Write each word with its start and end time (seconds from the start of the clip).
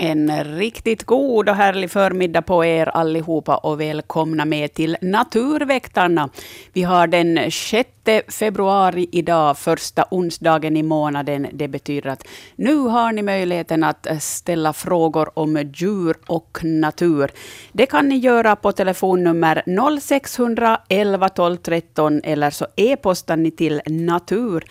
En 0.00 0.44
riktigt 0.58 1.04
god 1.04 1.48
och 1.48 1.54
härlig 1.54 1.90
förmiddag 1.90 2.42
på 2.42 2.64
er 2.64 2.86
allihopa 2.86 3.56
och 3.56 3.80
välkomna 3.80 4.44
med 4.44 4.74
till 4.74 4.96
Naturväktarna. 5.00 6.28
Vi 6.72 6.82
har 6.82 7.06
den 7.06 7.50
6 7.50 7.88
februari 8.28 9.08
idag, 9.12 9.58
första 9.58 10.04
onsdagen 10.10 10.76
i 10.76 10.82
månaden. 10.82 11.46
Det 11.52 11.68
betyder 11.68 12.10
att 12.10 12.26
nu 12.56 12.76
har 12.76 13.12
ni 13.12 13.22
möjligheten 13.22 13.84
att 13.84 14.06
ställa 14.20 14.72
frågor 14.72 15.38
om 15.38 15.72
djur 15.74 16.16
och 16.26 16.58
natur. 16.62 17.30
Det 17.72 17.86
kan 17.86 18.08
ni 18.08 18.16
göra 18.16 18.56
på 18.56 18.72
telefonnummer 18.72 19.62
0611 20.00 21.28
12 21.28 21.56
13 21.56 22.20
eller 22.24 22.50
så 22.50 22.66
e-postar 22.76 23.36
ni 23.36 23.50
till 23.50 23.80
natur.yle.fi. 23.86 24.64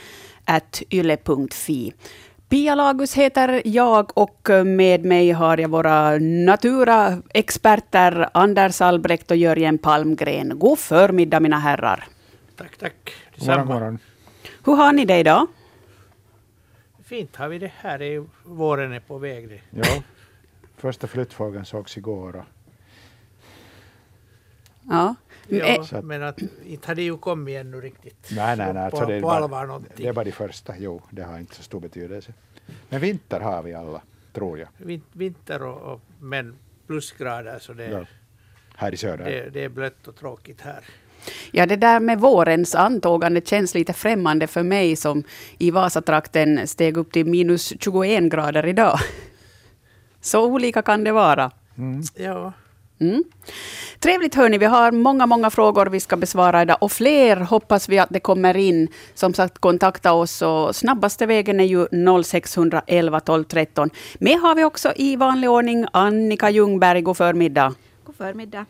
Pia 2.50 2.76
Lagus 2.76 3.14
heter 3.14 3.62
jag 3.66 4.18
och 4.18 4.50
med 4.66 5.06
mig 5.06 5.32
har 5.32 5.58
jag 5.58 5.70
våra 5.70 6.18
Natura-experter 6.20 8.30
Anders 8.34 8.82
Albrecht 8.82 9.32
och 9.32 9.38
Jörgen 9.38 9.78
Palmgren. 9.78 10.60
God 10.60 10.80
förmiddag 10.80 11.40
mina 11.40 11.60
herrar. 11.60 12.04
Tack, 12.56 12.78
tack. 12.78 13.14
Morgon, 13.48 13.68
morgon. 13.68 14.00
Hur 14.66 14.76
har 14.76 14.94
ni 14.94 15.06
det 15.06 15.18
idag? 15.20 15.48
Fint 17.04 17.36
har 17.36 17.48
vi 17.48 17.60
det 17.60 17.72
här. 17.78 18.02
Är 18.02 18.26
våren 18.44 18.94
är 18.94 19.00
på 19.00 19.18
väg. 19.18 19.50
Det. 19.50 19.62
Ja, 19.70 19.86
första 20.78 21.08
flyttfågeln 21.08 21.66
sågs 21.66 21.98
igår. 21.98 22.36
Och, 22.36 22.44
Ja. 24.90 25.16
Ja, 25.50 25.82
att- 25.82 26.04
men 26.06 26.24
att, 26.24 26.40
inte 26.66 26.88
har 26.88 26.96
det 26.96 27.04
ju 27.04 27.18
kommit 27.18 27.56
ännu 27.58 27.82
riktigt. 27.82 28.30
nej, 28.36 28.58
nej, 28.58 28.74
nej. 28.74 28.92
på, 28.92 28.98
alltså 28.98 29.06
det, 29.06 29.16
är 29.16 29.22
på 29.22 29.28
bara, 29.28 29.38
allvar 29.38 29.66
någonting. 29.66 29.92
det 29.98 30.08
är 30.08 30.14
bara 30.14 30.26
de 30.26 30.32
första. 30.32 30.74
Jo, 30.78 31.02
det 31.10 31.24
har 31.24 31.40
inte 31.40 31.56
så 31.56 31.64
stor 31.64 31.80
betydelse. 31.80 32.34
Men 32.90 33.02
vinter 33.02 33.40
har 33.40 33.64
vi 33.64 33.74
alla, 33.74 34.02
tror 34.34 34.60
jag, 34.60 34.68
Vin- 34.78 35.02
Vinter 35.14 35.62
och, 35.64 35.94
och 35.94 36.02
men 36.20 36.56
plusgrader 36.88 37.60
så 37.60 37.74
det, 37.74 37.86
Ja. 37.90 38.06
här 38.76 38.94
i 38.94 38.98
söder. 38.98 39.26
det, 39.26 39.50
det 39.50 39.64
är 39.64 39.70
blött 39.70 40.08
och 40.08 40.16
tråkigt 40.16 40.62
här. 40.62 40.84
Ja, 41.52 41.66
det 41.66 41.76
där 41.76 42.00
med 42.00 42.20
vårens 42.20 42.76
antågande 42.76 43.42
känns 43.46 43.74
lite 43.76 43.94
främmande 43.94 44.48
för 44.48 44.64
mig 44.64 44.96
som 44.96 45.24
i 45.58 45.72
Vasatrakten 45.72 46.68
steg 46.68 46.98
upp 46.98 47.12
till 47.12 47.26
minus 47.26 47.74
21 47.80 48.24
grader 48.32 48.66
idag. 48.66 49.00
Så 50.22 50.46
olika 50.46 50.82
kan 50.82 51.04
det 51.04 51.12
vara. 51.12 51.52
Mm. 51.78 52.02
Ja, 52.16 52.54
Mm. 53.00 53.24
Trevligt 54.00 54.36
hörni, 54.36 54.58
vi 54.58 54.66
har 54.66 54.92
många, 54.92 55.26
många 55.26 55.50
frågor 55.50 55.86
vi 55.86 56.00
ska 56.00 56.18
besvara 56.18 56.62
idag 56.62 56.78
och 56.82 56.92
fler 56.92 57.38
hoppas 57.38 57.90
vi 57.90 58.00
att 58.00 58.10
det 58.10 58.20
kommer 58.20 58.58
in. 58.58 58.88
Som 59.14 59.34
sagt, 59.34 59.58
kontakta 59.58 60.14
oss 60.14 60.42
och 60.42 60.76
snabbaste 60.76 61.26
vägen 61.26 61.60
är 61.60 61.64
ju 61.64 61.88
0611 62.24 63.20
12 63.20 63.44
13. 63.44 63.90
Med 64.20 64.40
har 64.40 64.56
vi 64.56 64.64
också 64.64 64.94
i 64.96 65.16
vanlig 65.16 65.50
ordning 65.50 65.86
Annika 65.94 66.50
Ljungberg. 66.50 67.02
God 67.02 67.18
förmiddag. 67.18 67.74
God 68.04 68.16
förmiddag. 68.16 68.66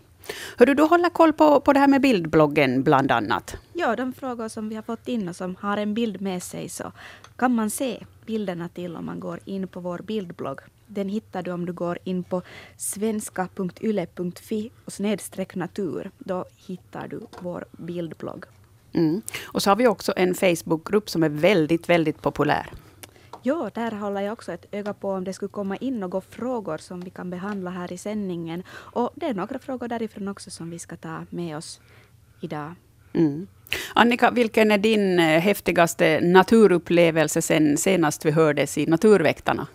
Hörru, 0.58 0.74
du 0.74 0.84
håller 0.84 1.10
koll 1.10 1.34
på, 1.34 1.60
på 1.60 1.74
det 1.74 1.80
här 1.80 1.88
med 1.88 2.02
bildbloggen 2.02 2.84
bland 2.84 3.12
annat. 3.12 3.56
Ja, 3.74 3.96
de 3.96 4.14
frågor 4.14 4.48
som 4.48 4.70
vi 4.70 4.76
har 4.76 4.82
fått 4.82 5.08
in 5.08 5.30
och 5.30 5.36
som 5.36 5.56
har 5.60 5.78
en 5.78 5.94
bild 5.94 6.22
med 6.22 6.44
sig 6.44 6.70
så 6.70 6.92
kan 7.36 7.56
man 7.56 7.70
se 7.70 8.06
bilderna 8.26 8.70
till 8.70 8.96
om 8.96 9.06
man 9.06 9.20
går 9.20 9.40
in 9.46 9.68
på 9.68 9.80
vår 9.80 9.98
bildblogg. 9.98 10.60
Den 10.88 11.10
hittar 11.10 11.44
du 11.44 11.52
om 11.52 11.66
du 11.66 11.74
går 11.74 11.98
in 12.04 12.24
på 12.24 12.42
svenska.yle.fi 12.78 14.72
och 14.86 14.94
snedstreck 14.94 15.56
natur. 15.56 16.12
Då 16.18 16.46
hittar 16.56 17.08
du 17.08 17.22
vår 17.40 17.66
bildblogg. 17.72 18.46
Mm. 18.94 19.22
Och 19.46 19.64
så 19.64 19.70
har 19.70 19.76
vi 19.76 19.88
också 19.88 20.14
en 20.16 20.36
Facebookgrupp 20.36 21.10
som 21.10 21.24
är 21.24 21.30
väldigt, 21.30 21.90
väldigt 21.90 22.22
populär. 22.22 22.72
Ja, 23.44 23.70
där 23.74 23.92
håller 23.92 24.22
jag 24.22 24.34
också 24.34 24.52
ett 24.52 24.66
öga 24.72 24.94
på 24.94 25.12
om 25.12 25.24
det 25.24 25.34
skulle 25.34 25.50
komma 25.50 25.78
in 25.78 26.00
några 26.00 26.22
frågor 26.22 26.78
som 26.78 27.02
vi 27.02 27.10
kan 27.10 27.30
behandla 27.30 27.70
här 27.72 27.94
i 27.94 27.98
sändningen. 27.98 28.64
Och 28.70 29.10
det 29.16 29.26
är 29.26 29.34
några 29.34 29.60
frågor 29.60 29.88
därifrån 29.88 30.28
också 30.28 30.52
som 30.52 30.70
vi 30.70 30.80
ska 30.80 30.96
ta 30.96 31.26
med 31.30 31.58
oss 31.58 31.82
idag. 32.42 32.74
Mm. 33.14 33.48
Annika, 33.96 34.32
vilken 34.32 34.72
är 34.72 34.78
din 34.78 35.20
eh, 35.20 35.40
häftigaste 35.40 36.20
naturupplevelse 36.22 37.42
sen 37.42 37.78
senast 37.78 38.26
vi 38.26 38.32
hördes 38.32 38.78
i 38.78 38.86
Naturväktarna? 38.86 39.68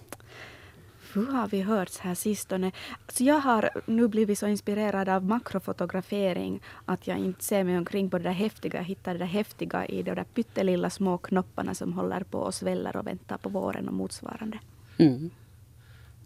Hur 1.15 1.27
har 1.27 1.49
vi 1.49 1.63
hörts 1.63 1.99
här 1.99 2.15
sistone? 2.15 2.73
Alltså 3.07 3.25
jag 3.25 3.41
har 3.41 3.71
nu 3.87 4.09
blivit 4.09 4.39
så 4.39 4.47
inspirerad 4.47 5.09
av 5.09 5.25
makrofotografering 5.25 6.63
att 6.85 7.07
jag 7.07 7.19
inte 7.19 7.45
ser 7.45 7.65
mig 7.65 7.79
omkring 7.79 8.11
på 8.11 8.19
det 8.19 8.25
där 8.25 8.31
häftiga. 8.31 8.79
Jag 8.79 8.85
hittar 8.85 9.13
det 9.13 9.19
där 9.19 9.27
häftiga 9.27 9.87
i 9.87 10.03
de 10.03 10.15
där 10.15 10.25
pyttelilla 10.25 10.91
små 10.91 11.19
knopparna 11.19 11.75
som 11.75 11.93
håller 11.93 12.21
på 12.21 12.39
och 12.39 12.55
sväller 12.55 12.97
och 12.97 13.07
väntar 13.07 13.37
på 13.37 13.49
våren 13.49 13.89
och 13.89 13.95
motsvarande. 13.95 14.59
Mm. 14.99 15.31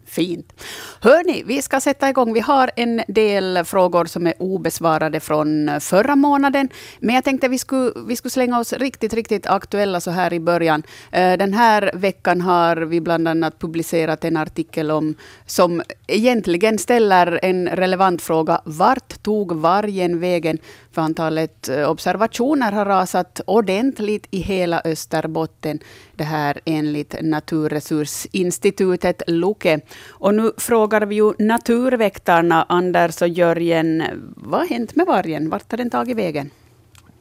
Fint. 0.07 0.53
Hörni, 1.01 1.43
vi 1.45 1.61
ska 1.61 1.79
sätta 1.79 2.09
igång. 2.09 2.33
Vi 2.33 2.39
har 2.39 2.71
en 2.75 3.01
del 3.07 3.65
frågor 3.65 4.05
som 4.05 4.27
är 4.27 4.33
obesvarade 4.39 5.19
från 5.19 5.81
förra 5.81 6.15
månaden. 6.15 6.69
Men 6.99 7.15
jag 7.15 7.23
tänkte 7.23 7.47
vi 7.47 7.57
skulle, 7.57 7.91
vi 8.07 8.15
skulle 8.15 8.31
slänga 8.31 8.59
oss 8.59 8.73
riktigt, 8.73 9.13
riktigt 9.13 9.47
aktuella 9.47 9.99
så 9.99 10.11
här 10.11 10.33
i 10.33 10.39
början. 10.39 10.83
Eh, 11.11 11.37
den 11.37 11.53
här 11.53 11.91
veckan 11.93 12.41
har 12.41 12.75
vi 12.77 13.01
bland 13.01 13.27
annat 13.27 13.59
publicerat 13.59 14.25
en 14.25 14.37
artikel 14.37 14.91
om 14.91 15.15
som 15.45 15.81
egentligen 16.07 16.77
ställer 16.77 17.39
en 17.41 17.67
relevant 17.67 18.21
fråga. 18.21 18.61
Vart 18.65 19.23
tog 19.23 19.51
vargen 19.51 20.19
vägen? 20.19 20.57
För 20.97 21.01
antalet 21.01 21.69
eh, 21.69 21.89
observationer 21.89 22.71
har 22.71 22.85
rasat 22.85 23.41
ordentligt 23.45 24.27
i 24.31 24.39
hela 24.39 24.81
Österbotten. 24.85 25.79
Det 26.15 26.23
här 26.23 26.59
enligt 26.65 27.15
Naturresursinstitutet 27.21 29.21
Luke. 29.27 29.79
Och 30.09 30.33
nu 30.33 30.51
frågar 30.57 31.01
vi 31.01 31.15
ju 31.15 31.33
naturväktarna 31.39 32.65
Anders 32.69 33.21
och 33.21 33.27
Jörgen. 33.27 34.03
Vad 34.35 34.59
har 34.59 34.67
hänt 34.67 34.95
med 34.95 35.07
vargen? 35.07 35.49
Vart 35.49 35.71
har 35.71 35.77
den 35.77 35.89
tagit 35.89 36.17
vägen? 36.17 36.49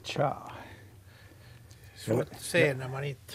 Tja. 0.04 0.36
svårt 1.96 2.32
att 2.32 2.40
se 2.40 2.74
när 2.74 2.88
man 2.88 3.04
inte, 3.04 3.34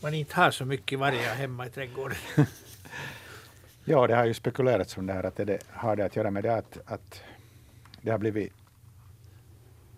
man 0.00 0.14
inte 0.14 0.34
har 0.34 0.50
så 0.50 0.64
mycket 0.64 0.98
vargar 0.98 1.34
hemma 1.34 1.66
i 1.66 1.70
trädgården. 1.70 2.16
Ja, 3.84 4.06
det 4.06 4.16
har 4.16 4.24
ju 4.24 4.34
spekulerats 4.34 4.96
om 4.96 5.06
det 5.06 5.12
här, 5.12 5.24
att 5.24 5.36
det, 5.36 5.44
det 5.44 5.58
har 5.70 5.96
det 5.96 6.04
att 6.04 6.16
göra 6.16 6.30
med 6.30 6.42
det 6.42 6.54
att, 6.54 6.78
att 6.86 7.20
det 8.00 8.10
har 8.10 8.18
blivit 8.18 8.52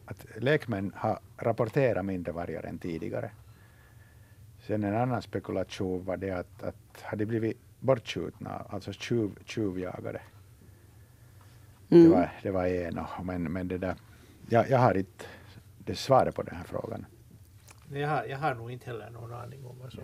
att 0.07 0.27
lekmän 0.37 0.93
har 0.97 1.19
rapporterat 1.37 2.05
mindre 2.05 2.33
vargar 2.33 2.63
än 2.67 2.79
tidigare. 2.79 3.31
Sen 4.67 4.85
en 4.85 4.97
annan 4.97 5.23
spekulation 5.23 6.05
var 6.05 6.17
det 6.17 6.31
att, 6.31 6.63
att 6.63 6.77
har 7.03 7.17
de 7.17 7.27
blivit 7.27 7.59
bortskjutna, 7.81 8.51
alltså 8.69 8.93
tjuv, 8.93 9.31
tjuvjagade. 9.45 10.21
Det, 11.89 11.97
Mm. 11.97 12.11
var, 12.13 12.31
det 12.43 12.51
var 12.51 12.67
en, 12.67 12.99
och- 12.99 13.25
men, 13.27 13.43
men 13.53 13.69
det 13.69 13.79
där, 13.79 13.95
jag, 14.49 14.71
jag 14.71 14.79
har 14.79 14.95
inte 14.95 15.25
det 15.79 15.95
svaret 15.95 16.35
på 16.35 16.43
den 16.43 16.57
här 16.57 16.65
frågan, 16.65 17.07
Jag 17.93 18.09
har, 18.09 18.25
jag 18.25 18.39
har 18.39 18.55
nog 18.55 18.71
inte 18.71 18.87
heller 18.87 19.11
någon 19.11 19.33
aning 19.33 19.67
om 19.67 19.79
vad 19.79 19.93
som, 19.93 20.03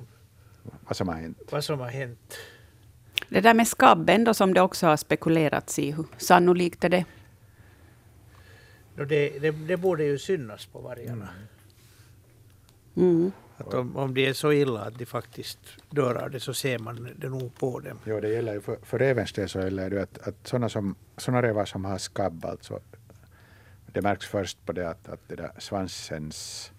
vad 0.87 0.97
som 0.97 1.09
har 1.09 1.15
hänt. 1.15 1.39
vad 1.53 1.65
som 1.65 1.81
har 1.81 1.89
hänt. 1.89 2.35
Det 3.29 3.41
där 3.41 3.55
med 3.55 3.69
skabben 3.69 4.25
då, 4.25 4.35
som 4.35 4.55
det 4.55 4.61
också 4.61 4.87
har 4.87 4.97
spekulerats 4.97 5.79
i. 5.79 5.91
Hur 5.91 6.07
sannolikt 6.17 6.85
är 6.85 6.89
det? 6.89 7.05
Det, 8.95 9.39
det, 9.39 9.51
det 9.51 9.77
borde 9.77 10.05
ju 10.05 10.19
synas 10.19 10.67
på 10.67 10.79
vargarna. 10.79 11.29
Mm. 12.97 13.33
Att 13.57 13.75
om, 13.75 13.97
om 13.97 14.15
det 14.15 14.27
är 14.27 14.33
så 14.33 14.53
illa 14.53 14.81
att 14.81 14.99
de 14.99 15.07
faktiskt 15.07 15.59
dör 15.91 16.15
av 16.15 16.31
det 16.31 16.41
så 16.41 16.55
ser 16.55 16.79
man 16.79 17.09
det 17.17 17.29
nog 17.29 17.55
på 17.55 17.81
dem. 17.81 17.99
Jo, 18.05 18.21
det 18.21 18.29
gäller 18.29 18.55
ju 18.55 18.61
för, 18.61 18.79
för 18.83 18.99
revens 18.99 19.33
del 19.33 19.49
så 19.49 19.59
gäller 19.59 19.91
det 19.91 20.03
att, 20.03 20.29
att 20.29 20.47
sådana, 20.47 20.69
som, 20.69 20.95
sådana 21.17 21.43
revar 21.43 21.65
som 21.65 21.85
har 21.85 21.99
skabb, 21.99 22.45
alltså, 22.45 22.81
det 23.93 24.03
märks 24.03 24.27
först 24.27 24.67
på 24.67 24.73
det 24.73 24.91
att, 24.91 25.09
att 25.09 25.21
det 25.29 25.37
där 25.37 25.53
svansens 25.59 26.73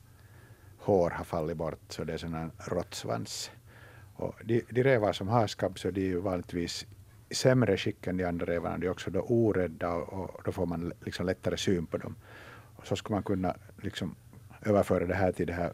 hår 0.77 1.09
har 1.09 1.24
fallit 1.24 1.57
bort, 1.57 1.80
så 1.89 2.04
det 2.04 2.13
är 2.13 2.18
sån 2.18 2.33
här 2.33 2.50
råttsvans. 2.57 3.51
Och 4.16 4.36
de, 4.44 4.62
de 4.69 4.83
revar 4.83 5.13
som 5.13 5.27
har 5.27 5.48
skabb 5.48 5.80
så 5.80 5.92
de 5.92 6.01
är 6.01 6.06
ju 6.06 6.19
vanligtvis 6.19 6.86
sämre 7.33 7.77
skick 7.77 8.07
än 8.07 8.18
de 8.18 8.25
andra 8.25 8.45
revarna. 8.45 8.77
De 8.77 8.85
är 8.85 8.91
också 8.91 9.12
då 9.12 9.19
orädda 9.19 9.94
och, 9.94 10.35
och 10.35 10.41
då 10.45 10.51
får 10.51 10.65
man 10.65 10.94
liksom 11.06 11.25
lättare 11.25 11.57
syn 11.57 11.85
på 11.85 11.97
dem. 11.97 12.15
Och 12.75 12.88
så 12.88 12.95
skulle 12.95 13.15
man 13.15 13.24
kunna 13.24 13.56
liksom 13.81 14.15
överföra 14.62 15.06
det 15.06 15.15
här 15.15 15.31
till 15.31 15.47
det 15.47 15.53
här 15.53 15.74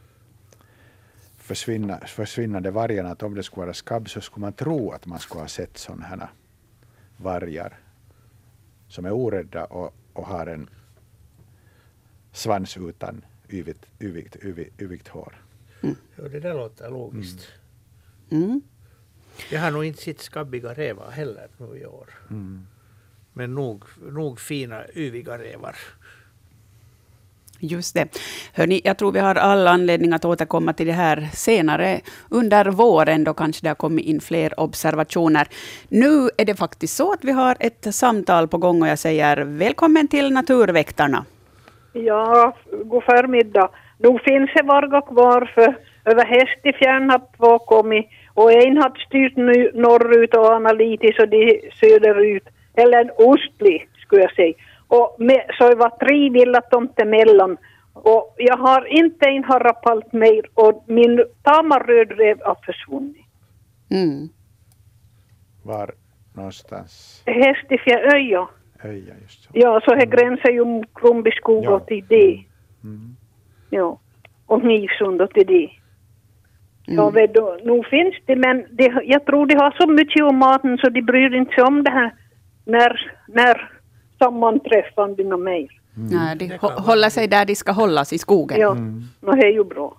försvinna, 1.38 1.97
försvinnande 1.97 2.71
vargarna. 2.71 3.11
Att 3.11 3.23
om 3.23 3.35
det 3.35 3.44
skulle 3.44 3.65
vara 3.65 3.73
skabb 3.73 4.09
så 4.09 4.21
skulle 4.21 4.41
man 4.41 4.53
tro 4.53 4.91
att 4.91 5.06
man 5.06 5.19
skulle 5.19 5.41
ha 5.41 5.47
sett 5.47 5.77
sådana 5.77 6.06
här 6.06 6.27
vargar 7.17 7.79
som 8.88 9.06
är 9.06 9.11
orädda 9.11 9.65
och, 9.65 9.95
och 10.13 10.25
har 10.25 10.47
en 10.47 10.69
svans 12.31 12.77
utan 12.77 13.25
yvigt, 13.50 13.85
yvigt, 14.00 14.35
yvigt, 14.44 14.81
yvigt 14.81 15.07
hår. 15.07 15.41
Ja, 16.15 16.27
det 16.27 16.39
där 16.39 16.53
låter 16.53 16.89
logiskt. 16.89 17.47
Mm. 18.29 18.61
Jag 19.50 19.59
har 19.59 19.71
nog 19.71 19.86
inte 19.86 20.01
sett 20.01 20.19
skabbiga 20.19 20.74
rävar 20.74 21.12
heller 21.12 21.47
nu 21.57 21.80
i 21.80 21.86
år. 21.86 22.09
Mm. 22.30 22.68
Men 23.33 23.56
nog, 23.56 23.83
nog 24.12 24.39
fina 24.39 24.83
yviga 24.95 25.38
rävar. 25.38 25.75
Just 27.59 27.95
det. 27.95 28.07
Hörni, 28.53 28.81
jag 28.83 28.97
tror 28.97 29.12
vi 29.12 29.19
har 29.19 29.36
all 29.36 29.68
anledning 29.68 30.13
att 30.13 30.25
återkomma 30.25 30.74
till 30.74 30.88
det 30.88 30.94
här 30.94 31.27
senare 31.33 32.00
under 32.30 32.65
våren, 32.65 33.24
då 33.24 33.33
kanske 33.33 33.65
det 33.65 33.69
har 33.69 33.75
kommit 33.75 34.06
in 34.06 34.21
fler 34.21 34.59
observationer. 34.59 35.47
Nu 35.89 36.30
är 36.38 36.45
det 36.45 36.56
faktiskt 36.56 36.95
så 36.95 37.13
att 37.13 37.24
vi 37.24 37.31
har 37.31 37.57
ett 37.59 37.95
samtal 37.95 38.47
på 38.47 38.57
gång 38.57 38.81
och 38.81 38.88
jag 38.88 39.00
säger 39.00 39.38
välkommen 39.38 40.07
till 40.07 40.33
Naturväktarna. 40.33 41.25
Ja, 41.94 42.57
god 42.83 43.03
förmiddag. 43.03 43.69
Nu 43.97 44.19
finns 44.25 44.50
det 44.56 44.63
varga 44.63 45.01
kvar 45.01 45.51
för 45.56 45.75
över 46.06 46.25
Hästifjärn 46.25 47.09
har 47.09 47.21
två 47.38 47.59
kommit 47.59 48.07
och 48.41 48.51
en 48.51 48.77
har 48.77 48.91
styrt 49.07 49.36
nu 49.38 49.71
norrut 49.74 50.33
och 50.33 50.53
Analitis 50.56 51.19
och 51.19 51.30
de 51.30 51.62
söderut. 51.80 52.47
Eller 52.74 53.01
en 53.01 53.12
ostlig 53.18 53.89
skulle 53.97 54.21
jag 54.21 54.33
säga. 54.36 54.53
Och 54.88 55.15
med, 55.19 55.41
så 55.57 55.69
det 55.69 55.75
var 55.75 55.89
tre 55.89 56.30
villatomter 56.30 57.03
emellan. 57.03 57.57
Och 57.94 58.36
jag 58.38 58.57
har 58.57 58.86
inte 58.86 59.25
en 59.30 59.44
harapalt 59.44 60.13
mer 60.13 60.41
och 60.53 60.83
min 60.88 61.25
tama 61.44 61.80
rödrev 61.80 62.38
har 62.41 62.57
försvunnit. 62.65 63.25
Mm. 63.91 64.30
Var 65.63 65.92
någonstans? 66.33 67.24
Hästifjärn, 67.25 68.12
Öja. 68.13 68.47
Öja, 68.83 69.13
just 69.21 69.44
så. 69.44 69.50
Ja, 69.53 69.81
så 69.85 69.95
här 69.95 70.06
gränsar 70.06 70.50
ju 70.50 70.83
Krumbiskog 70.95 71.65
Ja. 71.65 71.69
och 71.71 71.88
till 71.88 72.06
det. 72.09 72.44
Mm. 72.83 73.15
Ja. 73.69 74.00
Och 74.45 74.62
Knivsund 74.62 75.21
och 75.21 75.30
till 75.33 75.47
det. 75.47 75.69
Ja, 76.91 77.01
Mm. 77.01 77.13
vet 77.13 77.33
du, 77.33 77.59
nu 77.63 77.83
finns 77.83 78.15
det, 78.25 78.36
men 78.36 78.65
det, 78.71 79.01
jag 79.06 79.25
tror 79.25 79.45
de 79.45 79.56
har 79.56 79.71
så 79.81 79.88
mycket 79.88 80.24
om 80.24 80.38
maten 80.38 80.77
så 80.77 80.89
de 80.89 81.01
bryr 81.01 81.36
inte 81.36 81.53
sig 81.56 81.63
om 81.63 81.83
det 81.83 81.91
här 81.91 82.13
när, 82.65 83.12
när 83.27 83.71
sammanträffande 84.19 85.24
och 85.24 85.39
mer. 85.39 85.68
Nej, 86.12 86.36
de 86.38 86.47
det 86.47 86.57
håller 86.62 87.09
sig 87.09 87.27
där 87.27 87.45
de 87.45 87.56
ska 87.56 87.71
hållas, 87.71 88.13
i 88.13 88.18
skogen. 88.18 88.59
Ja, 88.59 88.69
och 89.30 89.36
det 89.36 89.47
är 89.47 89.51
ju 89.51 89.63
bra. 89.63 89.97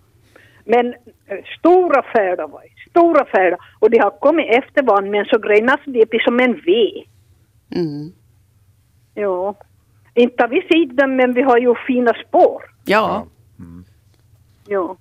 Men 0.65 0.87
eh, 1.27 1.39
stora 1.59 2.03
färda 2.03 2.47
var 2.47 2.61
det, 2.61 2.91
stora 2.91 3.25
färda. 3.25 3.57
Och 3.79 3.91
de 3.91 3.99
har 3.99 4.11
kommit 4.11 4.47
efter 4.51 4.83
varandra, 4.83 5.11
men 5.11 5.25
så 5.25 5.39
grenas 5.39 5.81
de 5.85 6.03
upp 6.03 6.15
som 6.25 6.41
en 6.41 6.53
V. 6.67 6.73
Mm. 7.75 8.13
Ja. 9.15 9.55
Inte 10.15 10.43
har 10.43 10.49
vi 10.49 10.61
sett 10.63 10.97
dem, 10.97 11.17
men 11.17 11.33
vi 11.33 11.43
har 11.43 11.59
ju 11.59 11.75
fina 11.87 12.13
spår. 12.29 12.63
Ja. 12.85 13.27
Ja. 14.69 14.97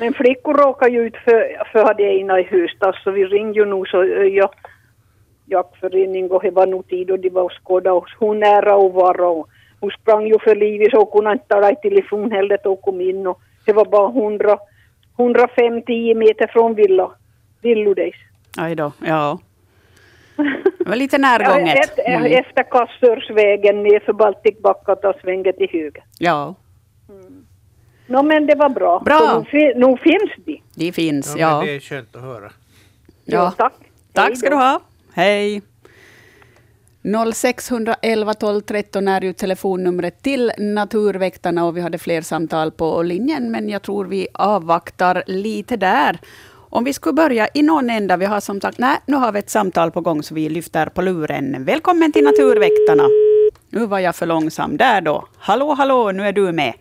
Men 0.00 0.14
flickor 0.14 0.54
råkar 0.54 0.88
ju 0.88 1.06
ut 1.06 1.16
för, 1.16 1.64
för 1.72 1.94
det 1.94 2.02
ena 2.02 2.40
i 2.40 2.42
höstas 2.42 2.96
så 3.04 3.10
vi 3.10 3.24
ringde 3.24 3.58
ju 3.58 3.64
nu 3.64 3.84
så 3.86 4.02
eh, 4.02 4.26
ja, 4.26 4.52
jaktförening 5.46 6.30
och 6.30 6.42
det 6.42 6.50
var 6.50 6.66
nog 6.66 6.88
tid 6.88 7.10
och 7.10 7.18
de 7.18 7.28
var 7.28 7.42
och 7.42 7.52
skådade 7.64 7.96
och 7.96 8.08
hon 8.18 8.40
nära 8.40 8.76
och 8.76 8.92
var 8.92 9.20
och 9.20 9.48
hon 9.80 9.90
sprang 9.90 10.26
ju 10.26 10.38
för 10.38 10.54
livet 10.54 10.90
så 10.90 10.96
hon 10.96 11.12
kunde 11.12 11.32
inte 11.32 11.44
tala 11.48 11.70
i 11.70 11.76
telefon 11.76 12.32
heller 12.32 12.58
då 12.64 12.70
hon 12.70 12.82
kom 12.82 13.00
in 13.00 13.26
och 13.26 13.40
det 13.66 13.72
var 13.72 13.84
bara 13.84 14.10
100, 14.10 14.58
150 15.18 16.14
meter 16.14 16.46
från 16.46 16.74
villa, 16.74 17.10
Villodejs. 17.62 18.16
Aj 18.58 18.74
då. 18.74 18.92
Ja. 19.06 19.38
Det 20.78 20.88
var 20.88 20.96
lite 20.96 21.18
närgånget. 21.18 21.98
Mm. 21.98 22.32
efter 22.32 22.62
Kassörsvägen 22.62 23.82
ner 23.82 24.00
för 24.00 24.12
Baltikbacka 24.12 24.92
och 24.92 25.20
svänget 25.22 25.56
till 25.56 25.68
höger. 25.72 26.02
Ja, 26.18 26.54
Nå 28.10 28.22
men 28.22 28.46
det 28.46 28.54
var 28.54 28.68
bra. 28.68 29.00
Bra. 29.04 29.38
Nu, 29.38 29.44
fi- 29.50 29.74
nu 29.76 29.96
finns 29.96 30.30
de. 30.46 30.62
de 30.74 30.92
finns. 30.92 31.34
Ja, 31.38 31.50
Ja. 31.58 31.62
det 31.66 31.74
är 31.76 31.80
skönt 31.80 32.16
att 32.16 32.22
höra. 32.22 32.50
Ja. 33.24 33.50
tack. 33.56 33.72
Hej 33.80 33.90
Tack 34.12 34.38
ska 34.38 34.50
då. 34.50 34.56
du 34.56 34.62
ha. 34.62 34.80
Hej. 35.14 35.62
0611 37.34 38.34
12 38.34 38.60
13 38.60 39.08
är 39.08 39.20
ju 39.20 39.32
telefonnumret 39.32 40.22
till 40.22 40.52
Naturväktarna 40.58 41.64
och 41.66 41.76
vi 41.76 41.80
hade 41.80 41.98
fler 41.98 42.22
samtal 42.22 42.70
på 42.70 43.02
linjen, 43.02 43.50
men 43.50 43.68
jag 43.68 43.82
tror 43.82 44.04
vi 44.04 44.28
avvaktar 44.34 45.22
lite 45.26 45.76
där. 45.76 46.18
Om 46.72 46.84
vi 46.84 46.92
skulle 46.92 47.12
börja 47.12 47.48
i 47.54 47.62
någon 47.62 47.90
ända, 47.90 48.16
vi 48.16 48.24
har 48.26 48.40
som 48.40 48.60
sagt, 48.60 48.78
nej, 48.78 48.96
nu 49.06 49.16
har 49.16 49.32
vi 49.32 49.38
ett 49.38 49.50
samtal 49.50 49.90
på 49.90 50.00
gång 50.00 50.22
så 50.22 50.34
vi 50.34 50.48
lyfter 50.48 50.86
på 50.86 51.02
luren. 51.02 51.64
Välkommen 51.64 52.12
till 52.12 52.24
Naturväktarna. 52.24 53.04
Nu 53.70 53.86
var 53.86 53.98
jag 53.98 54.16
för 54.16 54.26
långsam. 54.26 54.76
Där 54.76 55.00
då. 55.00 55.26
Hallå, 55.38 55.74
hallå, 55.74 56.12
nu 56.12 56.28
är 56.28 56.32
du 56.32 56.52
med. 56.52 56.74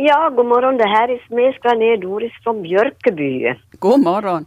Ja, 0.00 0.30
god 0.36 0.46
morgon. 0.46 0.76
Det 0.76 0.88
här 0.88 1.08
är 1.08 1.26
Smedskan 1.26 1.82
är 1.82 1.96
Doris 1.96 2.32
från 2.42 2.62
Björköby. 2.62 3.54
God 3.78 4.00
morgon. 4.00 4.46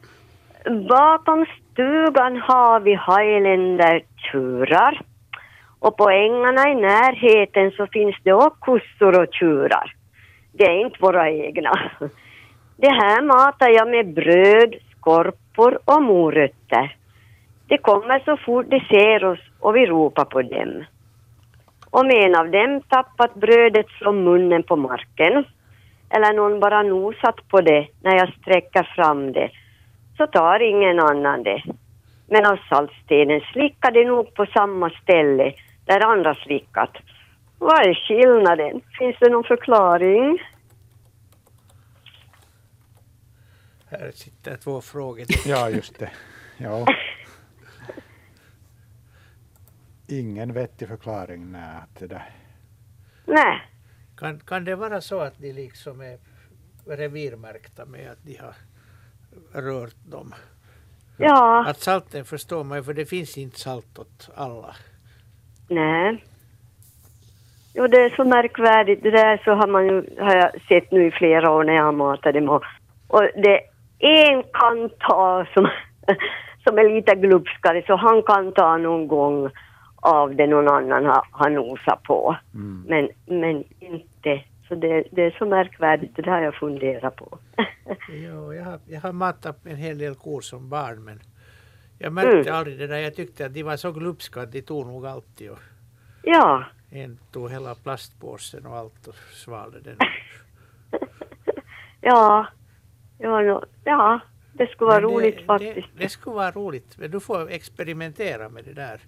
Bakom 0.89 1.45
stugan 1.45 2.37
har 2.37 2.79
vi 2.79 2.91
Highlander-tjurar. 2.91 5.01
Och 5.79 5.97
på 5.97 6.09
ängarna 6.09 6.69
i 6.69 6.75
närheten 6.75 7.71
så 7.71 7.87
finns 7.87 8.15
det 8.23 8.33
också 8.33 8.57
kossor 8.59 9.21
och 9.21 9.33
tjurar. 9.33 9.95
Det 10.51 10.63
är 10.63 10.85
inte 10.85 10.97
våra 11.01 11.29
egna. 11.29 11.91
Det 12.77 12.91
här 12.91 13.21
matar 13.21 13.69
jag 13.69 13.89
med 13.89 14.13
bröd, 14.13 14.75
skorpor 14.97 15.79
och 15.85 16.03
morötter. 16.03 16.95
De 17.67 17.77
kommer 17.77 18.19
så 18.19 18.37
fort 18.37 18.65
de 18.69 18.79
ser 18.79 19.25
oss 19.25 19.39
och 19.59 19.75
vi 19.75 19.85
ropar 19.85 20.25
på 20.25 20.41
dem. 20.41 20.83
Om 21.91 22.09
en 22.09 22.35
av 22.35 22.51
dem 22.51 22.81
tappat 22.89 23.33
brödet 23.35 23.89
från 23.89 24.23
munnen 24.23 24.63
på 24.63 24.75
marken 24.75 25.45
eller 26.09 26.33
någon 26.33 26.59
bara 26.59 26.83
nosat 26.83 27.47
på 27.47 27.61
det 27.61 27.87
när 28.01 28.15
jag 28.15 28.33
sträcker 28.33 28.83
fram 28.95 29.31
det 29.31 29.51
så 30.17 30.27
tar 30.27 30.59
ingen 30.59 30.99
annan 30.99 31.43
det. 31.43 31.63
Men 32.27 32.45
av 32.45 32.59
saltstenen 32.69 33.41
slickar 33.53 33.91
de 33.91 34.05
nog 34.05 34.33
på 34.33 34.45
samma 34.45 34.89
ställe 34.89 35.53
där 35.85 36.05
andra 36.05 36.35
slickat. 36.35 36.97
Vad 37.59 37.79
är 37.87 37.93
skillnaden? 37.93 38.81
Finns 38.99 39.15
det 39.19 39.29
någon 39.29 39.43
förklaring? 39.43 40.39
Här 43.89 44.11
sitter 44.11 44.57
två 44.57 44.81
frågor. 44.81 45.25
Ja, 45.45 45.69
just 45.69 45.99
det. 45.99 46.09
Ja. 46.57 46.85
Ingen 50.11 50.53
vettig 50.53 50.87
förklaring. 50.87 51.51
Nej, 51.51 51.75
att 51.83 51.99
det 51.99 52.07
där. 52.07 52.29
Nej, 53.25 53.61
Kan, 54.17 54.39
kan 54.39 54.65
det 54.65 54.75
vara 54.75 55.01
så 55.01 55.19
att 55.19 55.37
de 55.37 55.53
liksom 55.53 56.01
är 56.01 56.17
revirmärkta 56.97 57.85
med 57.85 58.11
att 58.11 58.23
de 58.23 58.37
har 58.37 58.53
rört 59.61 59.95
dem? 60.11 60.33
ja, 61.17 61.65
Att 61.67 61.79
salten 61.79 62.25
förstår 62.25 62.63
man 62.63 62.77
ju, 62.77 62.83
för 62.83 62.93
det 62.93 63.05
finns 63.05 63.37
inte 63.37 63.59
salt 63.59 63.99
åt 63.99 64.29
alla. 64.35 64.75
nej. 65.69 66.23
Jo, 67.73 67.87
det 67.87 67.97
är 67.97 68.09
så 68.09 68.23
märkvärdigt. 68.23 69.03
Det 69.03 69.11
där 69.11 69.41
så 69.45 69.51
har, 69.51 69.67
man 69.67 69.85
ju, 69.87 70.15
har 70.19 70.35
jag 70.35 70.51
sett 70.67 70.91
nu 70.91 71.07
i 71.07 71.11
flera 71.11 71.51
år 71.51 71.63
när 71.63 71.73
jag 71.73 71.83
har 71.83 71.91
matat 71.91 72.33
dem. 72.33 72.49
Och, 72.49 72.63
och 73.07 73.21
det 73.35 73.59
en 73.99 74.43
kan 74.43 74.89
ta 74.99 75.45
som, 75.53 75.67
som 76.63 76.77
är 76.77 76.95
lite 76.95 77.15
glupskare, 77.15 77.83
så 77.87 77.95
han 77.95 78.23
kan 78.23 78.53
ta 78.53 78.77
någon 78.77 79.07
gång 79.07 79.49
av 80.01 80.35
det 80.35 80.47
någon 80.47 80.67
annan 80.67 81.05
har, 81.05 81.27
har 81.31 81.49
nosat 81.49 82.03
på. 82.03 82.35
Mm. 82.53 82.85
Men, 82.87 83.09
men 83.39 83.63
inte. 83.79 84.43
Så 84.67 84.75
det, 84.75 85.03
det 85.11 85.21
är 85.21 85.31
så 85.31 85.45
märkvärdigt, 85.45 86.15
det 86.15 86.29
har 86.29 86.41
jag 86.41 86.55
funderat 86.55 87.15
på. 87.15 87.37
Jo, 88.09 88.53
jag, 88.53 88.63
har, 88.63 88.79
jag 88.87 89.01
har 89.01 89.11
matat 89.11 89.65
en 89.65 89.75
hel 89.75 89.97
del 89.97 90.15
kor 90.15 90.41
som 90.41 90.69
barn 90.69 91.03
men 91.03 91.19
jag 91.99 92.13
märkte 92.13 92.37
Mm. 92.49 92.55
aldrig 92.55 92.79
det 92.79 92.87
där. 92.87 92.97
Jag 92.97 93.15
tyckte 93.15 93.45
att 93.45 93.53
de 93.53 93.63
var 93.63 93.77
så 93.77 93.91
glupska 93.91 94.41
att 94.41 94.51
de 94.51 94.61
tog 94.61 94.87
nog 94.87 95.05
alltid 95.05 95.51
och 95.51 95.59
ja, 96.23 96.63
en 96.91 97.19
tog 97.31 97.51
hela 97.51 97.75
plastpåsen 97.75 98.65
och 98.65 98.77
allt 98.77 99.07
och 99.07 99.15
svalde 99.15 99.79
den. 99.79 99.97
ja, 102.01 102.47
ja, 103.17 103.41
no, 103.41 103.63
ja, 103.83 104.19
det 104.53 104.67
skulle 104.67 104.87
vara 104.87 105.01
Men 105.01 105.09
roligt 105.09 105.37
det, 105.37 105.45
faktiskt. 105.45 105.87
Det, 105.95 106.03
det 106.03 106.09
skulle 106.09 106.35
vara 106.35 106.51
roligt, 106.51 106.97
men 106.97 107.11
du 107.11 107.19
får 107.19 107.49
experimentera 107.49 108.49
med 108.49 108.65
det 108.65 108.73
där. 108.73 109.01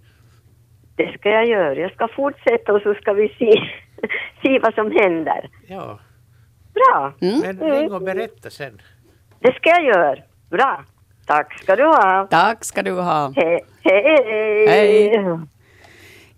Det 0.95 1.17
ska 1.19 1.29
jag 1.29 1.45
göra. 1.47 1.75
Jag 1.75 1.91
ska 1.93 2.07
fortsätta 2.07 2.73
och 2.73 2.81
så 2.81 2.93
ska 2.93 3.13
vi 3.13 3.27
se, 3.39 3.51
se 4.43 4.59
vad 4.59 4.73
som 4.73 4.91
händer. 4.91 5.49
Ja, 5.67 5.99
Bra, 6.73 7.13
Mm. 7.21 7.39
men 7.39 7.71
ring 7.71 7.93
och 7.93 8.01
berätta 8.01 8.49
sen. 8.49 8.81
det 9.39 9.53
ska 9.55 9.69
jag 9.69 9.83
göra. 9.83 10.15
Bra. 10.49 10.83
Tack 11.25 11.59
ska 11.59 11.75
du 11.75 11.83
ha. 11.85 12.27
Tack 12.31 12.63
ska 12.65 12.81
du 12.83 12.91
ha. 12.91 13.33
Hej. 13.35 13.61
Hej. 13.83 14.67
Hej. 14.67 15.39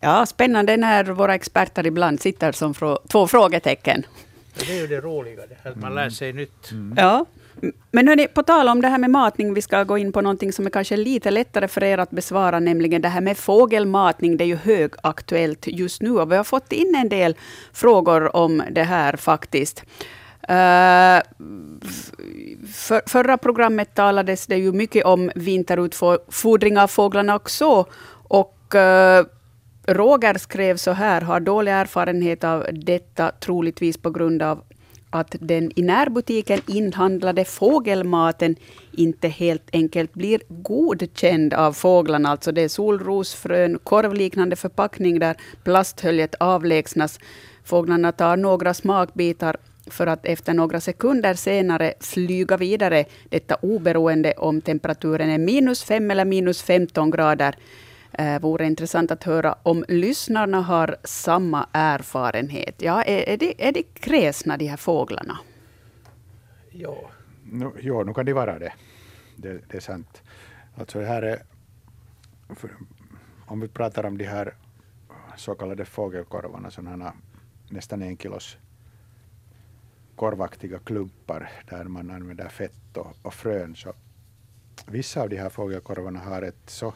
Ja, 0.01 0.25
spännande 0.25 0.77
när 0.77 1.03
våra 1.03 1.35
experter 1.35 1.85
ibland 1.87 2.19
sitter 2.21 2.51
som 2.51 2.73
frå 2.73 2.99
två 3.11 3.27
frågetecken. 3.27 4.03
Det 4.59 4.71
är 4.77 4.81
ju 4.81 4.87
det 4.87 5.01
roliga, 5.01 5.41
det 5.49 5.57
här, 5.63 5.71
att 5.71 5.77
man 5.77 5.95
lär 5.95 6.09
sig 6.09 6.33
nytt. 6.33 6.69
Ja. 6.97 7.25
Men 7.91 8.07
hörni, 8.07 8.27
på 8.27 8.43
tal 8.43 8.69
om 8.69 8.81
det 8.81 8.87
här 8.87 8.97
med 8.97 9.09
matning, 9.09 9.53
vi 9.53 9.61
ska 9.61 9.83
gå 9.83 9.97
in 9.97 10.11
på 10.11 10.21
någonting 10.21 10.53
som 10.53 10.65
är 10.65 10.69
kanske 10.69 10.97
lite 10.97 11.31
lättare 11.31 11.67
för 11.67 11.83
er 11.83 11.97
att 11.97 12.11
besvara, 12.11 12.59
nämligen 12.59 13.01
det 13.01 13.09
här 13.09 13.21
med 13.21 13.37
fågelmatning. 13.37 14.37
Det 14.37 14.43
är 14.43 14.47
ju 14.47 14.55
högaktuellt 14.55 15.67
just 15.67 16.01
nu 16.01 16.11
och 16.11 16.31
vi 16.31 16.35
har 16.35 16.43
fått 16.43 16.71
in 16.71 16.95
en 16.95 17.09
del 17.09 17.35
frågor 17.73 18.35
om 18.35 18.63
det 18.71 18.83
här 18.83 19.15
faktiskt. 19.15 19.83
Uh, 20.49 21.21
för, 22.73 23.09
förra 23.09 23.37
programmet 23.37 23.95
talades 23.95 24.47
det 24.47 24.57
ju 24.57 24.71
mycket 24.71 25.05
om 25.05 25.31
vinterutfodring 25.35 26.77
av 26.77 26.87
fåglarna 26.87 27.35
också. 27.35 27.85
Och 28.27 28.75
uh, 28.75 29.25
Roger 29.87 30.37
skrev 30.37 30.77
så 30.77 30.91
här, 30.91 31.21
har 31.21 31.39
dålig 31.39 31.71
erfarenhet 31.71 32.43
av 32.43 32.65
detta, 32.71 33.31
troligtvis 33.31 33.97
på 33.97 34.09
grund 34.09 34.41
av 34.41 34.63
att 35.15 35.35
den 35.39 35.71
i 35.75 35.81
närbutiken 35.81 36.61
inhandlade 36.67 37.45
fågelmaten 37.45 38.55
inte 38.91 39.27
helt 39.27 39.69
enkelt 39.73 40.13
blir 40.13 40.41
godkänd 40.47 41.53
av 41.53 41.73
fåglarna. 41.73 42.29
Alltså 42.29 42.51
det 42.51 42.61
är 42.61 42.67
solrosfrön, 42.67 43.79
korvliknande 43.83 44.55
förpackning 44.55 45.19
där 45.19 45.35
plasthöljet 45.63 46.35
avlägsnas. 46.39 47.19
Fåglarna 47.63 48.11
tar 48.11 48.37
några 48.37 48.73
smakbitar 48.73 49.57
för 49.87 50.07
att 50.07 50.25
efter 50.25 50.53
några 50.53 50.81
sekunder 50.81 51.33
senare 51.33 51.93
flyga 51.99 52.57
vidare. 52.57 53.05
Detta 53.29 53.55
oberoende 53.55 54.33
om 54.37 54.61
temperaturen 54.61 55.29
är 55.29 55.37
minus 55.37 55.83
5 55.83 56.11
eller 56.11 56.25
minus 56.25 56.61
15 56.61 57.11
grader. 57.11 57.55
Eh, 58.17 58.41
vore 58.41 58.65
intressant 58.65 59.11
att 59.11 59.23
höra 59.23 59.55
om 59.63 59.85
lyssnarna 59.87 60.61
har 60.61 60.97
samma 61.03 61.67
erfarenhet. 61.71 62.81
Ja, 62.81 63.03
är, 63.03 63.29
är, 63.29 63.37
de, 63.37 63.55
är 63.57 63.71
de 63.71 63.83
kräsna, 63.83 64.57
de 64.57 64.67
här 64.67 64.77
fåglarna? 64.77 65.39
Ja. 66.71 67.09
Nu, 67.43 67.71
jo, 67.79 68.03
nu 68.03 68.13
kan 68.13 68.25
de 68.25 68.33
vara 68.33 68.59
det. 68.59 68.73
det. 69.35 69.61
Det 69.69 69.77
är 69.77 69.81
sant. 69.81 70.23
Alltså 70.75 70.99
det 70.99 71.05
här 71.05 71.21
är, 71.21 71.43
för, 72.55 72.69
om 73.45 73.59
vi 73.59 73.67
pratar 73.67 74.05
om 74.05 74.17
de 74.17 74.25
här 74.25 74.53
så 75.37 75.55
kallade 75.55 75.85
fågelkorvarna, 75.85 76.71
sådana 76.71 77.13
nästan 77.69 78.01
en 78.01 78.17
kilos 78.17 78.57
korvaktiga 80.15 80.79
klumpar 80.79 81.51
där 81.69 81.83
man 81.83 82.11
använder 82.11 82.49
fett 82.49 82.97
och, 82.97 83.15
och 83.21 83.33
frön. 83.33 83.75
Så 83.75 83.93
vissa 84.85 85.21
av 85.21 85.29
de 85.29 85.37
här 85.37 85.49
fågelkorvarna 85.49 86.19
har 86.19 86.41
ett 86.41 86.69
så 86.69 86.93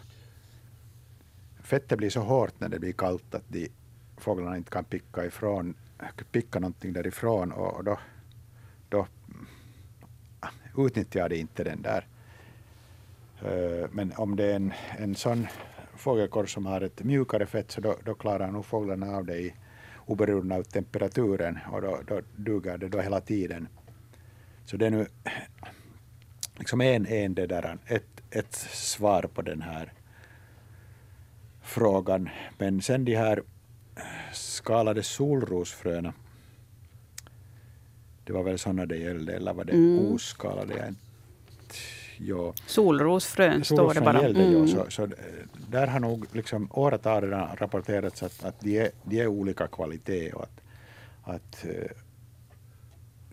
fettet 1.69 1.97
blir 1.97 2.09
så 2.09 2.21
hårt 2.21 2.59
när 2.59 2.69
det 2.69 2.79
blir 2.79 2.93
kallt 2.93 3.35
att 3.35 3.43
de 3.47 3.69
fåglarna 4.17 4.57
inte 4.57 4.71
kan 4.71 4.83
picka, 4.83 5.25
ifrån, 5.25 5.75
picka 6.31 6.59
någonting 6.59 6.93
därifrån 6.93 7.51
och, 7.51 7.83
då, 7.83 7.99
då 8.89 9.07
utnyttjar 10.77 11.29
de 11.29 11.35
inte 11.35 11.63
den 11.63 11.81
där. 11.81 12.07
Eh, 13.41 13.89
men 13.91 14.13
om 14.15 14.35
det 14.35 14.45
är 14.45 14.55
en, 14.55 14.73
en 14.97 15.15
sån 15.15 15.47
fågelkorv 15.95 16.45
som 16.45 16.65
har 16.65 16.81
ett 16.81 17.03
mjukare 17.03 17.45
fett 17.45 17.71
så 17.71 17.81
då, 17.81 17.95
då 18.03 18.13
klarar 18.13 18.51
nog 18.51 18.65
fåglarna 18.65 19.17
av 19.17 19.25
det 19.25 19.37
i, 19.37 19.53
oberoende 20.05 20.55
av 20.55 20.63
temperaturen 20.63 21.59
och 21.71 21.81
då, 21.81 21.99
då 22.07 22.21
duger 22.35 22.77
det 22.77 22.87
då 22.87 23.01
hela 23.01 23.21
tiden. 23.21 23.67
Så 24.65 24.77
det 24.77 24.85
är 24.85 24.91
nu 24.91 25.07
liksom 26.55 26.81
en, 26.81 27.05
en 27.05 27.33
det 27.33 27.47
där, 27.47 27.77
ett, 27.85 28.21
ett 28.31 28.55
svar 28.71 29.23
på 29.33 29.41
den 29.41 29.61
här 29.61 29.93
frågan. 31.69 32.29
Men 32.57 32.81
sen 32.81 33.05
de 33.05 33.15
här 33.15 33.43
skalade 34.33 35.03
solrosfröna, 35.03 36.13
det 38.23 38.33
var 38.33 38.43
väl 38.43 38.59
sådana 38.59 38.85
det 38.85 38.97
gällde, 38.97 39.35
eller 39.35 39.53
var 39.53 39.63
det 39.63 39.73
mm. 39.73 40.13
oskalade? 40.13 40.93
Ja. 42.17 42.53
Solrosfrön 42.65 43.63
står 43.63 43.93
det 43.93 44.01
bara. 44.01 44.21
Gällde, 44.21 44.43
mm. 44.43 44.67
ja, 44.67 44.67
så, 44.67 44.91
så, 44.91 45.07
där 45.67 45.87
har 45.87 45.99
nog 45.99 46.25
liksom 46.31 46.69
åratal 46.71 47.21
redan 47.23 47.55
rapporterats 47.55 48.23
att, 48.23 48.43
att 48.43 48.59
de, 48.59 48.79
är, 48.79 48.91
de 49.03 49.19
är 49.19 49.27
olika 49.27 49.67
kvalitet 49.67 50.31
och 50.31 50.43
att, 50.43 50.61
att 51.23 51.65
uh, 51.65 51.85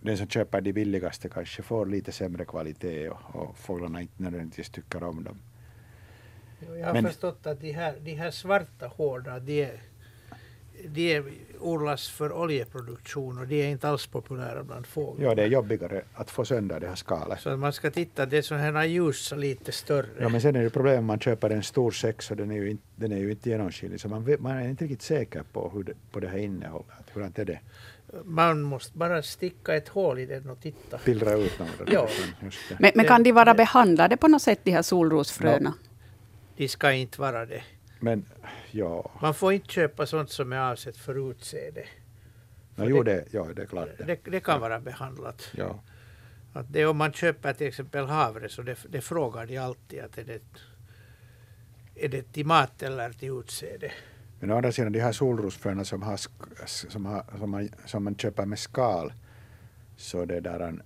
den 0.00 0.18
som 0.18 0.28
köper 0.28 0.60
de 0.60 0.72
billigaste 0.72 1.28
kanske 1.28 1.62
får 1.62 1.86
lite 1.86 2.12
sämre 2.12 2.44
kvalitet 2.44 3.08
och, 3.08 3.36
och 3.36 3.58
fåglarna 3.58 4.00
inte 4.00 4.22
nödvändigtvis 4.22 4.70
tycker 4.70 5.02
om 5.02 5.24
dem. 5.24 5.38
Jag 6.78 6.86
har 6.86 6.92
Men, 6.92 7.04
förstått 7.04 7.46
att 7.46 7.60
de 7.60 7.72
här, 7.72 7.94
de 8.00 8.14
här 8.14 8.30
svarta 8.30 8.86
hårda, 8.86 9.38
de, 9.38 9.70
de 10.84 11.22
odlas 11.60 12.08
för 12.08 12.32
oljeproduktion 12.32 13.38
och 13.38 13.46
de 13.46 13.62
är 13.62 13.68
inte 13.68 13.88
alls 13.88 14.06
populära 14.06 14.62
bland 14.64 14.86
fåglar. 14.86 15.28
Ja, 15.28 15.34
det 15.34 15.42
är 15.42 15.46
jobbigare 15.46 16.02
att 16.14 16.30
få 16.30 16.44
sönder 16.44 16.80
det 16.80 16.88
här 16.88 16.94
skalet. 16.94 17.40
Så 17.40 17.56
man 17.56 17.72
ska 17.72 17.90
titta, 17.90 18.26
det 18.26 18.38
är 18.38 18.42
sådana 18.42 18.64
här 18.80 18.84
ljus 18.84 19.32
lite 19.36 19.72
större. 19.72 20.06
Ja, 20.20 20.28
men 20.28 20.40
sen 20.40 20.56
är 20.56 20.62
det 20.62 20.70
problemet 20.70 20.98
om 20.98 21.06
man 21.06 21.20
köper 21.20 21.50
en 21.50 21.62
stor 21.62 21.90
säck 21.90 22.22
så 22.22 22.34
den 22.34 22.50
är 22.50 22.56
ju 22.56 22.70
inte, 22.70 22.84
den 22.96 23.12
är 23.12 23.18
ju 23.18 23.30
inte 23.30 23.50
genomskinlig 23.50 24.00
så 24.00 24.08
man, 24.08 24.36
man 24.38 24.56
är 24.56 24.68
inte 24.68 24.84
riktigt 24.84 25.02
säker 25.02 25.42
på, 25.52 25.70
hur 25.74 25.84
det, 25.84 25.92
på 26.10 26.20
det 26.20 26.28
här 26.28 26.38
innehållet. 26.38 27.04
Hur 27.14 27.22
är 27.22 27.44
det? 27.44 27.60
Man 28.24 28.62
måste 28.62 28.98
bara 28.98 29.22
sticka 29.22 29.74
ett 29.74 29.88
hål 29.88 30.18
i 30.18 30.26
den 30.26 30.50
och 30.50 30.60
titta. 30.60 30.98
Pillra 30.98 31.32
ut 31.32 31.58
något. 31.58 31.92
ja. 31.92 32.08
Men, 32.78 32.92
men, 32.94 33.06
kan 33.06 33.22
de 33.22 33.32
vara 33.32 33.54
behandlade 33.54 34.16
på 34.16 34.28
något 34.28 34.42
sätt, 34.42 34.60
de 34.62 34.70
här 34.70 34.82
solrosfröna? 34.82 35.70
No. 35.70 35.85
De 36.56 36.68
ska 36.68 36.92
inte 36.92 37.20
vara 37.20 37.46
det. 37.46 37.62
Men, 38.00 38.26
ja. 38.70 39.10
Man 39.22 39.34
får 39.34 39.52
inte 39.52 39.68
köpa 39.68 40.06
sånt 40.06 40.30
som 40.30 40.52
är 40.52 40.72
avsett 40.72 40.96
för 40.96 41.30
utseende. 41.30 41.84
No, 42.74 42.84
jo, 42.84 43.02
det, 43.02 43.24
ja, 43.30 43.44
det 43.56 43.62
är 43.62 43.66
klart. 43.66 43.88
Det, 43.98 44.04
det, 44.04 44.30
det 44.30 44.40
kan 44.40 44.54
ja. 44.54 44.60
vara 44.60 44.80
behandlat. 44.80 45.50
Ja. 45.56 45.80
Att 46.52 46.72
det, 46.72 46.86
om 46.86 46.96
man 46.96 47.12
köper 47.12 47.52
till 47.52 47.66
exempel 47.66 48.06
havre 48.06 48.48
så 48.48 48.62
det, 48.62 48.78
det 48.88 49.00
frågar 49.00 49.46
de 49.46 49.58
alltid 49.58 50.00
att 50.00 50.18
är 50.18 50.24
det, 50.24 50.42
är 51.94 52.08
det 52.08 52.32
till 52.32 52.46
mat 52.46 52.82
eller 52.82 53.12
till 53.12 53.38
utseende. 53.40 53.92
Men 54.40 54.50
å 54.50 54.56
andra 54.56 54.72
sidan 54.72 54.92
de 54.92 55.00
här 55.00 55.12
solrosfröna 55.12 55.84
som, 55.84 56.02
har, 56.02 56.16
som, 56.66 57.06
har, 57.06 57.24
som, 57.38 57.50
man, 57.50 57.68
som 57.84 58.04
man 58.04 58.16
köper 58.16 58.46
med 58.46 58.58
skal 58.58 59.12
så 59.96 60.24
det 60.24 60.40
där, 60.40 60.82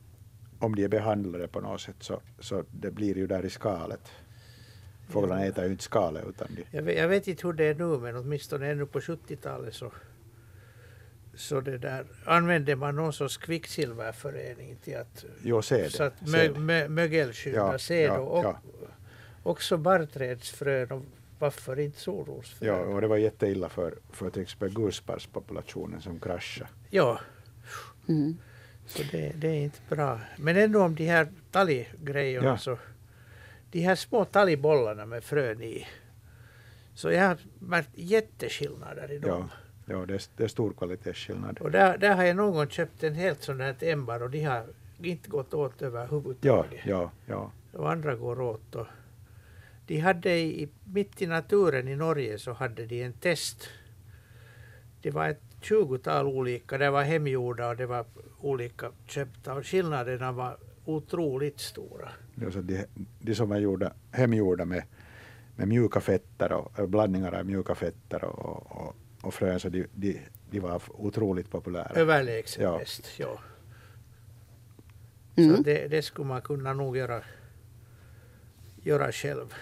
om 0.58 0.74
de 0.74 0.84
är 0.84 0.88
behandlade 0.88 1.48
på 1.48 1.60
något 1.60 1.80
sätt 1.80 1.96
så, 2.00 2.20
så 2.38 2.64
det 2.70 2.90
blir 2.90 3.16
ju 3.16 3.26
där 3.26 3.44
i 3.44 3.50
skalet. 3.50 4.10
Fåglarna 5.10 5.44
äter 5.44 5.64
ju 5.64 5.70
inte 5.70 5.84
skalet 5.84 6.24
utan 6.28 6.48
de... 6.56 6.64
Jag 6.70 6.82
vet, 6.82 6.98
jag 6.98 7.08
vet 7.08 7.28
inte 7.28 7.46
hur 7.46 7.52
det 7.52 7.64
är 7.64 7.74
nu 7.74 7.98
men 7.98 8.16
åtminstone 8.16 8.70
ännu 8.70 8.86
på 8.86 9.00
70-talet 9.00 9.74
så, 9.74 9.92
så 11.34 11.60
det 11.60 11.78
där, 11.78 12.06
använde 12.24 12.76
man 12.76 12.96
någon 12.96 13.12
sorts 13.12 13.36
kvicksilverförening 13.36 14.76
till 14.84 14.96
att, 14.96 15.24
jo, 15.42 15.62
det, 15.68 15.90
så 15.90 16.02
att 16.02 16.28
mö, 16.28 16.50
mö, 16.58 16.88
mögelskydda 16.88 17.58
ja, 17.58 17.78
säd 17.78 18.08
ja, 18.08 18.18
och, 18.18 18.44
ja. 18.44 18.60
också 19.42 19.76
barrträdsfrön 19.76 20.90
och 20.90 21.02
varför 21.38 21.78
inte 21.78 22.00
solrosfrön. 22.00 22.68
Ja, 22.68 22.94
och 22.94 23.00
det 23.00 23.06
var 23.06 23.16
jätteilla 23.16 23.68
för, 23.68 23.94
för 24.10 24.30
till 24.30 24.42
exempel 24.42 24.70
gulsparvspopulationen 24.70 26.00
som 26.00 26.20
kraschade. 26.20 26.70
Ja. 26.90 27.20
Mm. 28.08 28.36
Så 28.86 29.02
det, 29.12 29.32
det, 29.36 29.48
är 29.48 29.60
inte 29.64 29.78
bra. 29.88 30.20
Men 30.38 30.56
ändå 30.56 30.82
om 30.82 30.94
de 30.94 31.06
här 31.06 31.28
talggrejerna 31.50 32.46
ja. 32.46 32.58
så 32.58 32.78
de 33.70 33.80
här 33.80 33.94
små 33.94 34.24
talgbollarna 34.24 35.06
med 35.06 35.24
frön 35.24 35.62
i. 35.62 35.86
Så 36.94 37.10
jag 37.10 37.28
har 37.28 37.38
märkt 37.58 37.90
jätteskillnader 37.94 39.12
i 39.12 39.18
dem. 39.18 39.48
Ja, 39.86 39.94
ja 39.94 40.06
det, 40.06 40.14
är, 40.14 40.22
det 40.36 40.44
är 40.44 40.48
stor 40.48 40.72
kvalitetsskillnad. 40.72 41.58
Och 41.58 41.70
där, 41.70 41.98
där 41.98 42.14
har 42.14 42.24
jag 42.24 42.36
någon 42.36 42.54
gång 42.54 42.68
köpt 42.68 43.02
en 43.02 43.14
helt 43.14 43.42
sån 43.42 43.60
här 43.60 43.74
ämbar 43.80 44.22
och 44.22 44.30
de 44.30 44.44
har 44.44 44.66
inte 45.02 45.28
gått 45.28 45.54
åt 45.54 45.82
överhuvudtaget. 45.82 46.80
Ja, 46.84 47.10
ja, 47.26 47.50
ja. 47.72 47.78
Och 47.78 47.90
andra 47.90 48.14
går 48.14 48.40
åt. 48.40 48.74
Och 48.74 48.86
de 49.86 49.98
hade 49.98 50.38
i, 50.38 50.68
mitt 50.84 51.22
i 51.22 51.26
naturen 51.26 51.88
i 51.88 51.96
Norge 51.96 52.38
så 52.38 52.52
hade 52.52 52.86
de 52.86 53.02
en 53.02 53.12
test. 53.12 53.68
Det 55.02 55.10
var 55.10 55.28
ett 55.28 55.42
tjugotal 55.60 56.26
olika, 56.26 56.78
det 56.78 56.90
var 56.90 57.02
hemgjorda 57.02 57.68
och 57.68 57.76
det 57.76 57.86
var 57.86 58.04
olika 58.40 58.90
köpta 59.06 59.54
och 59.54 59.66
skillnaderna 59.66 60.32
var 60.32 60.56
otroligt 60.94 61.60
stora. 61.60 62.08
Alltså 62.44 62.62
de, 62.62 62.86
de 63.18 63.34
som 63.34 63.52
är 63.52 63.58
gjorda, 63.58 63.92
hemgjorda 64.10 64.64
med, 64.64 64.82
med 65.56 65.68
mjuka 65.68 66.00
fetter 66.00 66.52
och 66.52 66.88
blandningar 66.88 67.32
av 67.32 67.46
mjuka 67.46 67.74
fetter 67.74 68.24
och, 68.24 68.72
och, 68.72 68.96
och 69.22 69.34
frön, 69.34 69.60
så 69.60 69.68
de, 69.68 69.86
de, 69.94 70.20
de 70.50 70.60
var 70.60 70.82
otroligt 70.88 71.50
populära. 71.50 71.92
Överlägset 71.94 72.62
ja. 72.62 72.78
bäst, 72.78 73.18
ja. 73.18 73.38
Mm. 75.36 75.56
Så 75.56 75.62
det, 75.62 75.88
det 75.88 76.02
skulle 76.02 76.28
man 76.28 76.42
kunna 76.42 76.72
nog 76.72 76.96
göra, 76.96 77.22
göra 78.82 79.12
själv. 79.12 79.54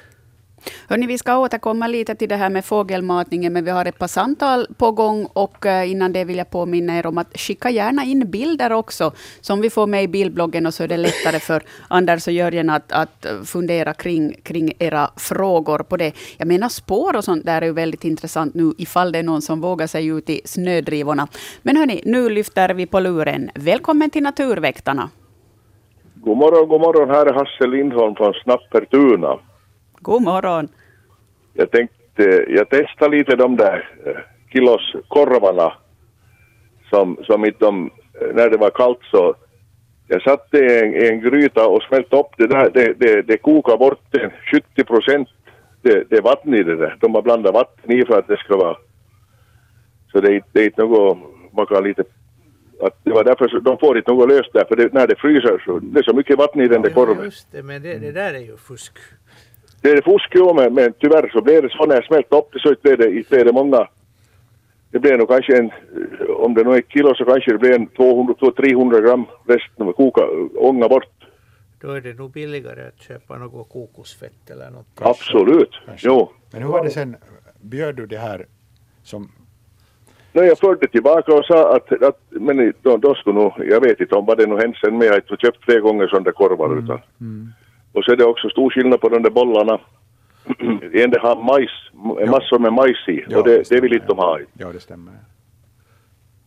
Hörni, 0.88 1.06
vi 1.06 1.18
ska 1.18 1.38
återkomma 1.38 1.86
lite 1.86 2.14
till 2.14 2.28
det 2.28 2.36
här 2.36 2.50
med 2.50 2.64
fågelmatningen, 2.64 3.52
men 3.52 3.64
vi 3.64 3.70
har 3.70 3.84
ett 3.84 3.98
par 3.98 4.06
samtal 4.06 4.66
på 4.78 4.92
gång. 4.92 5.28
Och 5.32 5.66
eh, 5.66 5.90
innan 5.90 6.12
det 6.12 6.24
vill 6.24 6.36
jag 6.36 6.50
påminna 6.50 6.98
er 6.98 7.06
om 7.06 7.18
att 7.18 7.38
skicka 7.38 7.70
gärna 7.70 8.04
in 8.04 8.30
bilder 8.30 8.72
också, 8.72 9.12
som 9.40 9.60
vi 9.60 9.70
får 9.70 9.86
med 9.86 10.04
i 10.04 10.08
bildbloggen, 10.08 10.66
och 10.66 10.74
så 10.74 10.82
är 10.82 10.88
det 10.88 10.96
lättare 10.96 11.38
för 11.40 11.62
Anders 11.88 12.26
och 12.26 12.32
Jörgen 12.32 12.70
att, 12.70 12.92
att 12.92 13.26
fundera 13.44 13.94
kring, 13.94 14.34
kring 14.42 14.72
era 14.78 15.10
frågor 15.16 15.78
på 15.78 15.96
det. 15.96 16.12
Jag 16.36 16.48
menar 16.48 16.68
spår 16.68 17.16
och 17.16 17.24
sånt 17.24 17.46
där 17.46 17.62
är 17.62 17.66
ju 17.66 17.72
väldigt 17.72 18.04
intressant 18.04 18.54
nu, 18.54 18.72
ifall 18.78 19.12
det 19.12 19.18
är 19.18 19.22
någon 19.22 19.42
som 19.42 19.60
vågar 19.60 19.86
sig 19.86 20.06
ut 20.06 20.30
i 20.30 20.40
snödrivorna. 20.44 21.28
Men 21.62 21.76
hörni, 21.76 22.02
nu 22.04 22.28
lyfter 22.28 22.74
vi 22.74 22.86
på 22.86 23.00
luren. 23.00 23.50
Välkommen 23.54 24.10
till 24.10 24.22
Naturväktarna. 24.22 25.10
God 26.14 26.36
morgon, 26.36 26.68
god 26.68 26.80
morgon. 26.80 27.10
Här 27.10 27.26
är 27.26 27.34
Hasse 27.34 27.66
Lindholm 27.66 28.14
från 28.14 28.32
Snappertuna. 28.32 29.38
God 30.00 30.22
morgon. 30.22 30.68
Jag 31.54 31.70
tänkte, 31.70 32.44
jag 32.48 32.68
testade 32.70 33.16
lite 33.16 33.36
de 33.36 33.56
där 33.56 33.88
eh, 34.06 34.12
kilos 34.52 34.94
korvarna 35.08 35.72
som, 36.90 37.18
som 37.24 37.44
inte 37.44 37.64
de, 37.64 37.90
eh, 38.20 38.34
när 38.34 38.50
det 38.50 38.56
var 38.56 38.70
kallt 38.70 38.98
så 39.10 39.34
jag 40.10 40.22
satte 40.22 40.58
i 40.58 40.78
en, 40.78 40.94
en 40.94 41.20
gryta 41.20 41.66
och 41.68 41.82
smälte 41.82 42.16
upp 42.16 42.30
det 42.36 42.46
där, 42.46 42.70
det, 42.74 42.92
det, 43.00 43.22
det 43.22 43.36
kokar 43.36 43.76
bort 43.76 44.00
70 44.74 44.84
procent 44.84 45.28
det, 45.82 46.04
det 46.10 46.20
vatten 46.20 46.54
i 46.54 46.62
det 46.62 46.76
där. 46.76 46.96
De 47.00 47.14
har 47.14 47.22
blandat 47.22 47.54
vatten 47.54 47.92
i 47.92 48.04
för 48.04 48.18
att 48.18 48.28
det 48.28 48.36
ska 48.36 48.56
vara 48.56 48.76
Så 50.12 50.20
det 50.20 50.34
är, 50.34 50.42
det 50.52 50.60
är 50.60 50.64
inte 50.64 50.82
något, 50.82 51.18
man 51.52 51.66
kan 51.66 51.84
lite, 51.84 52.04
att 52.82 52.98
det 53.04 53.10
var 53.10 53.24
därför 53.24 53.60
de 53.60 53.78
får 53.78 53.98
inte 53.98 54.12
något 54.12 54.28
löst 54.28 54.52
där, 54.52 54.64
för 54.64 54.76
det, 54.76 54.92
när 54.92 55.06
det 55.06 55.16
fryser 55.16 55.62
så, 55.64 55.78
det 55.78 55.98
är 55.98 56.02
så 56.02 56.16
mycket 56.16 56.38
vatten 56.38 56.60
i 56.60 56.68
den 56.68 56.82
där 56.82 56.88
Ja, 56.90 56.94
korven. 56.94 57.24
just 57.24 57.52
det, 57.52 57.62
men 57.62 57.82
det, 57.82 57.98
det 57.98 58.12
där 58.12 58.34
är 58.34 58.38
ju 58.38 58.56
fusk. 58.56 58.98
Det 59.80 59.90
är 59.90 60.02
fusk 60.02 60.30
jo, 60.34 60.54
men, 60.54 60.74
men 60.74 60.92
tyvärr 60.92 61.28
så 61.32 61.42
blev 61.42 61.62
det 61.62 61.70
så 61.70 61.86
när 61.86 61.94
jag 61.94 62.04
smälte 62.04 62.36
upp 62.36 62.52
det 62.52 62.58
så 62.58 62.74
blev 62.82 62.98
det, 62.98 63.16
inte 63.16 63.30
blev 63.30 63.44
det 63.44 63.52
många. 63.52 63.88
Det 64.90 64.98
blev 64.98 65.18
nog 65.18 65.28
kanske 65.28 65.58
en, 65.58 65.70
om 66.28 66.54
det 66.54 66.64
nu 66.64 66.70
är 66.70 66.82
kilo 66.88 67.14
så 67.14 67.24
kanske 67.24 67.52
det 67.52 67.58
blev 67.58 67.72
en 67.72 67.88
200-300 67.88 69.00
gram 69.00 69.26
resten 69.46 69.92
koka, 69.92 70.22
ånga 70.56 70.88
bort. 70.88 71.18
Då 71.80 71.92
är 71.92 72.00
det 72.00 72.14
nog 72.14 72.30
billigare 72.30 72.86
att 72.88 73.02
köpa 73.02 73.38
något 73.38 73.68
kokosfett 73.68 74.50
eller 74.50 74.70
något. 74.70 74.86
Absolut, 75.00 75.70
Kanske. 75.86 76.06
jo. 76.08 76.32
Men 76.50 76.62
hur 76.62 76.68
var 76.68 76.84
det 76.84 76.90
sen, 76.90 77.16
bjöd 77.60 77.96
du 77.96 78.06
det 78.06 78.18
här 78.18 78.46
som, 79.02 79.28
No, 80.32 80.42
jag 80.42 80.58
förde 80.58 80.88
tillbaka 80.88 81.34
och 81.34 81.44
sa 81.44 81.76
att, 81.76 82.02
att 82.02 82.20
men 82.28 82.72
då, 82.82 82.96
då 82.96 83.14
skulle 83.14 83.38
nog, 83.38 83.52
jag 83.58 83.80
vet 83.80 84.00
inte 84.00 84.14
om 84.14 84.26
vad 84.26 84.38
det 84.38 84.46
nu 84.46 84.56
hänt 84.56 84.76
sen, 84.76 84.98
men 84.98 85.06
jag 85.06 85.14
har 85.14 85.20
inte 85.20 85.36
köpt 85.46 85.64
fler 85.64 85.80
gånger 85.80 86.06
sådana 86.08 86.32
korvar 86.32 86.78
utan. 86.78 87.00
Och 87.98 88.04
så 88.04 88.12
är 88.12 88.16
det 88.16 88.24
också 88.24 88.48
stor 88.48 88.70
skillnad 88.70 89.00
på 89.00 89.08
de 89.08 89.22
där 89.22 89.30
bollarna. 89.30 89.78
en 90.92 91.10
det 91.10 91.18
har 91.20 91.42
majs, 91.42 91.70
massor 92.30 92.58
med 92.58 92.72
majs 92.72 93.08
i 93.08 93.24
Ja, 93.28 93.38
och 93.38 93.44
det, 93.44 93.58
det 93.58 93.64
stämmer, 93.64 93.82
vill 93.82 93.92
inte 93.92 94.06
de 94.06 94.18
ha. 94.18 94.38
Ja, 94.52 94.72
det 94.72 94.80
stämmer. 94.80 95.14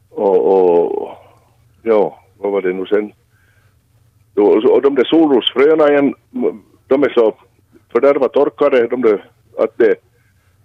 Och, 0.09 0.39
och 0.53 1.17
ja, 1.81 2.19
vad 2.37 2.51
var 2.51 2.61
det 2.61 2.73
nu 2.73 2.85
sen? 2.85 3.13
Och, 4.35 4.65
och 4.65 4.81
de 4.81 4.95
där 4.95 5.03
solrosfröna 5.03 5.89
igen, 5.89 6.13
de 6.87 7.03
är 7.03 7.09
så 7.09 7.33
fördärvat 7.91 8.33
torkade, 8.33 8.87
de 8.87 9.01
där, 9.01 9.25
att 9.57 9.77
det, 9.77 9.95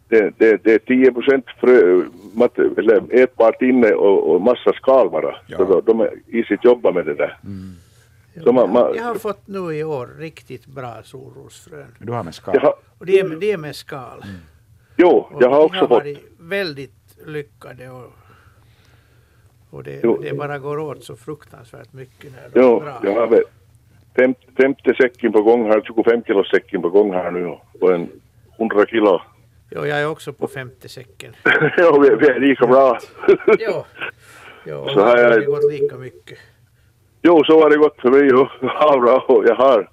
det, 0.09 0.38
det, 0.38 0.64
det 0.64 0.75
är 0.75 0.78
10 0.78 1.12
procent 1.12 1.45
frö, 1.61 2.02
mat, 2.35 2.59
eller 2.59 3.02
ätbart 3.23 3.62
inne 3.62 3.90
och, 3.93 4.35
och 4.35 4.40
massa 4.40 4.73
skal 4.73 5.11
bara. 5.11 5.37
Ja. 5.47 5.57
Så 5.57 5.64
de, 5.64 5.83
de 5.87 6.00
är 6.00 6.11
i 6.26 6.43
sitt 6.43 6.64
jobba 6.64 6.93
med 6.93 7.07
det 7.07 7.14
där. 7.14 7.38
Så 8.45 8.52
man, 8.52 8.73
man, 8.73 8.95
Jag 8.97 9.02
har 9.05 9.14
fått 9.14 9.47
nu 9.47 9.73
i 9.76 9.85
år 9.85 10.11
riktigt 10.19 10.66
bra 10.66 11.02
solrosfrön. 11.05 11.95
Du 11.99 12.12
har 12.12 12.23
med 12.23 12.35
skal. 12.35 12.59
har, 12.61 12.75
Och 12.99 13.07
det 13.07 13.21
är, 13.21 13.28
det 13.28 13.52
är 13.52 13.57
med 13.57 13.76
skal. 13.76 14.25
jo, 14.97 15.09
Och 15.09 15.43
jag 15.43 15.50
har 15.50 15.61
också 15.64 15.78
har 15.81 15.88
fått, 15.88 15.90
varit 15.99 16.25
väldigt 16.38 16.93
lyckade 17.26 17.90
och, 17.90 18.12
och 19.71 19.83
det, 19.83 20.00
Jo. 20.02 20.19
det 20.23 20.33
bara 20.33 20.59
går 20.59 20.78
åt 20.78 21.05
så 21.05 21.16
fruktansvärt 21.16 21.93
mycket 21.93 22.33
när 22.33 22.49
de 22.52 22.59
är 22.61 22.62
jo, 22.62 22.81
bra. 22.81 23.00
jag 23.02 23.14
har 23.14 23.43
fem, 24.16 24.35
femte 24.57 24.95
säcken 24.95 25.33
på 25.33 25.43
gång 25.43 25.66
här, 25.66 25.83
25 25.87 26.23
kilo 26.25 26.45
säcken 26.45 26.83
på 26.83 26.90
gång 26.90 27.12
här 27.12 27.31
nu 27.31 27.47
och 27.81 27.95
en 27.95 28.09
100 28.59 28.87
kilo. 28.87 29.21
Jo, 29.71 29.87
jag 29.87 30.00
är 30.00 30.09
också 30.09 30.33
på 30.33 30.49
femte 30.49 30.88
säcken. 30.88 31.33
ja, 31.76 31.99
vi, 31.99 32.09
vi 32.16 32.26
är 32.28 32.40
lika 32.40 32.66
bra. 32.66 32.99
Jo, 33.59 33.85
jo 34.66 34.88
Så 34.88 34.95
det 34.95 35.02
har 35.02 35.16
jag- 35.19 35.40
det 35.40 35.47
gått 35.47 35.73
lika 35.73 35.97
mycket. 35.97 36.38
Jo, 37.26 37.42
så 37.45 37.61
har 37.62 37.71
det 37.71 37.76
gått 37.76 38.00
för 38.00 38.11
mig. 38.11 38.33
och- 38.33 38.49
Ja, 38.80 38.99
bra. 39.00 39.25
Och 39.28 39.45
Jag 39.47 39.54
har, 39.54 39.88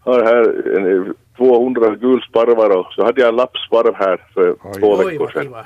har 0.00 0.22
här 0.24 0.76
en, 0.78 1.14
200 1.36 1.90
gulsparvar 1.94 2.76
och 2.78 2.92
så 2.92 3.04
hade 3.04 3.20
jag 3.20 3.28
en 3.28 3.36
lappsparv 3.36 3.94
här 3.94 4.16
för 4.34 4.50
Oj. 4.50 4.80
två 4.80 4.96
Oj, 4.98 5.04
veckor 5.12 5.28
sedan. 5.32 5.42
kiva. 5.42 5.64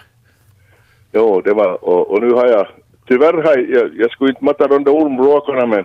Jo, 1.13 1.41
det 1.45 1.53
var, 1.53 1.85
och, 1.85 2.11
och 2.11 2.23
nu 2.23 2.31
har 2.33 2.47
jag, 2.47 2.67
tyvärr 3.09 3.33
har 3.33 3.57
jag, 3.59 3.71
jag, 3.71 3.91
jag 3.97 4.11
skulle 4.11 4.31
inte 4.31 4.45
matta 4.45 4.67
de 4.69 4.85
där 4.85 4.93
ormvråkarna 4.93 5.67
men 5.67 5.85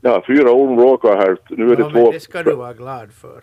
jag 0.00 0.10
har 0.10 0.20
fyra 0.26 0.50
ormvråkar 0.50 1.16
här. 1.16 1.36
Nu 1.48 1.72
är 1.72 1.76
det 1.76 1.82
Ja, 1.82 1.90
två. 1.90 2.02
men 2.02 2.12
det 2.12 2.20
ska 2.20 2.42
du 2.42 2.54
vara 2.54 2.72
glad 2.72 3.08
för. 3.20 3.40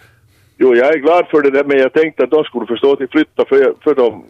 Jo, 0.57 0.75
jag 0.75 0.87
är 0.93 0.97
glad 0.97 1.27
för 1.27 1.41
det 1.41 1.49
där 1.51 1.63
men 1.63 1.77
jag 1.77 1.93
tänkte 1.93 2.23
att 2.23 2.31
de 2.31 2.43
skulle 2.43 2.65
förstå 2.65 2.95
till 2.95 3.07
flytta 3.09 3.45
för, 3.45 3.55
jag, 3.55 3.73
för 3.83 3.95
dem. 3.95 4.23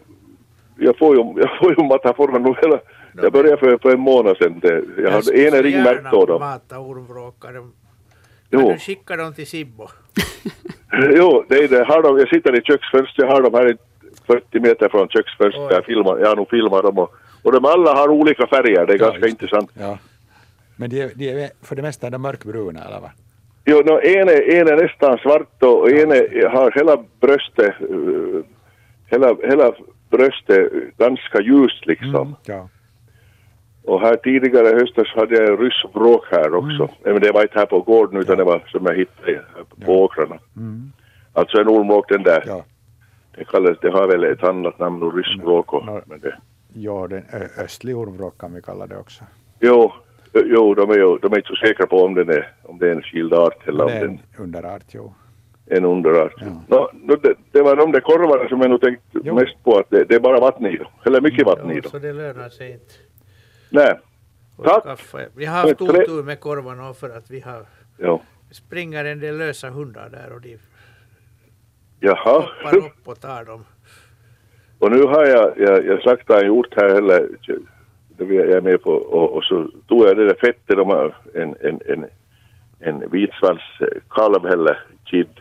Jag 0.76 0.98
får 0.98 1.16
ju, 1.16 1.22
jag 1.36 1.58
får 1.58 1.74
ju 1.78 1.88
matta 1.88 2.12
för 2.14 2.26
dem 2.26 2.54
hela, 2.62 2.78
jag 3.22 3.32
började 3.32 3.56
för, 3.56 3.78
för 3.78 3.90
en 3.92 4.00
månad 4.00 4.36
sedan. 4.36 4.58
Det, 4.62 4.82
jag 5.02 5.10
hade 5.10 5.22
skulle 5.22 5.48
ena 5.48 5.62
ringmärkt 5.62 6.04
då. 6.12 6.26
då. 6.26 6.38
mata 6.38 6.78
ormvråkar. 6.78 7.52
Kan 7.52 7.72
Jo. 8.50 8.72
du 8.72 8.78
skicka 8.78 9.16
dem 9.16 9.34
till 9.34 9.46
Sibbo? 9.46 9.88
Jo, 11.16 11.44
det 11.48 11.54
är 11.54 11.68
det. 11.68 11.84
Har 11.84 12.02
de, 12.02 12.18
jag 12.18 12.28
sitter 12.28 12.58
i 12.58 12.62
köksfönstret, 12.62 13.18
jag 13.28 13.34
har 13.34 13.42
dem 13.42 13.54
här 13.54 13.70
i 13.70 13.76
40 14.26 14.60
meter 14.60 14.88
från 14.88 15.08
köksfönstret. 15.08 15.70
Jag, 15.70 15.84
filmar, 15.84 16.18
jag 16.18 16.28
har 16.28 16.36
nog 16.36 16.50
filmat 16.50 16.82
dem 16.82 16.98
och, 16.98 17.14
och 17.42 17.52
de 17.52 17.64
alla 17.64 17.94
har 17.94 18.08
olika 18.08 18.46
färger, 18.46 18.86
det 18.86 18.92
är 18.92 18.98
Ja, 18.98 19.04
ganska 19.04 19.26
just 19.26 19.28
intressant. 19.42 19.70
Ja. 19.78 19.98
Men 20.76 20.90
de 20.90 21.00
är, 21.02 21.10
de 21.14 21.28
är 21.44 21.50
för 21.62 21.76
det 21.76 21.82
mesta 21.82 22.06
är 22.06 22.10
de 22.10 22.22
mörkbruna 22.22 22.84
eller 22.84 23.00
vad? 23.00 23.10
Jo, 23.64 23.76
no, 23.86 24.00
en, 24.02 24.28
är, 24.28 24.50
en 24.50 24.68
är 24.68 24.76
nästan 24.82 25.18
svart 25.18 25.62
och 25.62 25.90
en 25.90 26.10
är, 26.12 26.48
har 26.48 26.70
hela 26.70 27.04
bröstet, 27.20 27.74
uh, 27.90 28.42
hela, 29.06 29.36
hela 29.42 29.72
bröstet 30.10 30.72
ganska 30.98 31.40
ljust 31.40 31.86
liksom. 31.86 32.36
Ja. 32.44 32.68
Och 33.84 34.00
här 34.00 34.16
tidigare 34.16 34.68
i 34.70 34.74
höstas 34.74 35.08
hade 35.08 35.34
jag 35.34 35.48
en 35.48 35.56
ryssvråk 35.56 36.24
här 36.30 36.54
också. 36.54 36.88
Men 37.04 37.20
det 37.20 37.32
var 37.32 37.42
inte 37.42 37.58
här 37.58 37.66
på 37.66 37.80
gården 37.80 38.20
utan 38.20 38.36
det 38.38 38.44
var 38.44 38.62
som 38.66 38.86
jag 38.86 38.94
hittade 38.96 39.40
på 39.70 39.76
Ja. 39.86 39.92
åkrarna. 39.92 40.38
Mm. 40.56 40.92
Alltså 41.32 41.60
en 41.60 41.68
ormvråk 41.68 42.08
den 42.08 42.22
där. 42.22 42.44
Ja. 42.46 42.64
Det, 43.36 43.44
kallas, 43.44 43.78
det 43.82 43.90
har 43.90 44.06
väl 44.06 44.24
ett 44.24 44.44
annat 44.44 44.78
namn, 44.78 45.02
och 45.02 45.14
ryssvråk 45.16 45.72
och, 45.72 45.82
Ja. 45.86 46.00
men 46.06 46.20
det. 46.20 46.34
Ja, 46.74 47.06
den 47.10 47.22
ö- 47.32 47.62
östlig 47.64 47.96
ormvråk 47.96 48.38
kan 48.38 48.54
vi 48.54 48.62
kalla 48.62 48.86
det 48.86 48.96
också. 48.98 49.24
Jo, 49.60 49.92
jo 50.44 50.74
de, 50.74 50.90
är 50.90 50.94
ju, 50.94 51.18
de 51.18 51.32
är 51.32 51.36
inte 51.36 51.48
så 51.48 51.56
säkra 51.56 51.86
på 51.86 51.96
om, 52.04 52.14
den 52.14 52.28
är, 52.28 52.52
om 52.62 52.78
det 52.78 52.88
är 52.88 52.92
en 52.94 53.02
skild 53.02 53.34
art 53.34 53.68
eller 53.68 53.84
om 53.84 53.90
det 53.90 53.96
är 53.96 54.04
en 54.04 54.20
underart, 54.38 54.82
jo. 54.90 55.14
en 55.66 55.84
underart. 55.84 56.34
Ja. 56.40 56.46
Nå, 56.68 56.90
nå, 56.92 57.16
det, 57.16 57.34
det 57.52 57.62
var 57.62 57.76
de 57.76 57.92
där 57.92 58.00
korvarna 58.00 58.48
som 58.48 58.60
jag 58.60 58.70
nog 58.70 58.80
tänkt 58.80 59.02
Jo. 59.12 59.34
mest 59.34 59.64
på, 59.64 59.78
att 59.78 59.90
det, 59.90 60.04
det 60.04 60.14
är 60.14 60.20
bara 60.20 60.40
vatten 60.40 60.66
i 60.66 60.76
dem. 60.76 60.86
Eller 61.06 61.20
mycket 61.20 61.46
vatten 61.46 61.70
i 61.70 61.74
Ja, 61.74 61.80
dem. 61.80 61.90
så 61.90 61.98
det 61.98 62.12
lönar 62.12 62.48
sig 62.48 62.72
inte. 62.72 62.94
Nej, 63.70 63.98
Tack. 64.64 65.00
Vi 65.36 65.44
har 65.44 65.56
haft 65.56 65.80
otur 65.80 66.22
med 66.22 66.40
korvarna 66.40 66.94
för 66.94 67.10
att 67.10 67.30
vi 67.30 67.40
har 67.40 67.66
jo. 67.98 68.22
springer 68.50 69.04
en 69.04 69.20
del 69.20 69.38
lösa 69.38 69.70
hundar 69.70 70.08
där 70.08 70.32
och 70.32 70.40
de 70.40 70.58
Jaha. 72.00 72.40
hoppar 72.40 72.76
upp 72.76 73.08
och 73.08 73.20
tar 73.20 73.44
dem. 73.44 73.64
Och 74.78 74.90
nu 74.90 75.02
har 75.02 75.26
jag, 75.26 75.58
jag, 75.58 75.86
jag 75.86 76.02
sagt 76.02 76.30
en 76.30 76.46
hjort 76.46 76.74
här 76.76 76.94
heller, 76.94 77.28
jag 78.16 78.30
är 78.32 78.60
med 78.60 78.82
på, 78.82 78.90
och, 78.92 79.36
och 79.36 79.44
så 79.44 79.70
tog 79.88 80.06
jag 80.06 80.16
det 80.16 80.26
där 80.26 80.34
fettet, 80.40 80.76
de 80.76 80.88
har 80.88 81.16
en, 81.34 81.56
en, 81.60 81.80
en, 81.86 82.06
en 82.80 83.10
vitsvans 83.10 83.60
eh, 83.80 83.86
kalv 84.10 84.46
eller 84.46 84.84
kid. 85.04 85.40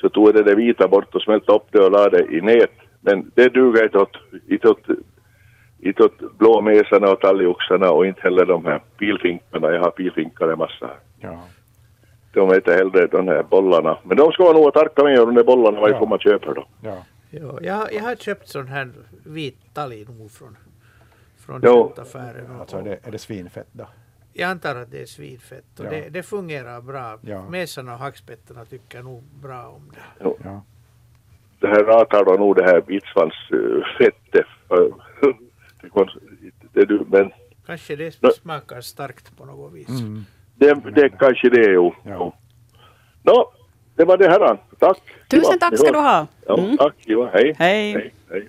Så 0.00 0.08
tog 0.08 0.28
jag 0.28 0.34
det 0.34 0.42
där 0.42 0.56
vita 0.56 0.88
bort 0.88 1.14
och 1.14 1.22
smälte 1.22 1.52
upp 1.52 1.66
det 1.70 1.80
och 1.80 1.90
la 1.90 2.08
det 2.08 2.26
i 2.30 2.40
nät. 2.40 2.70
Men 3.00 3.30
det 3.34 3.48
duger 3.48 3.84
inte 3.84 3.98
åt, 3.98 4.16
inte 4.48 4.68
åt, 4.68 4.86
inte 5.80 6.02
åt 6.02 6.38
blåmesarna 6.38 7.10
och 7.10 7.20
talgoxarna 7.20 7.90
och 7.90 8.06
inte 8.06 8.20
heller 8.20 8.44
de 8.46 8.64
här 8.64 8.80
pilfinkarna. 8.98 9.70
Jag 9.72 9.80
har 9.80 9.90
pilfinkar 9.90 10.48
en 10.48 10.58
massa. 10.58 10.90
Ja. 11.20 11.42
De 12.32 12.50
äter 12.50 12.72
hellre 12.74 13.06
de 13.06 13.28
här 13.28 13.42
bollarna. 13.42 13.98
Men 14.04 14.16
de 14.16 14.32
ska 14.32 14.42
man 14.44 14.54
nog 14.54 14.72
tarka 14.74 15.04
med 15.04 15.18
de 15.18 15.34
där 15.34 15.44
bollarna 15.44 15.80
varje 15.80 15.94
Ja. 15.94 16.06
man 16.06 16.18
köper 16.18 16.54
dem. 16.54 16.64
Ja. 16.82 16.96
Ja, 17.30 17.58
jag, 17.62 17.92
jag 17.92 18.02
har 18.02 18.14
köpt 18.16 18.48
sån 18.48 18.66
här 18.68 18.90
vit 19.24 19.58
talg 19.74 20.06
nog 20.18 20.30
från, 20.30 20.56
från 21.46 21.60
Jo. 21.64 21.88
köttaffären. 21.88 22.50
och- 22.54 22.60
Alltså 22.60 22.76
är 22.76 22.82
det, 22.82 22.98
är 23.02 23.10
det 23.10 23.18
svinfett 23.18 23.68
då? 23.72 23.86
Jag 24.32 24.50
antar 24.50 24.76
att 24.76 24.90
det 24.90 25.02
är 25.02 25.06
svinfett 25.06 25.80
och 25.80 25.84
Ja. 25.86 25.90
det, 25.90 26.08
det 26.10 26.22
fungerar 26.22 26.80
bra. 26.80 27.18
Ja. 27.20 27.48
Mesarna 27.48 27.92
och 27.92 27.98
hackspettarna 27.98 28.64
tycker 28.64 29.02
nog 29.02 29.22
bra 29.42 29.66
om 29.68 29.90
det. 29.94 30.24
Ja. 30.44 30.62
det 31.60 31.66
här 31.68 31.84
ratar 31.84 32.24
då 32.24 32.32
nog 32.32 32.56
det 32.56 32.64
här 32.64 32.82
vitsvansfettet. 32.86 34.46
Det, 36.72 36.84
du- 36.84 37.06
men 37.10 37.32
Kanske 37.66 37.96
det 37.96 38.14
smakar 38.42 38.80
starkt 38.80 39.36
på 39.36 39.44
något 39.44 39.72
vis. 39.74 39.88
Mm. 39.88 40.24
det, 40.54 40.74
det 40.94 41.08
kanske 41.08 41.48
det 41.50 41.60
är 41.60 41.70
ju. 41.70 41.90
Ja. 42.04 42.34
Nå, 43.22 43.52
det 43.96 44.04
var 44.04 44.16
det 44.16 44.28
här. 44.28 44.58
Tack. 44.78 45.00
Tusen 45.30 45.58
tack 45.58 45.78
ska 45.78 45.92
du 45.92 45.98
ha. 45.98 46.26
Ja, 46.46 46.58
Mm. 46.58 46.76
tack. 46.76 46.94
Ja, 47.04 47.30
hej. 47.32 47.54
Hej. 47.58 47.92
hej, 47.92 48.14
hej. 48.30 48.48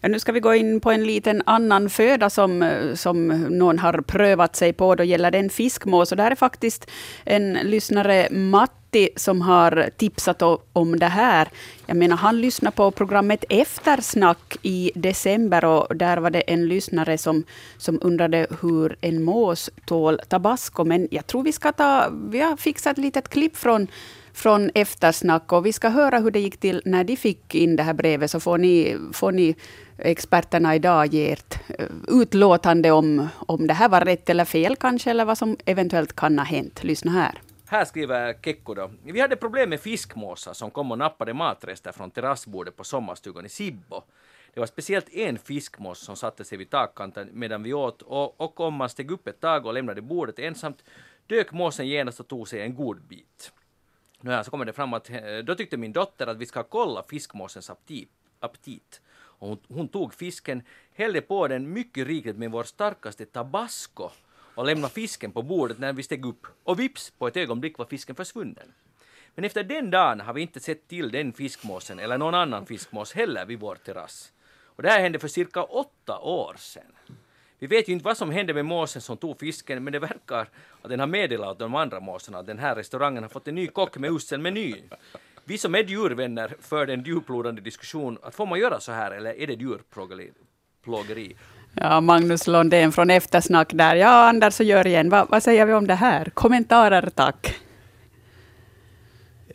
Ja, 0.00 0.08
nu 0.08 0.18
ska 0.18 0.32
vi 0.32 0.40
gå 0.40 0.54
in 0.54 0.80
på 0.80 0.90
en 0.90 1.04
liten 1.04 1.42
annan 1.46 1.90
föda 1.90 2.30
som, 2.30 2.80
som 2.94 3.28
någon 3.28 3.78
har 3.78 4.00
prövat 4.00 4.56
sig 4.56 4.72
på. 4.72 4.94
Då 4.94 5.04
gäller 5.04 5.30
det 5.30 5.38
en 5.38 5.50
fiskmås. 5.50 6.10
Och 6.10 6.16
det 6.16 6.22
här 6.22 6.30
är 6.30 6.36
faktiskt 6.36 6.90
en 7.24 7.52
lyssnare, 7.52 8.28
Matti, 8.30 9.08
som 9.16 9.40
har 9.40 9.90
tipsat 9.96 10.42
om 10.72 10.98
det 10.98 11.06
här. 11.06 11.48
Jag 11.86 11.96
menar, 11.96 12.16
han 12.16 12.40
lyssnade 12.40 12.76
på 12.76 12.90
programmet 12.90 13.44
Eftersnack 13.48 14.56
i 14.62 14.90
december 14.94 15.64
och 15.64 15.96
där 15.96 16.16
var 16.16 16.30
det 16.30 16.40
en 16.40 16.68
lyssnare 16.68 17.18
som, 17.18 17.44
som 17.78 17.98
undrade 18.02 18.46
hur 18.62 18.96
en 19.00 19.22
mås 19.22 19.70
tål 19.86 20.20
tabasco. 20.28 20.84
Men 20.84 21.08
jag 21.10 21.26
tror 21.26 21.42
vi 21.42 21.52
ska 21.52 21.72
ta... 21.72 22.08
Vi 22.30 22.40
har 22.40 22.56
fixat 22.56 22.92
ett 22.92 22.98
litet 22.98 23.28
klipp 23.28 23.56
från 23.56 23.88
från 24.32 24.70
eftersnack 24.74 25.52
och 25.52 25.66
vi 25.66 25.72
ska 25.72 25.88
höra 25.88 26.18
hur 26.18 26.30
det 26.30 26.40
gick 26.40 26.60
till 26.60 26.82
när 26.84 27.04
de 27.04 27.16
fick 27.16 27.54
in 27.54 27.76
det 27.76 27.82
här 27.82 27.94
brevet 27.94 28.30
så 28.30 28.40
får 28.40 28.58
ni, 28.58 28.98
får 29.12 29.32
ni 29.32 29.56
experterna 29.98 30.74
idag 30.74 31.06
ge 31.06 31.32
ert 31.32 31.58
eh, 31.78 31.86
utlåtande 32.08 32.90
om, 32.90 33.28
om 33.34 33.66
det 33.66 33.74
här 33.74 33.88
var 33.88 34.00
rätt 34.00 34.30
eller 34.30 34.44
fel 34.44 34.76
kanske 34.76 35.10
eller 35.10 35.24
vad 35.24 35.38
som 35.38 35.56
eventuellt 35.64 36.16
kan 36.16 36.38
ha 36.38 36.44
hänt. 36.44 36.84
Lyssna 36.84 37.12
här. 37.12 37.40
Här 37.66 37.84
skriver 37.84 38.34
Kekko 38.42 38.74
då. 38.74 38.90
Vi 39.02 39.20
hade 39.20 39.36
problem 39.36 39.70
med 39.70 39.80
fiskmåsar 39.80 40.52
som 40.52 40.70
kom 40.70 40.90
och 40.90 40.98
nappade 40.98 41.34
matrester 41.34 41.92
från 41.92 42.10
terrassbordet 42.10 42.76
på 42.76 42.84
sommarstugan 42.84 43.46
i 43.46 43.48
Sibbo. 43.48 44.02
Det 44.54 44.60
var 44.60 44.66
speciellt 44.66 45.08
en 45.08 45.38
fiskmås 45.38 45.98
som 45.98 46.16
satte 46.16 46.44
sig 46.44 46.58
vid 46.58 46.70
takkanten 46.70 47.28
medan 47.32 47.62
vi 47.62 47.72
åt 47.72 48.02
och, 48.02 48.40
och 48.40 48.60
om 48.60 48.74
man 48.74 48.88
steg 48.88 49.10
upp 49.10 49.28
ett 49.28 49.40
tag 49.40 49.66
och 49.66 49.74
lämnade 49.74 50.02
bordet 50.02 50.38
ensamt 50.38 50.84
dök 51.26 51.52
måsen 51.52 51.88
genast 51.88 52.20
och 52.20 52.28
tog 52.28 52.48
sig 52.48 52.60
en 52.60 52.74
god 52.74 53.02
bit. 53.02 53.52
Nåja, 54.20 54.44
så 54.44 54.50
kommer 54.50 54.64
det 54.64 54.72
fram 54.72 54.94
att 54.94 55.10
eh, 55.10 55.38
då 55.44 55.54
tyckte 55.54 55.76
min 55.76 55.92
dotter 55.92 56.26
att 56.26 56.36
vi 56.36 56.46
ska 56.46 56.62
kolla 56.62 57.02
fiskmåsens 57.02 57.70
aptit. 57.70 58.10
aptit. 58.40 59.00
Och 59.10 59.48
hon, 59.48 59.58
hon 59.68 59.88
tog 59.88 60.14
fisken, 60.14 60.62
hällde 60.92 61.20
på 61.20 61.48
den 61.48 61.72
mycket 61.72 62.06
rikligt 62.06 62.36
med 62.36 62.50
vår 62.50 62.64
starkaste 62.64 63.26
tabasco 63.26 64.10
och 64.54 64.66
lämnade 64.66 64.94
fisken 64.94 65.32
på 65.32 65.42
bordet 65.42 65.78
när 65.78 65.92
vi 65.92 66.02
steg 66.02 66.26
upp. 66.26 66.46
Och 66.64 66.80
vips, 66.80 67.10
på 67.10 67.28
ett 67.28 67.36
ögonblick 67.36 67.78
var 67.78 67.86
fisken 67.86 68.16
försvunnen. 68.16 68.72
Men 69.34 69.44
efter 69.44 69.64
den 69.64 69.90
dagen 69.90 70.20
har 70.20 70.32
vi 70.32 70.42
inte 70.42 70.60
sett 70.60 70.88
till 70.88 71.10
den 71.10 71.32
fiskmåsen 71.32 71.98
eller 71.98 72.18
någon 72.18 72.34
annan 72.34 72.66
fiskmås 72.66 73.12
heller 73.12 73.46
vid 73.46 73.60
vår 73.60 73.74
terrass. 73.74 74.32
Och 74.64 74.82
det 74.82 74.90
här 74.90 75.00
hände 75.00 75.18
för 75.18 75.28
cirka 75.28 75.62
åtta 75.62 76.18
år 76.18 76.54
sedan. 76.58 76.92
Vi 77.58 77.66
vet 77.66 77.88
ju 77.88 77.92
inte 77.92 78.04
vad 78.04 78.16
som 78.16 78.30
hände 78.30 78.54
med 78.54 78.64
måsen 78.64 79.02
som 79.02 79.16
tog 79.16 79.40
fisken, 79.40 79.84
men 79.84 79.92
det 79.92 79.98
verkar 79.98 80.48
att 80.82 80.90
den 80.90 81.00
har 81.00 81.06
meddelat 81.06 81.58
de 81.58 81.74
andra 81.74 82.00
måsarna 82.00 82.38
att 82.38 82.46
den 82.46 82.58
här 82.58 82.74
restaurangen 82.74 83.22
har 83.22 83.30
fått 83.30 83.48
en 83.48 83.54
ny 83.54 83.66
kock 83.66 83.98
med 83.98 84.10
usel 84.10 84.40
meny. 84.40 84.74
Vi 85.44 85.58
som 85.58 85.74
är 85.74 85.82
djurvänner 85.84 86.54
för 86.60 86.86
en 86.86 87.02
djuplodande 87.02 87.60
diskussion, 87.60 88.18
att 88.22 88.34
får 88.34 88.46
man 88.46 88.58
göra 88.58 88.80
så 88.80 88.92
här 88.92 89.10
eller 89.10 89.40
är 89.40 89.46
det 89.46 89.54
djurplågeri? 89.54 91.36
Ja, 91.74 92.00
Magnus 92.00 92.46
Londén 92.46 92.92
från 92.92 93.10
Eftersnack 93.10 93.70
där. 93.72 93.96
Ja, 93.96 94.28
Anders 94.28 94.60
och 94.60 94.66
Jörgen, 94.66 95.10
vad, 95.10 95.28
vad 95.28 95.42
säger 95.42 95.66
vi 95.66 95.72
om 95.72 95.86
det 95.86 95.94
här? 95.94 96.30
Kommentarer 96.34 97.10
tack. 97.14 97.60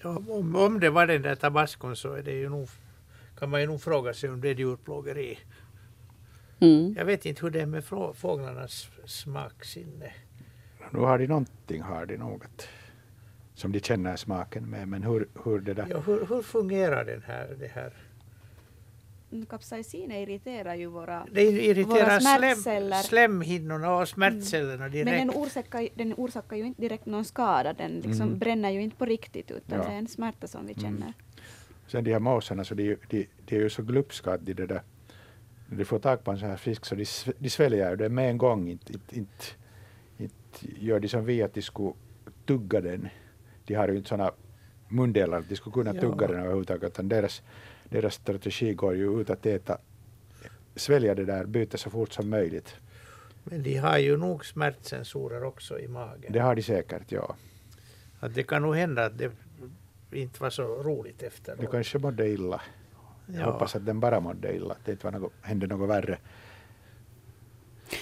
Ja, 0.04 0.10
om, 0.10 0.56
om 0.56 0.80
det 0.80 0.90
var 0.90 1.08
den 1.08 1.22
där 1.22 1.36
tabascon 1.36 1.96
så 1.96 2.14
är 2.14 2.24
det 2.24 2.32
ju 2.32 2.50
nog, 2.50 2.70
kan 3.40 3.50
man 3.50 3.62
ju 3.62 3.68
nog 3.68 3.82
fråga 3.82 4.14
sig 4.14 4.30
om 4.30 4.42
det 4.42 4.50
är 4.50 4.56
djurplågeri. 4.56 5.40
Mm. 6.64 6.94
Jag 6.98 7.06
vet 7.06 7.26
inte 7.26 7.42
hur 7.42 7.50
det 7.50 7.62
är 7.62 7.66
med 7.66 7.84
fåglarnas 8.16 8.88
smaksinne. 9.06 10.12
Nu 10.92 11.00
har 11.00 11.20
de 11.20 11.28
någonting, 11.28 11.82
har 11.82 12.06
de 12.06 12.18
något 12.18 12.68
som 13.54 13.72
de 13.72 13.80
känner 13.80 14.16
smaken 14.16 14.70
med. 14.70 14.88
Men 14.88 15.04
hur, 15.04 15.28
hur 15.44 15.60
det 15.60 15.74
där... 15.74 15.88
Ja, 15.90 16.00
hur, 16.00 16.26
hur 16.26 16.42
fungerar 16.42 17.06
den 17.06 17.22
här, 17.22 17.56
det 17.60 17.68
här? 17.68 17.94
Mm, 19.32 19.46
kapsaicin 19.46 20.12
irriterar 20.12 20.76
ju 20.76 20.86
våra, 20.86 21.28
det 21.32 21.42
irriterar 21.42 22.06
våra 22.06 22.20
smärtceller. 22.20 23.02
Slem, 23.02 23.04
slemhinnorna 23.04 23.96
och 23.96 24.10
smärtcellerna 24.10 24.90
direkt. 24.90 25.06
Men 25.06 25.28
den 25.28 25.38
orsakar, 25.38 25.90
den 25.96 26.14
orsakar 26.18 26.58
ju 26.58 26.66
inte 26.66 26.82
direkt 26.82 27.06
någon 27.06 27.26
skada. 27.26 27.74
Den 27.74 27.92
liksom 27.92 28.28
mm. 28.28 28.40
bränner 28.40 28.70
ju 28.70 28.82
inte 28.82 28.98
på 28.98 29.06
riktigt 29.06 29.52
utan 29.52 29.80
ja. 29.80 29.86
det 29.86 29.94
är 29.94 29.98
en 29.98 30.08
smärta 30.08 30.48
som 30.48 30.66
vi 30.66 30.74
mm. 30.74 30.84
känner. 30.84 31.02
Mm. 31.02 31.14
Sen 31.88 32.04
de 32.04 32.12
här 32.12 32.20
måsarna, 32.20 32.64
så 32.64 32.76
de, 32.76 32.96
de, 33.10 33.28
de 33.46 33.56
är 33.56 33.60
ju 33.60 33.70
så 33.70 33.82
glupska 33.82 34.32
att 34.32 34.46
de, 34.46 34.54
det 34.54 34.66
där, 34.66 34.82
när 35.74 35.80
de 35.80 35.86
får 35.86 36.00
tag 36.00 36.24
på 36.24 36.32
en 36.32 36.38
sån 36.38 36.50
här 36.50 36.58
fisk 36.58 36.86
så 36.86 36.96
de, 36.96 37.06
de 37.40 37.50
sväljer 37.50 37.96
den 37.96 38.16
med 38.16 38.30
en 38.30 38.38
gång. 38.38 38.70
Inte, 38.70 38.94
inte, 38.94 39.16
inte, 39.18 39.46
inte 40.18 40.86
gör 40.86 41.00
de 41.00 41.08
som 41.08 41.26
vi 41.26 41.44
att 41.44 41.54
de 41.54 41.62
skulle 41.62 41.94
tugga 42.46 42.82
den. 42.82 43.10
De 43.66 43.74
har 43.74 43.88
ju 43.88 43.98
inte 43.98 44.10
sådana 44.10 44.32
mundelar 44.90 45.38
att 45.38 45.50
de 45.50 45.56
skulle 45.56 45.74
kunna 45.74 45.94
tugga 45.94 46.28
den 46.28 46.40
överhuvudtaget. 46.40 46.84
Utan 46.84 47.10
deras, 47.10 47.42
deras 47.90 48.14
strategi 48.14 48.74
går 48.74 48.96
ju 48.96 49.22
ut 49.22 49.30
att 49.30 49.46
äta, 49.46 49.78
svälja 50.76 51.16
det 51.16 51.26
där 51.26 51.46
bytet 51.46 51.80
så 51.80 51.90
fort 51.90 52.14
som 52.14 52.30
möjligt. 52.30 52.76
Men 53.44 53.64
de 53.64 53.78
har 53.78 53.98
ju 53.98 54.18
nog 54.18 54.46
smärtsensorer 54.46 55.44
också 55.44 55.80
i 55.80 55.88
magen. 55.88 56.34
Det 56.34 56.40
har 56.40 56.56
de 56.56 56.62
säkert, 56.62 57.12
ja. 57.12 57.36
Att 58.20 58.36
det 58.36 58.44
kan 58.44 58.62
nog 58.62 58.76
hända 58.76 59.06
att 59.06 59.18
det 59.18 59.32
inte 60.12 60.42
var 60.42 60.50
så 60.50 60.64
roligt 60.64 61.24
efteråt. 61.24 61.62
Du 61.62 61.68
kanske 61.68 61.98
mådde 62.00 62.30
illa. 62.30 62.62
Jag 63.26 63.42
ja. 63.42 63.52
hoppas 63.52 63.76
att 63.76 63.86
den 63.86 64.00
bara 64.00 64.20
mådde 64.20 64.56
illa, 64.56 64.72
att 64.74 64.86
det 64.86 64.92
inte 64.92 65.06
var 65.06 65.20
något, 65.20 65.34
hände 65.42 65.68
något 65.68 65.90
värre. 65.90 66.18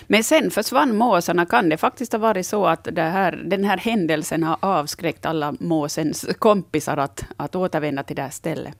Men 0.07 0.23
sen 0.23 0.51
försvann 0.51 0.95
måsarna. 0.95 1.45
Kan 1.45 1.69
det 1.69 1.77
faktiskt 1.77 2.11
ha 2.11 2.19
varit 2.19 2.45
så 2.45 2.65
att 2.65 2.83
det 2.83 3.01
här, 3.01 3.31
den 3.31 3.63
här 3.63 3.77
händelsen 3.77 4.43
har 4.43 4.57
avskräckt 4.59 5.25
alla 5.25 5.55
måsens 5.59 6.25
kompisar 6.39 6.97
att, 6.97 7.25
att 7.37 7.55
återvända 7.55 8.03
till 8.03 8.15
det 8.15 8.21
här 8.21 8.29
stället? 8.29 8.77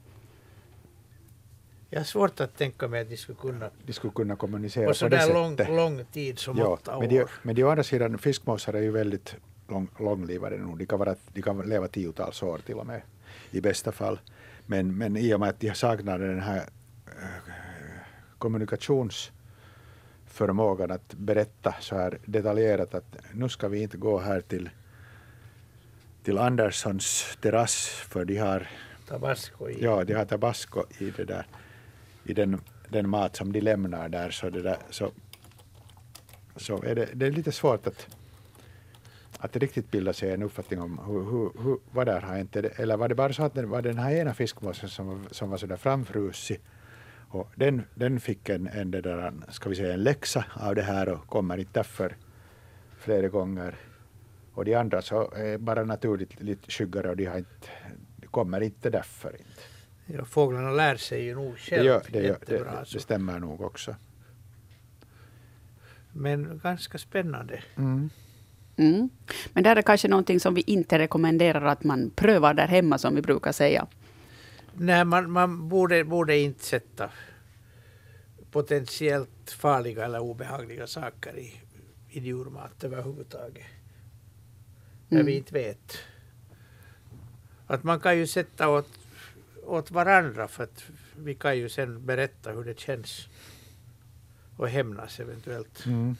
Jag 1.90 2.00
har 2.00 2.06
svårt 2.06 2.40
att 2.40 2.58
tänka 2.58 2.88
mig 2.88 3.02
att 3.02 3.10
de 3.10 3.18
skulle 3.18 3.38
kunna, 3.38 3.70
de 3.86 3.94
skulle 3.94 4.14
kunna 4.14 4.36
kommunicera 4.36 4.88
på, 4.88 4.94
så 4.94 5.06
på 5.06 5.10
det 5.10 5.34
lång, 5.34 5.58
sättet. 5.58 5.76
lång 5.76 6.06
tid 6.06 6.40
som 6.40 6.58
ja, 6.58 6.68
åtta 6.68 6.98
år. 6.98 7.00
Men, 7.00 7.10
de, 7.10 7.26
men 7.42 7.56
de 7.56 7.64
å 7.64 7.70
andra 7.70 7.84
sidan, 7.84 8.18
fiskmåsar 8.18 8.74
är 8.74 8.82
ju 8.82 8.92
väldigt 8.92 9.36
lång, 9.68 9.88
långlivade 10.00 10.58
nu. 10.58 10.76
De 10.78 10.86
kan, 10.86 11.00
vara, 11.00 11.16
de 11.34 11.42
kan 11.42 11.70
leva 11.70 11.88
tiotals 11.88 12.44
år 12.44 12.58
till 12.58 12.76
och 12.76 12.86
med 12.86 13.02
i 13.52 13.62
bästa 13.62 13.92
fall. 13.92 14.20
Men, 14.72 14.98
men 14.98 15.18
i 15.18 15.34
och 15.34 15.40
med 15.40 15.50
att 15.50 15.60
de 15.60 15.74
saknar 15.74 16.20
den 16.20 16.40
här 16.40 16.70
äh, 17.06 17.14
kommunikationsförmågan 18.38 20.92
att 20.92 21.14
berätta 21.14 21.76
så 21.80 21.96
här 21.96 22.18
detaljerat 22.26 22.94
att 22.94 23.18
nu 23.34 23.50
ska 23.50 23.68
vi 23.68 23.82
inte 23.82 23.98
gå 23.98 24.20
här 24.20 24.42
till, 24.42 24.70
till 26.24 26.38
Anderssons 26.38 27.38
terrass 27.42 27.88
för 28.10 28.26
de 28.26 28.38
har 28.38 28.68
tabasco 29.08 29.70
i. 29.70 29.84
Ja, 29.84 30.04
de 30.04 30.14
har 30.14 30.26
tabasco 30.26 30.84
i 31.00 31.12
det 31.18 31.26
där 31.26 31.46
i 32.24 32.34
den, 32.34 32.62
den 32.90 33.10
mat 33.10 33.36
som 33.36 33.52
de 33.52 33.62
lämnar 33.62 34.10
där 34.10 34.32
så, 34.32 34.50
det 34.50 34.62
där, 34.62 34.78
så, 34.90 35.12
så 36.56 36.84
är 36.84 36.96
det, 36.96 37.10
det 37.14 37.26
är 37.26 37.32
lite 37.32 37.52
svårt 37.52 37.88
att 37.88 38.08
att 39.42 39.56
riktigt 39.56 39.92
bilda 39.92 40.14
sig 40.14 40.32
en 40.32 40.44
uppfattning 40.44 40.82
om 40.82 41.00
hur, 41.08 41.24
hur, 41.24 41.64
hur, 41.64 41.78
vad 41.92 42.08
där 42.08 42.22
har 42.22 42.36
hänt. 42.36 42.56
Eller 42.56 42.98
var 42.98 43.10
det 43.10 43.16
bara 43.16 43.34
så 43.34 43.44
att 43.44 43.54
det 43.54 43.66
var 43.66 43.82
den 43.82 43.98
här 43.98 44.12
ena 44.12 44.34
fiskmåsen 44.34 44.90
som, 44.90 45.26
som 45.32 45.50
var 45.50 45.58
sådär 45.58 45.76
framfrusig 45.76 46.60
och 47.30 47.52
den, 47.56 47.84
den 47.96 48.20
fick 48.20 48.50
en, 48.50 48.68
en, 48.68 48.92
där, 48.92 49.34
ska 49.50 49.70
vi 49.70 49.76
säga, 49.76 49.94
en 49.94 50.04
läxa 50.04 50.46
av 50.54 50.76
det 50.76 50.82
här 50.82 51.10
och 51.10 51.28
kommer 51.28 51.58
inte 51.58 51.72
därför 51.74 52.16
flera 52.98 53.28
gånger. 53.28 53.76
Och 54.54 54.66
de 54.66 54.76
andra 54.76 55.02
så 55.02 55.32
är 55.32 55.58
bara 55.58 55.84
naturligt 55.84 56.42
lite 56.42 56.72
skyggare 56.72 57.10
och 57.10 57.18
de, 57.18 57.26
har 57.26 57.38
inte, 57.38 57.68
de 58.16 58.28
kommer 58.28 58.62
inte 58.62 58.90
därför. 58.90 59.32
Inte. 59.32 59.62
Ja, 60.06 60.26
fåglarna 60.26 60.72
lär 60.72 60.96
sig 60.96 61.24
ju 61.24 61.36
nog 61.36 61.58
själv 61.58 61.84
det, 61.84 61.88
gör, 61.88 62.04
det, 62.10 62.22
gör, 62.22 62.38
det, 62.46 62.86
det, 62.94 63.00
stämmer 63.00 63.40
nog 63.40 63.62
också. 63.62 63.96
Men 66.12 66.60
ganska 66.64 66.98
spännande. 66.98 67.64
Mm. 67.76 68.10
Mm. 68.78 69.10
Men 69.54 69.64
det 69.64 69.70
är 69.70 69.82
kanske 69.82 70.08
någonting 70.08 70.40
som 70.40 70.54
vi 70.54 70.62
inte 70.62 71.00
rekommenderar 71.00 71.66
att 71.66 71.84
man 71.84 72.10
prövar 72.16 72.54
där 72.54 72.68
hemma, 72.68 72.98
som 72.98 73.16
vi 73.16 73.22
brukar 73.22 73.52
säga. 73.52 73.88
Nej, 74.74 75.06
man, 75.06 75.32
man 75.32 75.70
borde, 75.70 76.04
borde 76.04 76.38
inte 76.38 76.64
sätta 76.64 77.10
potentiellt 78.52 79.52
farliga 79.52 80.06
eller 80.06 80.20
obehagliga 80.20 80.88
saker 80.88 81.38
i, 81.38 81.54
i 82.10 82.20
djurmat 82.20 82.84
överhuvudtaget. 82.84 83.66
När 85.08 85.20
mm. 85.20 85.26
vi 85.26 85.38
inte 85.38 85.54
vet. 85.54 85.98
Att 87.68 87.84
man 87.84 88.00
kan 88.00 88.18
ju 88.18 88.28
sätta 88.28 88.70
åt, 88.70 89.00
åt 89.64 89.92
varandra 89.92 90.48
för 90.48 90.64
att 90.64 90.84
vi 91.18 91.36
kan 91.36 91.58
ju 91.58 91.70
sen 91.70 92.06
berätta 92.06 92.52
hur 92.52 92.64
det 92.64 92.80
känns 92.80 93.28
och 94.58 94.70
hämnas 94.70 95.20
eventuellt. 95.20 95.86
Mm. 95.86 96.16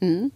Mm. 0.00 0.30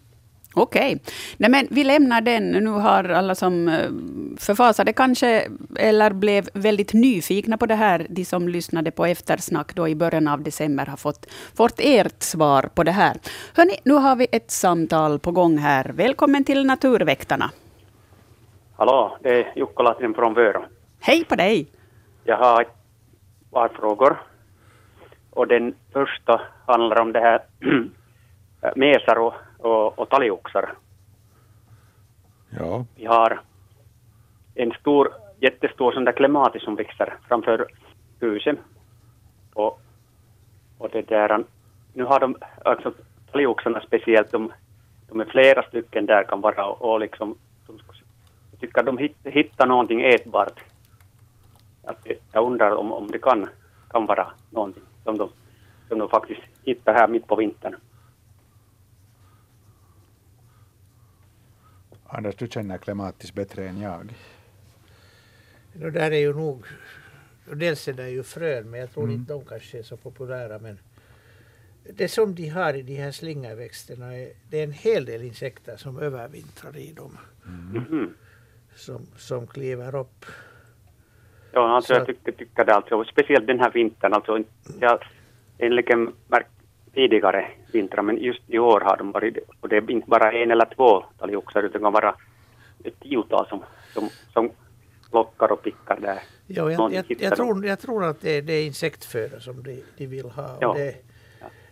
Okej. 0.53 0.95
Okay. 0.95 1.49
men 1.49 1.67
vi 1.71 1.83
lämnar 1.83 2.21
den. 2.21 2.51
Nu 2.51 2.69
har 2.69 3.03
alla 3.03 3.35
som 3.35 3.67
eh, 3.67 3.89
förfasade 4.37 4.93
kanske, 4.93 5.47
eller 5.79 6.13
blev 6.13 6.49
väldigt 6.53 6.93
nyfikna 6.93 7.57
på 7.57 7.65
det 7.65 7.75
här, 7.75 8.07
de 8.09 8.25
som 8.25 8.47
lyssnade 8.49 8.91
på 8.91 9.05
eftersnack 9.05 9.75
då 9.75 9.87
i 9.87 9.95
början 9.95 10.27
av 10.27 10.41
december, 10.41 10.85
har 10.85 10.97
fått, 10.97 11.25
fått 11.57 11.79
ert 11.79 12.23
svar 12.23 12.69
på 12.75 12.83
det 12.83 12.91
här. 12.91 13.17
Hörni, 13.55 13.77
nu 13.83 13.93
har 13.93 14.15
vi 14.15 14.27
ett 14.31 14.51
samtal 14.51 15.19
på 15.19 15.31
gång 15.31 15.57
här. 15.57 15.91
Välkommen 15.93 16.43
till 16.43 16.65
Naturväktarna. 16.65 17.51
Hallå, 18.77 19.17
det 19.21 19.29
är 19.29 19.53
Jukka 19.55 19.83
Latin 19.83 20.13
från 20.13 20.33
Vörå. 20.33 20.65
Hej 20.99 21.25
på 21.25 21.35
dig. 21.35 21.67
Jag 22.23 22.37
har 22.37 22.61
ett 22.61 22.67
par 23.51 23.69
frågor. 23.69 24.21
Och 25.29 25.47
den 25.47 25.75
första 25.93 26.41
handlar 26.67 27.01
om 27.01 27.11
det 27.11 27.19
här 27.19 27.41
mesar 28.75 29.15
och 29.15 29.33
och, 29.63 29.99
och 29.99 30.09
talgoxar. 30.09 30.73
Ja. 32.49 32.85
Vi 32.95 33.05
har 33.05 33.41
en 34.55 34.71
stor, 34.71 35.13
jättestor 35.39 35.91
sån 35.91 36.03
där 36.03 36.11
klematis 36.11 36.63
som 36.63 36.75
växer 36.75 37.17
framför 37.27 37.67
huset. 38.19 38.57
Och, 39.53 39.81
och 40.77 40.89
det 40.91 41.01
där, 41.01 41.43
nu 41.93 42.03
har 42.03 42.19
de, 42.19 42.35
alltså 42.65 42.93
talgoxarna 43.31 43.81
speciellt, 43.81 44.31
de, 44.31 44.51
de 45.09 45.19
är 45.19 45.25
flera 45.25 45.63
stycken 45.63 46.05
där 46.05 46.23
kan 46.23 46.41
vara 46.41 46.65
och, 46.65 46.91
och 46.91 46.99
liksom, 46.99 47.35
de, 47.67 47.79
jag 48.51 48.59
tycker 48.59 48.83
de 48.83 48.97
hitt, 48.97 49.17
hittar 49.23 49.67
någonting 49.67 50.01
ätbart. 50.01 50.59
Att 51.83 52.07
jag 52.31 52.45
undrar 52.45 52.75
om, 52.75 52.91
om 52.91 53.11
det 53.11 53.19
kan, 53.19 53.49
kan 53.89 54.05
vara 54.05 54.27
någonting 54.49 54.83
som 55.03 55.17
de, 55.17 55.29
som 55.87 55.99
de 55.99 56.09
faktiskt 56.09 56.41
hittar 56.63 56.93
här 56.93 57.07
mitt 57.07 57.27
på 57.27 57.35
vintern. 57.35 57.75
Anders, 62.13 62.35
du 62.35 62.47
känner 62.47 62.77
klimatis 62.77 63.33
bättre 63.33 63.67
än 63.67 63.81
jag. 63.81 64.13
Det 65.73 65.89
där 65.91 66.11
är 66.11 66.17
ju 66.19 66.33
nog 66.33 66.65
Och 67.49 67.57
dels 67.57 67.87
är 67.87 67.93
det 67.93 68.09
ju 68.09 68.23
frön, 68.23 68.69
men 68.69 68.79
jag 68.79 68.91
tror 68.91 69.03
Mm. 69.03 69.15
inte 69.15 69.33
de 69.33 69.45
kanske 69.45 69.79
är 69.79 69.83
så 69.83 69.97
populära. 69.97 70.59
Men 70.59 70.79
det 71.93 72.07
som 72.07 72.35
de 72.35 72.47
har 72.49 72.73
i 72.73 72.81
de 72.81 72.95
här 72.95 73.11
slingerväxterna, 73.11 74.17
är, 74.17 74.29
det 74.49 74.59
är 74.59 74.63
en 74.63 74.71
hel 74.71 75.05
del 75.05 75.21
insekter 75.23 75.77
som 75.77 75.99
övervintrar 75.99 76.77
i 76.77 76.93
dem. 76.93 77.17
Mhm. 77.45 78.13
Som, 78.75 79.05
som 79.17 79.47
kliver 79.47 79.95
upp. 79.95 80.25
Ja, 81.51 81.75
alltså 81.75 81.93
Så 81.93 81.99
jag 81.99 82.05
tycker, 82.07 82.31
tycker 82.31 82.65
det 82.65 82.73
alltså, 82.73 83.03
speciellt 83.03 83.47
den 83.47 83.59
här 83.59 83.71
vintern, 83.71 84.13
alltså 84.13 84.43
jag 84.79 84.89
har 84.89 85.07
enligen 85.57 86.13
märkt 86.27 86.49
tidigare 86.93 87.51
vintrar, 87.73 88.01
men 88.03 88.17
just 88.17 88.41
i 88.47 88.59
år 88.59 88.79
har 88.81 88.97
de 88.97 89.11
varit, 89.11 89.37
och 89.61 89.69
det 89.69 89.77
är 89.77 89.91
inte 89.91 90.09
bara 90.09 90.31
en 90.31 90.51
eller 90.51 90.65
två 90.75 91.03
talgoxar, 91.19 91.63
utan 91.63 91.71
det 91.81 91.85
kan 91.85 91.93
vara 91.93 92.15
ett 92.83 92.99
tiotal 92.99 93.47
som, 93.47 93.63
som, 93.93 94.09
som 94.33 94.49
lockar 95.11 95.51
och 95.51 95.61
pickar 95.63 95.99
där. 96.01 96.19
Ja, 96.47 96.71
jag, 96.71 96.93
jag, 96.93 97.05
jag, 97.19 97.35
tror, 97.35 97.65
jag 97.65 97.79
tror 97.79 98.03
att 98.03 98.21
det 98.21 98.31
är, 98.37 98.41
det 98.41 98.53
är 98.53 98.65
insektföda 98.65 99.39
som 99.39 99.63
de, 99.63 99.83
de 99.97 100.07
vill 100.07 100.29
ha. 100.29 100.57
Ja. 100.61 100.73
Det, 100.77 100.95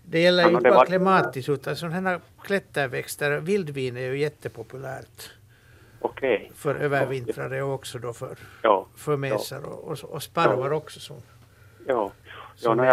det 0.04 0.20
gäller 0.20 0.44
Ja, 0.44 0.50
inte 0.50 0.62
bara 0.62 0.74
var- 0.74 0.86
klimatiskt 0.86 1.50
utan 1.50 1.76
sådana 1.76 2.10
här 2.10 2.20
klätterväxter. 2.44 3.40
Vildvin 3.40 3.98
är 3.98 4.02
ju 4.02 4.18
jättepopulärt 4.20 5.30
Okej, 6.00 6.52
för 6.56 6.76
övervintrare 6.76 7.64
och 7.64 7.74
också 7.74 8.00
då 8.00 8.14
för, 8.14 8.38
ja, 8.62 8.88
för 8.96 9.18
mesar 9.18 9.66
och, 9.66 9.84
och, 9.92 9.98
och 10.04 10.24
sparvar 10.24 10.72
också 10.72 11.00
som, 11.00 11.18
ja. 11.88 12.12
Ja, 12.56 12.62
som 12.62 12.78
no, 12.78 12.86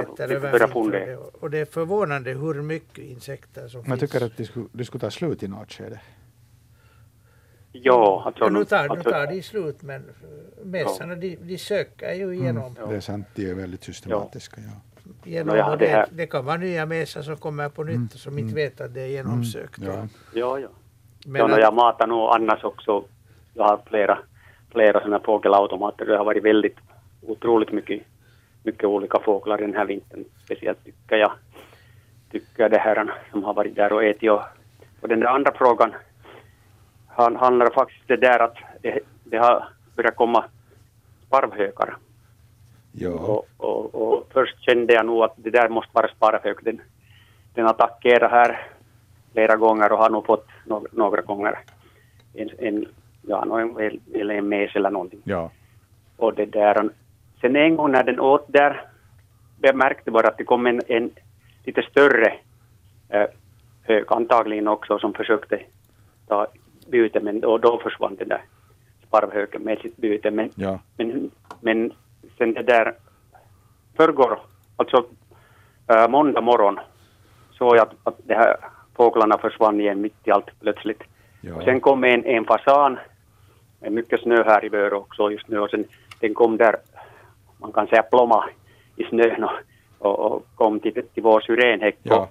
jag. 0.98 1.20
Och- 1.40 1.50
det 1.50 1.58
är 1.58 1.64
förvånande 1.64 2.30
hur 2.32 2.54
mycket 2.62 2.98
insekter 3.04 3.68
som 3.68 3.78
Jag 3.86 3.98
finns. 3.98 4.00
tycker 4.12 4.26
att 4.26 4.36
det 4.36 4.44
skulle, 4.44 4.66
det 4.72 4.84
skulle 4.84 5.00
ta 5.00 5.10
slut 5.10 5.42
i 5.42 5.48
något 5.48 5.72
skede. 5.72 6.00
Ja, 7.72 8.22
alltså, 8.26 8.44
Ja, 8.44 8.50
nu, 8.50 8.64
tar, 8.64 8.82
nu 8.82 8.88
alltså, 8.88 9.10
tar 9.10 9.26
de 9.26 9.42
slut 9.42 9.82
men 9.82 10.00
eh, 10.04 10.64
mesarna 10.66 11.14
de, 11.14 11.36
de 11.36 11.58
söker 11.58 12.12
ju 12.14 12.34
igenom. 12.34 12.76
Ja. 12.80 12.86
Det 12.86 12.96
är 12.96 13.00
sant, 13.00 13.26
de 13.34 13.50
är 13.50 13.54
väldigt 13.54 13.84
systematiska. 13.84 14.60
Ja. 14.60 15.10
igenom 15.24 15.56
Ja, 15.56 15.70
det 15.70 15.76
det, 15.76 15.86
här- 15.90 16.06
det 16.12 16.26
kan 16.26 16.44
vara 16.44 16.56
nya 16.56 16.86
mesar 16.86 17.22
som 17.22 17.36
kommer 17.36 17.68
på 17.68 17.84
nytt 17.84 18.14
och 18.14 18.20
som 18.20 18.38
inte 18.38 18.54
vet 18.54 18.80
att 18.80 18.94
det 18.94 19.00
är 19.00 19.06
genomsökt. 19.06 19.78
Ja. 19.82 20.06
ja, 20.34 20.58
ja. 20.58 20.68
Men 21.26 21.36
ja, 21.40 21.54
att- 21.54 21.60
jag 21.60 21.74
matar 21.74 22.06
nog 22.06 22.28
annars 22.34 22.64
också. 22.64 23.04
Jag 23.54 23.64
har 23.64 23.80
flera, 23.86 24.18
flera 24.72 25.00
sådana 25.00 25.20
fågelautomater. 25.20 26.04
Det 26.06 26.16
har 26.16 26.24
varit 26.24 26.44
väldigt 26.44 26.76
otroligt 27.22 27.72
mycket, 27.72 28.02
mycket 28.68 28.84
olika 28.84 29.18
fåglar 29.18 29.58
den 29.58 29.74
här 29.74 29.84
vintern. 29.84 30.24
Speciellt 30.44 30.84
tycker 30.84 31.16
jag, 31.16 31.32
tycker 32.30 32.68
det 32.68 32.78
här 32.78 33.14
som 33.30 33.44
har 33.44 33.54
varit 33.54 33.76
där 33.76 33.92
och 33.92 34.04
ätit. 34.04 34.30
Och, 34.30 34.42
och 35.00 35.08
den 35.08 35.20
där 35.20 35.26
andra 35.26 35.52
frågan 35.54 35.94
han, 37.08 37.36
handlar 37.36 37.70
faktiskt 37.70 38.08
det 38.08 38.16
där 38.16 38.38
att 38.38 38.56
det, 38.82 39.00
det 39.24 39.36
har 39.36 39.68
börjat 39.96 40.16
komma 40.16 40.44
sparvhökar. 41.26 41.96
Ja. 42.92 43.10
Och, 43.10 43.46
och, 43.56 43.94
och 43.94 44.28
först 44.32 44.60
kände 44.60 44.92
jag 44.94 45.06
nog 45.06 45.22
att 45.22 45.34
det 45.36 45.50
där 45.50 45.68
måste 45.68 45.90
vara 45.92 46.08
sparvhök. 46.08 46.64
Den, 46.64 46.80
den 47.54 47.66
attackerar 47.66 48.30
här 48.30 48.66
flera 49.32 49.56
gånger 49.56 49.92
och 49.92 49.98
har 49.98 50.10
nog 50.10 50.26
fått 50.26 50.48
några, 50.66 50.86
några 50.92 51.22
gånger 51.22 51.58
en, 52.34 52.50
en, 52.58 52.86
ja, 53.22 53.44
nå 53.44 53.58
en, 53.58 54.00
en 54.30 54.48
mes 54.48 54.76
eller 54.76 54.90
någonting. 54.90 55.20
ja. 55.24 55.50
Och 56.16 56.34
det 56.34 56.46
där, 56.46 56.90
sen 57.40 57.56
en 57.56 57.76
gång 57.76 57.92
när 57.92 58.02
den 58.02 58.20
åt 58.20 58.44
där, 58.48 58.82
jag 59.60 59.76
märkte 59.76 60.10
bara 60.10 60.28
att 60.28 60.38
det 60.38 60.44
kom 60.44 60.66
en, 60.66 60.80
en 60.86 61.10
lite 61.64 61.82
större 61.82 62.34
eh, 63.08 63.26
hök 63.82 64.12
antagligen 64.12 64.68
också 64.68 64.98
som 64.98 65.14
försökte 65.14 65.60
ta 66.26 66.46
byte 66.90 67.20
men 67.20 67.40
då, 67.40 67.58
då 67.58 67.78
försvann 67.78 68.16
den 68.16 68.28
där 68.28 68.42
sparvhöken 69.06 69.62
med 69.62 69.78
sitt 69.78 69.96
byte. 69.96 70.30
Men, 70.30 70.50
ja. 70.54 70.78
men, 70.96 71.30
men 71.60 71.92
sen 72.38 72.54
det 72.54 72.62
där 72.62 72.94
förrgår, 73.96 74.38
alltså 74.76 75.04
äh, 75.86 76.08
måndag 76.08 76.40
morgon, 76.40 76.80
såg 77.52 77.76
jag 77.76 77.82
att, 77.82 77.94
att 78.04 78.18
de 78.24 78.34
här 78.34 78.56
fåglarna 78.96 79.38
försvann 79.38 79.80
igen 79.80 80.00
mitt 80.00 80.26
i 80.26 80.30
allt 80.30 80.60
plötsligt. 80.60 81.02
ja. 81.40 81.54
Och 81.54 81.62
sen 81.62 81.80
kom 81.80 82.04
en, 82.04 82.24
en 82.24 82.44
fasan, 82.44 82.98
med 83.80 83.92
mycket 83.92 84.20
snö 84.20 84.42
här 84.44 84.64
i 84.64 84.68
Vörå 84.68 84.96
också 84.96 85.30
just 85.30 85.48
nu, 85.48 85.58
och 85.58 85.70
sen 85.70 85.84
den 86.20 86.34
kom 86.34 86.56
där, 86.56 86.76
man 87.58 87.72
kan 87.72 87.86
säga 87.86 88.02
plomma 88.02 88.44
i 88.96 89.04
snön 89.04 89.44
och, 89.44 89.50
och, 89.98 90.18
och 90.18 90.46
kom 90.54 90.80
till, 90.80 91.02
till 91.14 91.22
vår 91.22 91.40
syrenhäck. 91.40 91.98
Ja. 92.02 92.28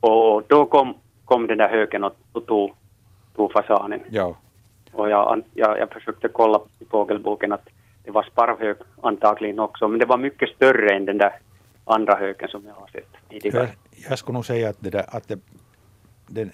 Och, 0.00 0.34
och 0.34 0.42
då 0.46 0.66
kom, 0.66 0.94
kom 1.24 1.46
den 1.46 1.58
där 1.58 1.68
höken 1.68 2.04
och, 2.04 2.16
och 2.32 2.46
tog, 2.46 2.74
tog 3.36 3.52
fasanen. 3.52 4.00
ja. 4.10 4.36
Och 4.92 5.10
jag, 5.10 5.42
jag, 5.54 5.78
jag 5.78 5.90
försökte 5.90 6.28
kolla 6.28 6.60
i 6.78 6.84
fågelboken 6.84 7.52
att 7.52 7.68
det 8.04 8.10
var 8.10 8.22
sparvhök 8.22 8.78
antagligen 9.02 9.58
också, 9.58 9.88
men 9.88 9.98
det 9.98 10.06
var 10.06 10.18
mycket 10.18 10.48
större 10.48 10.96
än 10.96 11.04
den 11.04 11.18
där 11.18 11.32
andra 11.84 12.14
höken 12.14 12.48
som 12.48 12.64
jag 12.66 12.74
har 12.74 12.86
sett 12.86 13.08
tidigare. 13.30 13.68
Jag, 13.90 14.10
jag 14.10 14.18
skulle 14.18 14.34
nog 14.34 14.46
säga 14.46 14.68
att, 14.68 14.76
det 14.80 14.90
där, 14.90 15.04
att 15.08 15.28
det, 15.28 15.38
den, 16.26 16.50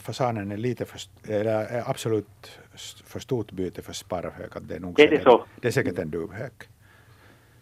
fasanen 0.00 0.52
är 0.52 0.56
lite 0.56 0.84
för, 0.84 1.00
eller 1.28 1.90
absolut 1.90 2.60
för 3.04 3.20
stort 3.20 3.52
byte 3.52 3.82
för 3.82 3.92
sparvhök. 3.92 4.56
Att 4.56 4.68
det 4.68 4.74
är, 4.74 4.80
nog 4.80 5.00
Är 5.00 5.08
det 5.08 5.22
så? 5.22 5.44
Det 5.60 5.68
är 5.68 5.72
säkert 5.72 5.98
en 5.98 6.10
duvhök. 6.10 6.68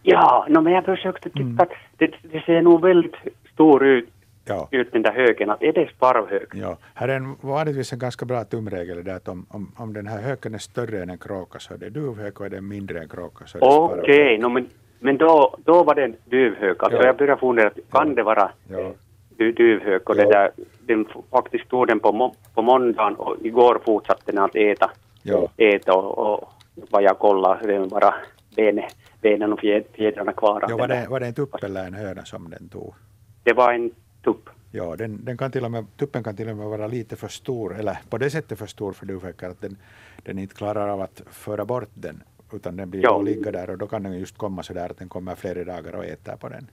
Ja, 0.08 0.46
no, 0.48 0.60
men 0.60 0.72
jag 0.72 0.84
försökte 0.84 1.28
tycka 1.30 1.40
Mm. 1.40 1.60
att 1.60 1.68
det, 1.96 2.10
det 2.22 2.40
ser 2.40 2.62
nog 2.62 2.82
väldigt 2.82 3.14
stor 3.52 3.84
ut, 3.86 4.08
Ja. 4.48 4.68
ut 4.70 4.92
den 4.92 5.02
där 5.02 5.12
höken, 5.12 5.50
att 5.50 5.62
är 5.62 5.72
det 5.72 5.88
sparvhök? 5.96 6.48
Ja, 6.54 6.76
här 6.94 7.08
är 7.08 7.16
en, 7.16 7.36
vanligtvis 7.40 7.92
en 7.92 7.98
ganska 7.98 8.24
bra 8.26 8.44
tumregel 8.44 9.04
det 9.04 9.14
att 9.14 9.28
om, 9.28 9.46
om, 9.50 9.72
om 9.76 9.92
den 9.92 10.06
här 10.06 10.20
höken 10.22 10.54
är 10.54 10.58
större 10.58 11.02
än 11.02 11.10
en 11.10 11.18
kråka 11.18 11.58
så 11.58 11.74
är 11.74 11.78
det 11.78 11.90
duvhök 11.90 12.40
och 12.40 12.46
är 12.46 12.50
den 12.50 12.68
mindre 12.68 12.98
än 13.00 13.08
kråka 13.08 13.46
så 13.46 13.58
är 13.58 13.60
det 13.60 13.66
Okej, 13.66 13.96
sparvhök. 13.98 14.40
no, 14.40 14.48
men, 14.48 14.66
men 15.00 15.16
då, 15.16 15.56
då 15.64 15.82
var 15.84 15.94
det 15.94 16.04
en 16.04 16.16
duvhök. 16.24 16.82
Alltså 16.82 17.00
Ja. 17.00 17.06
jag 17.06 17.16
började 17.16 17.40
fundera, 17.40 17.70
kan 17.70 18.08
Ja. 18.08 18.14
det 18.14 18.22
vara 18.22 18.50
Ja. 18.68 18.92
du, 19.36 19.52
duvhök? 19.52 20.10
Och 20.10 20.16
Ja. 20.16 20.24
det 20.24 20.30
där, 20.32 20.50
den 20.86 21.06
faktiskt 21.30 21.68
tog 21.68 21.86
den 21.86 22.00
på, 22.00 22.12
må, 22.12 22.34
på 22.54 22.62
måndagen 22.62 23.14
och 23.14 23.36
igår 23.42 23.78
fortsatte 23.84 24.32
den 24.32 24.38
att 24.44 24.56
äta. 24.56 24.90
Ja. 25.22 25.48
äta 25.56 25.92
och, 25.94 26.18
och 26.18 26.48
det 26.76 26.92
var 26.92 27.88
bara 27.88 28.14
benen, 28.56 28.84
benen 29.20 29.52
och 29.52 29.60
fjä- 29.60 29.84
fjädrarna 29.92 30.32
kvar. 30.32 30.64
Ja, 30.68 30.76
var, 30.76 30.88
det, 30.88 31.06
var 31.10 31.20
det 31.20 31.26
en 31.26 31.34
tupp 31.34 31.54
eller 31.64 31.86
en 31.86 31.94
höna 31.94 32.24
som 32.24 32.50
den 32.50 32.68
tog? 32.68 32.94
det 33.42 33.52
var 33.52 33.72
en 33.72 33.90
tupp. 34.24 34.48
Ja, 34.72 34.96
den, 34.96 35.24
den 35.24 35.38
kan 35.38 35.50
till 35.50 35.64
och 35.64 35.70
med, 35.70 35.86
tuppen 35.96 36.24
kan 36.24 36.36
till 36.36 36.48
och 36.48 36.56
med 36.56 36.66
vara 36.66 36.86
lite 36.86 37.16
för 37.16 37.28
stor, 37.28 37.78
eller 37.78 37.98
på 38.10 38.18
det 38.18 38.30
sättet 38.30 38.58
för 38.58 38.66
stor 38.66 38.92
för 38.92 39.06
duvhökar 39.06 39.50
att 39.50 39.60
den, 39.60 39.76
den 40.22 40.38
inte 40.38 40.54
klarar 40.54 40.88
av 40.88 41.00
att 41.00 41.22
föra 41.30 41.64
bort 41.64 41.88
den, 41.94 42.22
utan 42.52 42.76
den 42.76 42.90
blir 42.90 43.02
Ja. 43.02 43.20
ligga 43.22 43.52
där 43.52 43.70
och 43.70 43.78
då 43.78 43.86
kan 43.86 44.02
den 44.02 44.18
just 44.18 44.38
komma 44.38 44.62
så 44.62 44.72
där 44.72 44.90
att 44.90 44.98
den 44.98 45.08
kommer 45.08 45.34
flera 45.34 45.64
dagar 45.64 45.94
och 45.94 46.04
äter 46.04 46.36
på 46.36 46.48
den. 46.48 46.70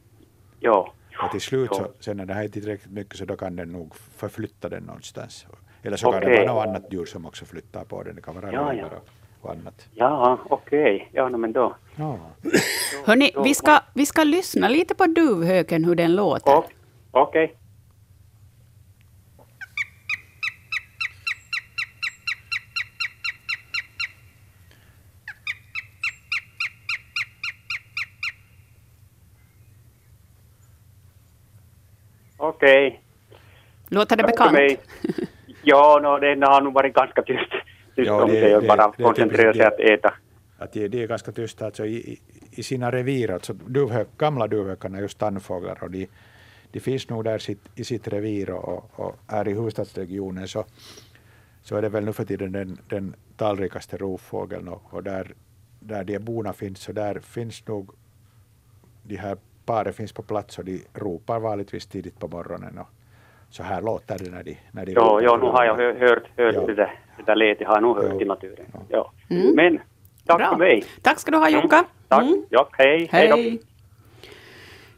Ja. 0.59 0.93
Och 1.25 1.31
till 1.31 1.41
slut, 1.41 1.69
Ja. 1.71 1.77
så, 1.77 1.91
sen 1.99 2.17
när 2.17 2.25
det 2.25 2.33
här 2.33 2.43
är 2.43 2.47
tillräckligt 2.47 2.93
mycket 2.93 3.17
så 3.17 3.25
då 3.25 3.35
kan 3.35 3.55
den 3.55 3.71
nog 3.71 3.95
förflytta 3.95 4.69
den 4.69 4.83
någonstans. 4.83 5.45
Eller 5.83 5.97
så 5.97 6.11
kan 6.11 6.21
det 6.21 6.27
vara 6.29 6.53
något 6.55 6.67
annat 6.67 6.93
djur 6.93 7.05
som 7.05 7.25
också 7.25 7.45
flyttar 7.45 7.85
på 7.85 8.03
den, 8.03 8.15
det 8.15 8.21
kan 8.21 8.35
vara 8.35 8.51
Ja, 8.53 8.73
ja. 8.73 8.85
och, 8.85 9.09
och 9.45 9.51
annat. 9.51 9.88
Ja, 9.93 10.39
okej. 10.49 11.10
Ja, 11.12 11.29
no, 11.29 11.38
men 11.38 11.53
då. 11.53 11.75
Ja. 11.95 12.19
Hörni, 13.06 13.32
vi 13.43 13.53
ska, 13.53 13.79
vi 13.93 14.06
ska 14.06 14.23
lyssna 14.23 14.67
lite 14.67 14.95
på 14.95 15.06
duvhöken, 15.06 15.86
hur 15.86 15.95
den 15.95 16.15
låter. 16.15 16.63
Okej. 17.12 17.56
Okej. 32.38 33.01
Låter 33.89 34.15
det 34.15 34.23
bekant? 34.23 34.58
Ja, 35.63 35.99
no, 36.03 36.19
den 36.19 36.43
har 36.43 36.62
nog 36.62 36.73
varit 36.73 36.93
ganska 36.93 37.21
tyst. 37.21 37.51
Tyst 37.95 38.08
Ja, 38.08 38.23
om 38.23 38.29
det- 38.29 38.39
det, 38.41 38.56
och 38.56 38.62
det- 38.62 38.67
bara 38.67 38.93
det 38.97 39.03
koncentrera 39.03 39.53
sig 39.53 39.65
att 39.65 39.79
äta. 39.79 40.13
Att 40.58 40.73
de, 40.73 40.88
de 40.88 41.03
är 41.03 41.08
ganska 41.08 41.32
tysta 41.32 41.65
alltså 41.65 41.86
i, 41.86 42.19
i, 42.51 42.63
sina 42.63 42.91
revir. 42.91 43.32
Alltså 43.32 43.53
duvhök, 43.53 44.08
gamla 44.17 44.47
duvhökarna 44.47 44.97
är 44.97 45.01
just 45.01 45.17
tandfåglar 45.17 45.84
och 45.84 45.91
de, 45.91 46.08
de 46.71 46.79
finns 46.79 47.10
nog 47.10 47.23
där 47.23 47.38
sitt, 47.38 47.62
i 47.75 47.84
sitt 47.84 48.08
revir 48.08 48.49
och, 48.49 48.99
och, 48.99 49.15
här 49.27 49.47
i 49.47 49.53
huvudstadsregionen 49.53 50.47
så, 50.47 50.65
så 51.62 51.75
är 51.75 51.82
det 51.82 51.89
väl 51.89 52.06
nu 52.06 52.13
för 52.13 52.25
tiden 52.25 52.51
den, 52.51 52.77
den 52.89 53.15
talrikaste 53.38 53.97
rovfågeln 53.97 54.67
och, 54.67 54.93
och 54.93 55.03
där, 55.03 55.34
där 55.79 56.03
de 56.03 56.19
bona 56.19 56.53
finns 56.53 56.79
så 56.79 56.91
där 56.91 57.19
finns 57.19 57.67
nog 57.67 57.91
de 59.03 59.15
här 59.15 59.38
paret 59.65 59.95
finns 59.95 60.12
på 60.13 60.23
plats 60.23 60.60
och 60.60 60.65
de 60.65 60.82
ropar 60.93 61.39
vanligtvis 61.39 61.86
tidigt 61.88 62.19
på 62.19 62.27
morgonen 62.27 62.77
och 62.77 62.88
så 63.53 63.63
här 63.63 63.81
låter 63.81 64.17
det 64.19 64.31
när 64.31 64.43
de, 64.43 64.57
när 64.71 64.85
de 64.85 64.91
Ja, 64.91 65.21
ja, 65.21 65.37
nu 65.37 65.45
har 65.45 65.65
jag 65.65 65.75
hört, 65.77 66.23
hört 66.37 66.55
Ja. 66.55 66.61
det 66.67 66.73
där, 66.75 66.99
det 67.17 67.23
där 67.33 67.65
har 67.65 67.75
jag 67.75 67.81
nog 67.83 67.97
hört 67.97 68.13
Ja. 68.13 68.21
i 68.21 68.25
naturen. 68.25 68.65
Ja. 68.73 68.79
Ja. 68.89 69.11
Mm. 69.35 69.55
Men, 69.55 69.79
tack 70.25 70.37
Bra. 70.37 70.49
för 70.49 70.57
mig. 70.57 70.83
Tack 71.01 71.19
ska 71.19 71.31
du 71.31 71.37
ha 71.37 71.49
Jukka. 71.49 71.85
Tack. 72.07 72.21
Mm. 72.23 72.45
Ja, 72.49 72.69
hej. 72.71 73.09
Hej. 73.11 73.27
Hej. 73.27 73.59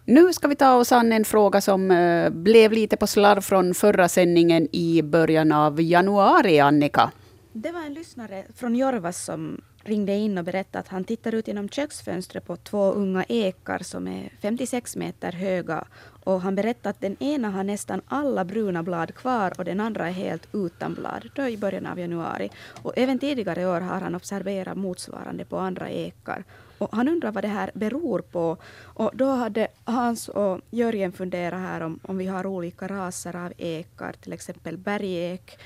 Nu 0.05 0.33
ska 0.33 0.47
vi 0.47 0.55
ta 0.55 0.75
oss 0.75 0.91
an 0.91 1.11
en 1.11 1.25
fråga 1.25 1.61
som 1.61 1.91
eh, 1.91 2.29
blev 2.29 2.71
lite 2.71 2.97
på 2.97 3.07
slarv 3.07 3.41
från 3.41 3.73
förra 3.73 4.07
sändningen 4.07 4.67
i 4.71 5.01
början 5.03 5.51
av 5.51 5.81
januari, 5.81 6.59
Annika. 6.59 7.11
Det 7.53 7.71
var 7.71 7.81
en 7.81 7.93
lyssnare 7.93 8.43
från 8.55 8.75
Jorvas 8.75 9.25
som 9.25 9.61
ringde 9.85 10.15
in 10.15 10.37
och 10.37 10.43
berättade 10.43 10.79
att 10.79 10.87
han 10.87 11.03
tittar 11.03 11.35
ut 11.35 11.47
genom 11.47 11.69
köksfönstret 11.69 12.45
på 12.45 12.55
två 12.55 12.91
unga 12.91 13.23
ekar 13.23 13.79
som 13.79 14.07
är 14.07 14.29
56 14.41 14.95
meter 14.95 15.31
höga. 15.31 15.87
Och 16.23 16.41
han 16.41 16.55
berättade 16.55 16.89
att 16.89 17.01
den 17.01 17.23
ena 17.23 17.49
har 17.49 17.63
nästan 17.63 18.01
alla 18.07 18.45
bruna 18.45 18.83
blad 18.83 19.15
kvar 19.15 19.53
och 19.57 19.65
den 19.65 19.79
andra 19.79 20.07
är 20.07 20.11
helt 20.11 20.47
utan 20.53 20.93
blad, 20.93 21.29
då 21.35 21.47
i 21.47 21.57
början 21.57 21.85
av 21.85 21.99
januari. 21.99 22.49
Och 22.83 22.93
även 22.95 23.19
tidigare 23.19 23.65
år 23.65 23.81
har 23.81 24.01
han 24.01 24.15
observerat 24.15 24.77
motsvarande 24.77 25.45
på 25.45 25.57
andra 25.57 25.89
ekar. 25.89 26.43
Och 26.77 26.95
han 26.95 27.07
undrar 27.07 27.31
vad 27.31 27.43
det 27.43 27.47
här 27.47 27.71
beror 27.73 28.19
på. 28.19 28.57
Och 28.83 29.11
då 29.13 29.25
hade 29.25 29.67
Hans 29.83 30.29
och 30.29 30.61
Jörgen 30.69 31.11
funderat 31.11 31.59
här 31.59 31.81
om, 31.81 31.99
om 32.03 32.17
vi 32.17 32.27
har 32.27 32.45
olika 32.45 32.87
raser 32.87 33.35
av 33.35 33.53
ekar, 33.57 34.13
till 34.13 34.33
exempel 34.33 34.77
bergek 34.77 35.59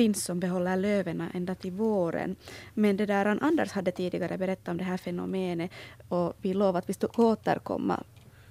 finns 0.00 0.24
som 0.24 0.40
behåller 0.40 0.76
löven 0.76 1.30
ända 1.34 1.54
till 1.54 1.72
våren. 1.72 2.36
Men 2.74 2.96
det 2.96 3.06
där 3.06 3.26
Anders 3.26 3.72
hade 3.72 3.92
tidigare 3.92 4.38
berättat 4.38 4.68
om 4.68 4.76
det 4.76 4.84
här 4.84 4.96
fenomenet 4.96 5.70
och 6.08 6.34
vi 6.42 6.54
lovade 6.54 6.78
att 6.78 6.88
vi 6.88 6.92
skulle 6.92 7.12
återkomma 7.16 8.02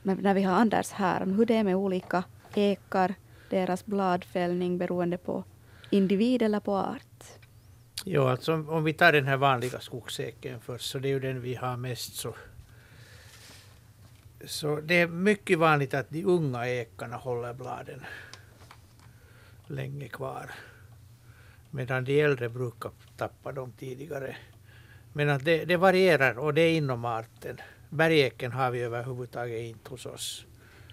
när 0.04 0.34
vi 0.34 0.44
har 0.44 0.56
Anders 0.56 0.92
här 0.92 1.24
om 1.24 1.34
hur 1.34 1.46
det 1.46 1.56
är 1.56 1.64
med 1.64 1.76
olika 1.76 2.24
ekar, 2.56 3.14
deras 3.50 3.86
bladfällning 3.86 4.78
beroende 4.78 5.18
på 5.18 5.44
individ 5.90 6.42
eller 6.42 6.60
på 6.60 6.76
art. 6.76 7.24
Ja, 8.06 8.32
alltså 8.32 8.54
om 8.54 8.84
vi 8.84 8.94
tar 8.94 9.12
den 9.12 9.28
här 9.28 9.38
vanliga 9.38 9.80
skogseken 9.80 10.60
först, 10.60 10.90
så 10.90 11.00
det 11.00 11.08
är 11.08 11.14
ju 11.14 11.20
den 11.20 11.42
vi 11.42 11.56
har 11.56 11.78
mest 11.78 12.16
så 12.16 12.36
så 14.46 14.82
det 14.82 15.02
är 15.02 15.08
mycket 15.08 15.60
vanligt 15.60 15.94
att 15.94 16.10
de 16.10 16.26
unga 16.26 16.68
ekarna 16.68 17.18
håller 17.18 17.54
bladen 17.54 18.06
länge 19.68 20.08
kvar. 20.08 20.52
Medan 21.72 22.04
de 22.04 22.22
äldre 22.22 22.50
brukar 22.50 22.92
tappa 23.18 23.52
dem 23.52 23.72
tidigare. 23.72 24.38
Men 25.14 25.30
att 25.30 25.46
det, 25.46 25.66
det 25.66 25.78
varierar 25.78 26.40
och 26.40 26.54
det 26.54 26.62
är 26.62 26.78
inom 26.78 27.06
arten. 27.06 27.58
Bergeken 27.90 28.52
har 28.52 28.72
vi 28.72 28.80
överhuvudtaget 28.80 29.62
inte 29.62 29.90
hos 29.90 30.06
oss. 30.06 30.46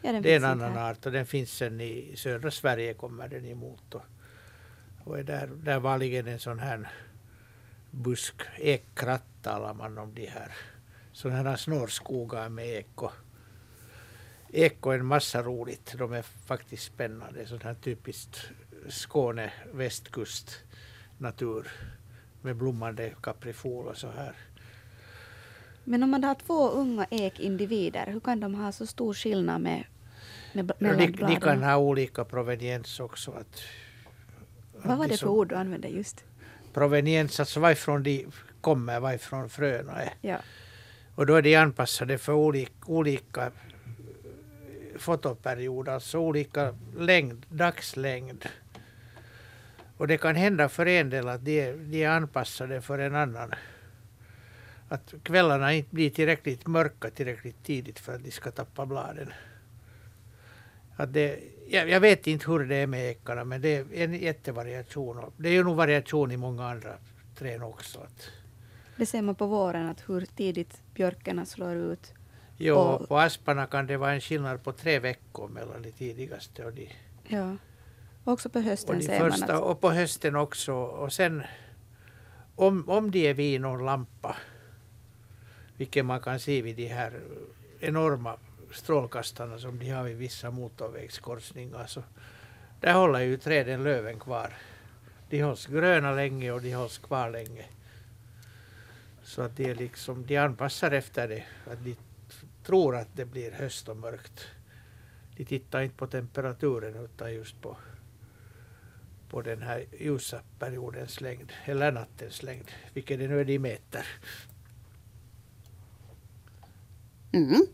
Ja, 0.03 0.13
det 0.13 0.33
är 0.33 0.37
en 0.37 0.45
annan 0.45 0.73
här. 0.73 0.91
art 0.91 1.07
och 1.07 1.13
den 1.13 1.27
finns 1.27 1.53
sen 1.53 1.81
i 1.81 2.13
södra 2.17 2.51
Sverige 2.51 2.95
kommer 2.95 3.29
den 3.29 3.47
emot. 3.47 3.95
Och, 3.95 4.03
och 5.05 5.19
är 5.19 5.23
där, 5.23 5.47
där 5.47 5.79
vanligen 5.79 6.27
en 6.27 6.39
sån 6.39 6.59
här 6.59 6.89
busk, 7.91 8.35
ekkratt 8.57 9.25
talar 9.43 9.75
man 9.75 9.99
om 9.99 10.15
de 10.15 10.27
här. 10.27 10.53
Sådana 11.13 11.51
här 11.51 11.57
snårskogar 11.57 12.49
med 12.49 12.67
ek. 12.67 13.03
Och, 13.03 13.13
ek 14.53 14.87
och 14.87 14.95
en 14.95 15.07
massa 15.07 15.43
roligt. 15.43 15.95
De 15.99 16.13
är 16.13 16.23
faktiskt 16.23 16.85
spännande. 16.85 17.47
Sånt 17.47 17.63
här 17.63 17.75
typiskt 17.75 18.51
Skåne 18.89 19.53
västkust 19.73 20.66
natur 21.19 21.69
med 22.43 22.57
blommande 22.57 23.13
kaprifol 23.21 23.87
och 23.87 23.97
så 23.97 24.09
här. 24.11 24.35
Men 25.85 26.03
om 26.03 26.11
man 26.11 26.25
har 26.25 26.35
två 26.35 26.69
unga 26.69 27.07
ekindivider, 27.11 28.07
hur 28.07 28.21
kan 28.21 28.41
de 28.41 28.55
ha 28.55 28.73
så 28.73 28.87
stor 28.87 29.15
skillnad 29.15 29.61
med, 29.61 29.85
med 30.53 30.73
mellan 30.79 30.99
de, 30.99 31.07
de 31.07 31.41
kan 31.41 31.63
ha 31.63 31.77
olika 31.77 32.25
proveniens 32.25 33.01
också. 33.01 33.31
Att, 33.31 33.61
Vad 34.73 34.99
var 34.99 35.09
det 35.09 35.17
för 35.17 35.29
ord 35.29 35.49
du 35.49 35.55
använde 35.55 35.89
just? 35.89 36.25
Proveniens, 36.73 37.41
alltså 37.41 37.61
varifrån 37.61 38.03
de 38.03 38.27
kommer, 38.61 39.01
varifrån 39.01 39.49
fröna 39.49 39.93
är. 39.93 40.13
Ja. 40.21 40.37
Och 41.15 41.27
då 41.27 41.35
är 41.35 41.43
de 41.43 41.57
anpassade 41.57 42.19
för 42.19 42.33
olika, 42.33 42.73
olika 42.87 43.53
fotoperioder, 44.99 45.93
alltså 45.93 46.19
olika 46.19 46.75
längd, 46.99 47.47
dagslängd. 47.49 48.45
Och 49.97 50.07
det 50.07 50.19
kan 50.19 50.37
hända 50.37 50.69
för 50.69 50.87
en 50.87 51.11
del 51.11 51.29
att 51.29 51.45
de, 51.45 51.73
de 51.73 52.05
är 52.05 52.09
anpassade 52.09 52.81
för 52.81 52.99
en 52.99 53.15
annan. 53.15 53.55
Att 54.89 55.15
kvällarna 55.23 55.73
inte 55.73 55.95
blir 55.95 56.11
tillräckligt 56.11 56.67
mörka 56.67 57.11
tillräckligt 57.11 57.65
tidigt 57.65 57.99
för 57.99 58.15
att 58.15 58.25
de 58.25 58.31
ska 58.31 58.51
tappa 58.51 58.87
bladen. 58.87 59.33
Att 60.97 61.13
det, 61.13 61.41
jag, 61.69 61.91
jag 61.91 62.01
vet 62.01 62.27
inte 62.27 62.51
hur 62.51 62.65
det 62.65 62.77
är 62.77 62.87
med 62.87 63.11
ekarna 63.11 63.45
men 63.45 63.61
det 63.61 63.77
är 63.77 63.87
en 63.93 64.15
jättevariation. 64.15 65.33
Det 65.37 65.49
är 65.49 65.53
ju 65.53 65.65
nog 65.65 65.77
variation 65.77 66.33
i 66.33 66.37
många 66.37 66.69
andra 66.69 66.95
träd 67.39 67.63
också. 67.63 68.01
Att 68.01 68.31
det 68.97 69.07
ser 69.07 69.23
man 69.23 69.35
på 69.35 69.47
våren, 69.47 69.87
att 69.87 70.09
hur 70.09 70.21
tidigt 70.21 70.83
björkarna 70.95 71.47
slår 71.47 71.77
ut. 71.77 72.13
Jo, 72.57 72.77
och, 72.77 73.09
på 73.09 73.19
asparna 73.19 73.67
kan 73.67 73.87
det 73.87 73.97
vara 73.97 74.13
en 74.13 74.21
skillnad 74.21 74.63
på 74.63 74.73
tre 74.73 74.99
veckor 74.99 75.49
mellan 75.49 75.83
de 75.83 75.93
tidigaste 75.93 76.65
och 76.65 76.73
de 76.73 76.89
ja. 77.29 77.57
Också 78.29 78.49
på 78.49 78.61
hösten 78.61 78.97
och 78.97 79.03
ser 79.03 79.31
första, 79.31 79.47
man 79.47 79.57
att... 79.57 79.63
Och 79.63 79.81
på 79.81 79.91
hösten 79.91 80.37
också. 80.37 80.73
Och 80.75 81.13
sen 81.13 81.43
om, 82.57 82.89
om 82.89 83.11
de 83.11 83.29
är 83.31 83.35
vid 83.35 83.61
någon 83.61 83.85
lampa, 83.85 84.37
vilket 85.77 86.05
man 86.05 86.21
kan 86.21 86.41
se 86.41 86.63
vid 86.63 86.77
de 86.77 86.87
här 86.87 87.21
enorma 87.81 88.37
strålkastarna 88.73 89.59
som 89.59 89.79
de 89.79 89.91
har 89.91 90.05
vid 90.05 90.17
vissa 90.17 90.51
motorvägskorsningar, 90.51 91.87
så 91.87 92.03
där 92.81 92.95
håller 92.95 93.21
ju 93.21 93.37
träden 93.37 93.85
löven 93.85 94.21
kvar. 94.21 94.55
De 95.31 95.43
hålls 95.43 95.67
gröna 95.67 96.13
länge 96.13 96.53
och 96.53 96.63
de 96.63 96.73
hålls 96.73 96.99
kvar 96.99 97.31
länge. 97.31 97.65
Så 99.23 99.43
att 99.43 99.57
de, 99.57 99.71
är 99.71 99.75
liksom, 99.75 100.27
de 100.27 100.37
anpassar 100.37 100.91
efter 100.91 101.29
det. 101.29 101.45
Att 101.73 101.85
de 101.85 101.97
tror 102.65 102.97
att 102.97 103.09
det 103.17 103.25
blir 103.25 103.53
höst 103.53 103.89
och 103.89 103.97
mörkt. 103.97 104.47
De 105.37 105.45
tittar 105.45 105.83
inte 105.83 105.97
på 105.97 106.07
temperaturen 106.07 106.97
utan 107.05 107.35
just 107.35 107.63
på 107.63 107.77
på 109.29 109.43
den 109.43 109.63
här 109.63 109.85
ljusa 110.01 110.41
periodens 110.59 111.21
längd, 111.21 111.53
eller 111.65 111.93
nattens 111.93 112.43
längd, 112.43 112.71
vilket 112.95 113.19
det 113.19 113.29
nu 113.29 113.41
är 113.41 113.45
de 113.45 113.59
mäter. 113.59 114.07
Mm. 117.33 117.67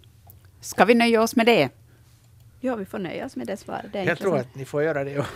Ska 0.60 0.84
vi 0.84 0.94
nöja 0.94 1.22
oss 1.22 1.36
med 1.36 1.46
det? 1.46 1.70
Ja, 2.64 2.76
vi 2.76 2.84
får 2.84 2.98
nöja 2.98 3.26
oss 3.26 3.36
med 3.36 3.46
det 3.46 3.56
svaret. 3.56 3.92
Det 3.92 4.04
jag 4.04 4.18
tror 4.18 4.38
att 4.38 4.54
ni 4.54 4.64
får 4.64 4.82
göra 4.82 5.04
det. 5.04 5.12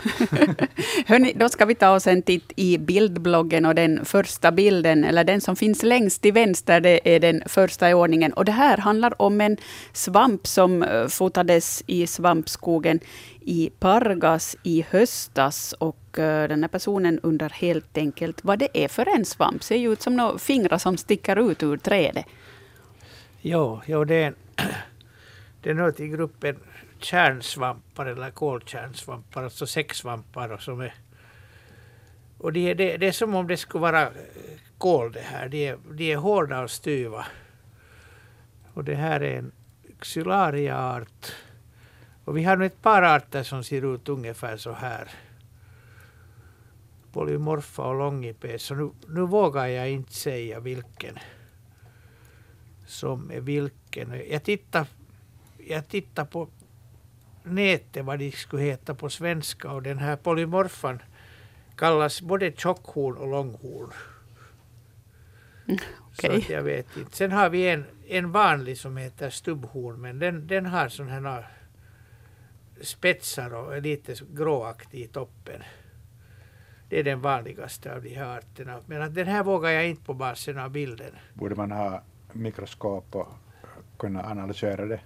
Hörrni, 1.06 1.32
då 1.36 1.48
ska 1.48 1.64
vi 1.64 1.74
ta 1.74 1.90
oss 1.90 2.06
en 2.06 2.22
titt 2.22 2.52
i 2.56 2.78
bildbloggen 2.78 3.66
och 3.66 3.74
den 3.74 4.04
första 4.04 4.52
bilden, 4.52 5.04
eller 5.04 5.24
den 5.24 5.40
som 5.40 5.56
finns 5.56 5.82
längst 5.82 6.22
till 6.22 6.32
vänster, 6.32 6.80
det 6.80 7.14
är 7.14 7.20
den 7.20 7.42
första 7.46 7.90
i 7.90 7.94
ordningen. 7.94 8.32
Och 8.32 8.44
det 8.44 8.52
här 8.52 8.76
handlar 8.76 9.22
om 9.22 9.40
en 9.40 9.56
svamp 9.92 10.46
som 10.46 10.82
eh, 10.82 11.06
fotades 11.06 11.82
i 11.86 12.06
svampskogen 12.06 13.00
i 13.40 13.70
Pargas 13.78 14.56
i 14.62 14.84
höstas. 14.90 15.72
Och 15.72 16.18
eh, 16.18 16.48
den 16.48 16.62
här 16.62 16.68
personen 16.68 17.20
undrar 17.22 17.50
helt 17.50 17.98
enkelt 17.98 18.44
vad 18.44 18.58
det 18.58 18.68
är 18.72 18.88
för 18.88 19.16
en 19.16 19.24
svamp. 19.24 19.62
Ser 19.62 19.76
ju 19.76 19.92
ut 19.92 20.02
som 20.02 20.16
några 20.16 20.38
fingrar 20.38 20.78
som 20.78 20.96
sticker 20.96 21.50
ut 21.50 21.62
ur 21.62 21.76
trädet. 21.76 22.24
Jo, 23.40 23.80
jo 23.86 24.04
det, 24.04 24.14
är 24.14 24.34
det 25.62 25.74
hör 25.74 25.90
till 25.90 26.08
gruppen 26.08 26.56
kärnsvampar 26.98 28.06
eller 28.06 28.30
kolkärnsvampar, 28.30 29.42
alltså 29.42 29.66
säcksvampar. 29.66 30.58
Som 30.58 30.80
är, 30.80 30.94
och 32.38 32.52
det 32.52 32.70
är, 32.70 32.74
det, 32.74 32.96
det 32.96 33.08
är 33.08 33.12
som 33.12 33.34
om 33.34 33.46
det 33.46 33.56
skulle 33.56 33.82
vara 33.82 34.02
eh, 34.02 34.10
kol 34.78 35.12
det 35.12 35.20
här. 35.20 35.48
De 35.48 35.68
är, 35.68 35.78
de 35.90 36.12
är 36.12 36.16
hårda 36.16 36.62
och 36.62 36.70
styva. 36.70 37.26
Och 38.74 38.84
det 38.84 38.94
här 38.94 39.20
är 39.20 39.38
en 39.38 39.52
xylaria-art. 40.00 41.32
Och 42.24 42.36
vi 42.36 42.44
har 42.44 42.56
nu 42.56 42.66
ett 42.66 42.82
par 42.82 43.02
arter 43.02 43.42
som 43.42 43.64
ser 43.64 43.94
ut 43.94 44.08
ungefär 44.08 44.56
så 44.56 44.72
här. 44.72 45.10
Polymorfa 47.12 47.82
och 47.82 47.98
longipes. 47.98 48.62
Så 48.62 48.74
nu, 48.74 48.90
nu 49.08 49.20
vågar 49.20 49.66
jag 49.66 49.90
inte 49.90 50.14
säga 50.14 50.60
vilken 50.60 51.18
som 52.86 53.30
är 53.30 53.40
vilken. 53.40 54.22
Jag 54.30 54.42
tittar, 54.42 54.86
jag 55.58 55.88
tittar 55.88 56.24
på 56.24 56.48
nätet 57.46 58.04
vad 58.04 58.18
de 58.18 58.32
skulle 58.32 58.62
heta 58.62 58.94
på 58.94 59.10
svenska 59.10 59.70
och 59.70 59.82
den 59.82 59.98
här 59.98 60.16
polymorfan 60.16 61.02
kallas 61.76 62.22
både 62.22 62.52
tjockhorn 62.52 63.16
och 63.16 63.28
långhorn. 63.28 63.90
Mm, 65.68 65.80
okay. 66.12 66.40
Så 66.40 66.52
jag 66.52 66.62
vet 66.62 66.96
inte. 66.96 67.16
Sen 67.16 67.32
har 67.32 67.50
vi 67.50 67.70
en, 67.70 67.84
en 68.08 68.32
vanlig 68.32 68.78
som 68.78 68.96
heter 68.96 69.30
stubbhorn 69.30 70.00
men 70.00 70.18
den, 70.18 70.46
den 70.46 70.66
har 70.66 70.88
sådana 70.88 71.30
här 71.30 71.46
spetsar 72.80 73.54
och 73.54 73.76
är 73.76 73.80
lite 73.80 74.14
gråaktig 74.32 75.00
i 75.00 75.08
toppen. 75.08 75.62
Det 76.88 76.98
är 76.98 77.04
den 77.04 77.20
vanligaste 77.20 77.94
av 77.94 78.02
de 78.02 78.14
här 78.14 78.38
arterna. 78.38 78.80
Men 78.86 79.14
den 79.14 79.26
här 79.26 79.44
vågar 79.44 79.70
jag 79.70 79.88
inte 79.88 80.04
på 80.04 80.14
basen 80.14 80.58
av 80.58 80.70
bilden. 80.70 81.14
Borde 81.34 81.54
man 81.54 81.72
ha 81.72 82.02
mikroskop 82.32 83.14
och 83.14 83.28
kunna 83.98 84.24
analysera 84.24 84.86
det? 84.86 85.00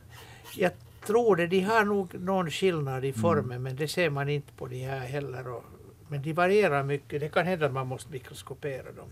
Jag 0.56 0.72
tror 1.10 1.36
det. 1.36 1.46
De 1.46 1.60
har 1.60 1.84
nog 1.84 2.14
någon 2.14 2.50
skillnad 2.50 3.04
i 3.04 3.12
formen 3.12 3.50
mm. 3.50 3.62
men 3.62 3.76
det 3.76 3.88
ser 3.88 4.10
man 4.10 4.28
inte 4.28 4.52
på 4.52 4.66
de 4.66 4.84
här 4.84 5.00
heller. 5.00 5.48
Och, 5.48 5.64
men 6.08 6.22
de 6.22 6.32
varierar 6.32 6.82
mycket. 6.82 7.20
Det 7.20 7.28
kan 7.28 7.46
hända 7.46 7.66
att 7.66 7.72
man 7.72 7.86
måste 7.86 8.10
mikroskopera 8.10 8.92
dem. 8.92 9.10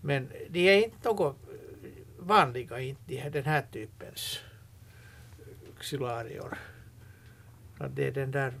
Men 0.00 0.28
de 0.48 0.68
är 0.68 0.84
inte 0.84 1.08
något 1.08 1.36
vanliga, 2.18 2.80
inte 2.80 3.02
de 3.06 3.16
här, 3.16 3.30
den 3.30 3.44
här 3.44 3.64
typens 3.72 4.40
xylarior. 5.80 6.58
det 7.90 8.06
är 8.06 8.12
den 8.12 8.30
där 8.30 8.52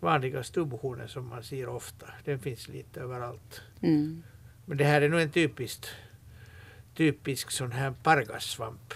vanliga 0.00 0.42
stubbhornen 0.42 1.08
som 1.08 1.28
man 1.28 1.42
ser 1.42 1.68
ofta. 1.68 2.06
Den 2.24 2.38
finns 2.38 2.68
lite 2.68 3.00
överallt. 3.00 3.62
Mm. 3.82 4.22
Men 4.64 4.78
det 4.78 4.84
här 4.84 5.02
är 5.02 5.08
nog 5.08 5.20
en 5.20 5.30
typiskt 5.30 5.86
typisk 6.96 7.50
sån 7.50 7.72
här 7.72 7.94
pargassvamp. 8.02 8.94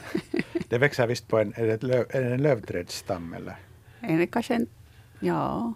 Det 0.68 0.78
växer 0.78 1.06
visst 1.06 1.28
på 1.28 1.38
en, 1.38 1.52
är 1.56 1.66
det, 1.66 1.82
löv, 1.82 2.06
är 2.10 2.22
det 2.22 2.34
en 2.34 2.42
lövträdsstam 2.42 3.32
eller? 3.32 3.56
Är 4.00 4.18
det 4.18 4.26
kanske 4.26 4.54
en... 4.54 4.66
Ja. 5.20 5.72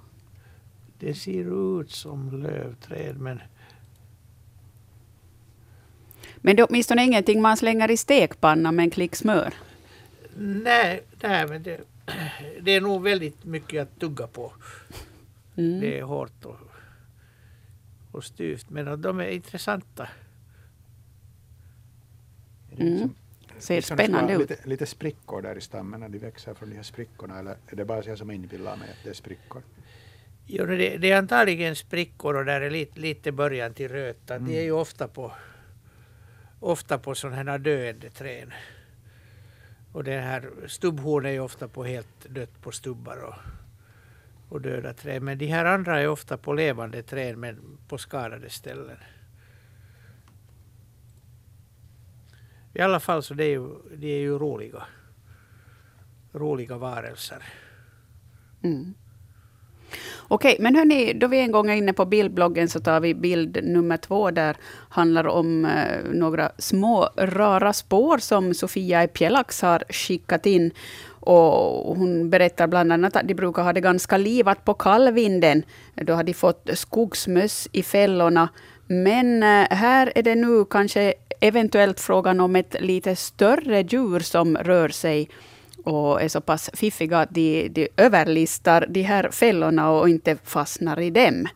Det 0.99 1.15
ser 1.15 1.81
ut 1.81 1.91
som 1.91 2.43
lövträd 2.43 3.21
men 3.21 3.41
Men 6.37 6.57
det 6.57 6.63
är 6.63 6.67
åtminstone 6.71 7.05
ingenting 7.05 7.43
man 7.43 7.57
slänger 7.57 7.91
i 7.91 7.97
stekpannan 7.97 8.77
med 8.77 8.83
en 8.83 8.91
klick 8.91 9.17
smör. 9.17 9.55
nej, 10.37 11.03
nej 11.23 11.47
men 11.49 11.63
det, 11.63 11.81
det 12.61 12.71
är 12.73 12.81
nog 12.81 13.03
väldigt 13.03 13.45
mycket 13.45 13.83
att 13.83 14.01
tugga 14.01 14.27
på. 14.27 14.53
Mm. 15.57 15.81
Det 15.81 15.99
är 15.99 16.03
hårt 16.03 16.45
och, 16.45 16.57
och 18.13 18.25
styvt 18.25 18.71
men 18.71 19.01
de 19.03 19.21
är 19.21 19.29
intressanta. 19.29 20.09
Mm. 22.79 23.11
Ser 23.63 23.77
liksom 23.77 23.97
spännande 23.97 24.33
vara 24.33 24.43
ut. 24.43 24.51
Lite, 24.51 24.69
lite 24.69 24.87
sprickor 24.87 25.43
där 25.43 25.59
i 25.59 25.61
stammen 25.61 26.01
när 26.01 26.09
de 26.09 26.19
växer 26.19 26.55
från 26.55 26.71
de 26.71 26.77
här 26.77 26.83
sprickorna 26.83 27.39
eller 27.39 27.57
är 27.67 27.77
det 27.77 27.85
bara 27.85 28.03
jag 28.03 28.19
som 28.19 28.31
inbillar 28.31 28.77
mig 28.77 28.89
att 28.91 29.05
det 29.05 29.11
är 29.11 29.15
sprickor? 29.15 29.63
Jo, 30.47 30.67
det, 30.67 30.97
det 30.97 31.11
är 31.11 31.19
antagligen 31.19 31.77
sprickor 31.77 32.37
och 32.37 32.45
där 32.45 32.61
är 32.61 32.71
lite, 32.71 33.01
lite 33.01 33.33
början 33.33 33.75
till 33.75 33.89
röta. 33.89 34.35
Mm. 34.35 34.49
Det 34.49 34.59
är 34.59 34.63
ju 34.63 34.73
ofta 34.73 35.09
på, 35.09 35.33
ofta 36.61 36.99
på 36.99 37.15
sådana 37.15 37.53
här 37.53 37.59
döende 37.59 38.11
träd. 38.11 38.53
Och 39.93 40.05
det 40.05 40.19
här 40.19 40.51
stubbhorn 40.67 41.27
är 41.27 41.31
ju 41.31 41.41
ofta 41.41 41.69
på 41.69 41.85
helt 41.85 42.29
dött 42.29 42.63
på 42.63 42.73
stubbar 42.73 43.17
och, 43.17 43.35
och 44.49 44.61
döda 44.61 44.95
träd. 44.95 45.23
Men 45.23 45.39
de 45.39 45.47
här 45.47 45.65
andra 45.65 46.01
är 46.01 46.09
ofta 46.09 46.37
på 46.37 46.53
levande 46.53 47.03
träd 47.03 47.37
men 47.37 47.79
på 47.89 47.99
skadade 47.99 48.51
ställen. 48.51 48.99
I 52.75 52.81
alla 52.81 53.01
fall 53.01 53.23
så 53.23 53.35
det 53.35 53.45
är 53.45 53.51
ju, 53.51 53.69
de 53.97 54.07
är 54.07 54.21
ju 54.21 54.39
roliga. 54.39 54.83
Roliga 56.33 56.79
varelser. 56.79 57.43
Mm. 58.63 58.95
Okej, 60.29 60.57
men 60.61 60.77
hörni, 60.77 61.13
då 61.13 61.27
vi 61.27 61.41
en 61.41 61.53
gång 61.53 61.71
är 61.71 61.75
inne 61.75 61.93
på 61.93 62.05
bildbloggen 62.05 62.69
så 62.69 62.81
tar 62.81 63.01
vi 63.01 63.15
bild 63.15 63.59
nummer 63.63 63.97
två 63.97 64.31
där 64.31 64.57
handlar 64.89 65.27
om 65.27 65.65
eh, 65.65 66.13
några 66.13 66.53
små 66.59 67.09
rara 67.17 67.73
spår 67.73 68.19
som 68.19 68.55
Sofia 68.55 69.09
Pjelax 69.09 69.63
har 69.63 69.85
skickat 69.89 70.47
in. 70.47 70.71
Och 71.25 71.97
hon 71.97 72.31
berättar 72.31 72.67
bland 72.67 72.93
annat 72.93 73.17
att 73.17 73.29
de 73.29 73.35
brukar 73.35 73.63
ha 73.63 73.73
det 73.73 73.81
ganska 73.81 74.17
livat 74.17 74.65
på 74.65 74.75
kallvinden. 74.75 75.63
Då 75.95 76.13
har 76.13 76.23
de 76.23 76.35
fått 76.35 76.71
skogsmöss 76.75 77.69
i 77.73 77.83
fällorna. 77.83 78.49
Men 78.87 79.43
eh, 79.43 79.67
här 79.71 80.13
är 80.15 80.23
det 80.23 80.35
nu 80.35 80.65
kanske 80.65 81.15
eventuellt 81.43 82.01
frågan 82.01 82.41
om 82.41 82.57
ett 82.57 82.77
lite 82.81 83.17
större 83.17 83.81
djur 83.81 84.21
som 84.21 84.57
rör 84.57 84.89
sig 84.89 85.29
och 85.85 86.23
är 86.23 86.29
så 86.29 86.41
pass 86.41 86.71
fiffiga 86.75 87.19
att 87.19 87.31
de, 87.31 87.69
de 87.69 87.89
överlistar 87.97 88.87
de 88.89 89.03
här 89.03 89.31
fällorna 89.31 89.91
och 89.91 90.09
inte 90.09 90.37
fastnar 90.45 91.01
i 91.01 91.11
dem. 91.11 91.49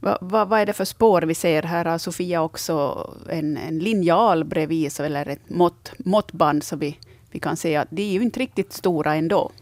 Va, 0.00 0.18
va, 0.20 0.44
vad 0.44 0.60
är 0.60 0.66
det 0.66 0.72
för 0.72 0.84
spår 0.84 1.22
vi 1.22 1.34
ser? 1.34 1.62
Här 1.62 1.84
har 1.84 1.98
Sofia 1.98 2.42
också 2.42 3.06
en, 3.28 3.56
en 3.56 3.78
linjal 3.78 4.44
bredvid, 4.44 4.92
så, 4.92 5.02
eller 5.02 5.28
ett 5.28 5.50
mått, 5.50 5.92
måttband, 5.98 6.64
så 6.64 6.76
vi, 6.76 6.98
vi 7.30 7.38
kan 7.38 7.56
se 7.56 7.76
att 7.76 7.88
de 7.90 8.02
är 8.02 8.12
ju 8.12 8.22
inte 8.22 8.40
riktigt 8.40 8.72
stora 8.72 9.14
ändå. 9.14 9.52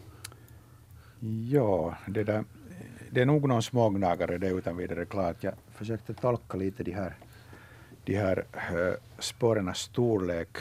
Ja, 1.51 1.95
det, 2.07 2.23
där, 2.23 2.43
det 3.11 3.21
är 3.21 3.25
nog 3.25 3.47
någon 3.47 3.63
smågnagare 3.63 4.37
det 4.37 4.47
är 4.47 4.57
utan 4.57 4.77
vidare 4.77 5.05
klart. 5.05 5.35
Jag 5.39 5.53
försökte 5.75 6.13
tolka 6.13 6.57
lite 6.57 6.83
de 6.83 6.91
här, 6.91 7.15
de 8.07 8.17
här 8.17 8.45
uh, 8.73 8.93
spårens 9.19 9.77
storlek. 9.77 10.57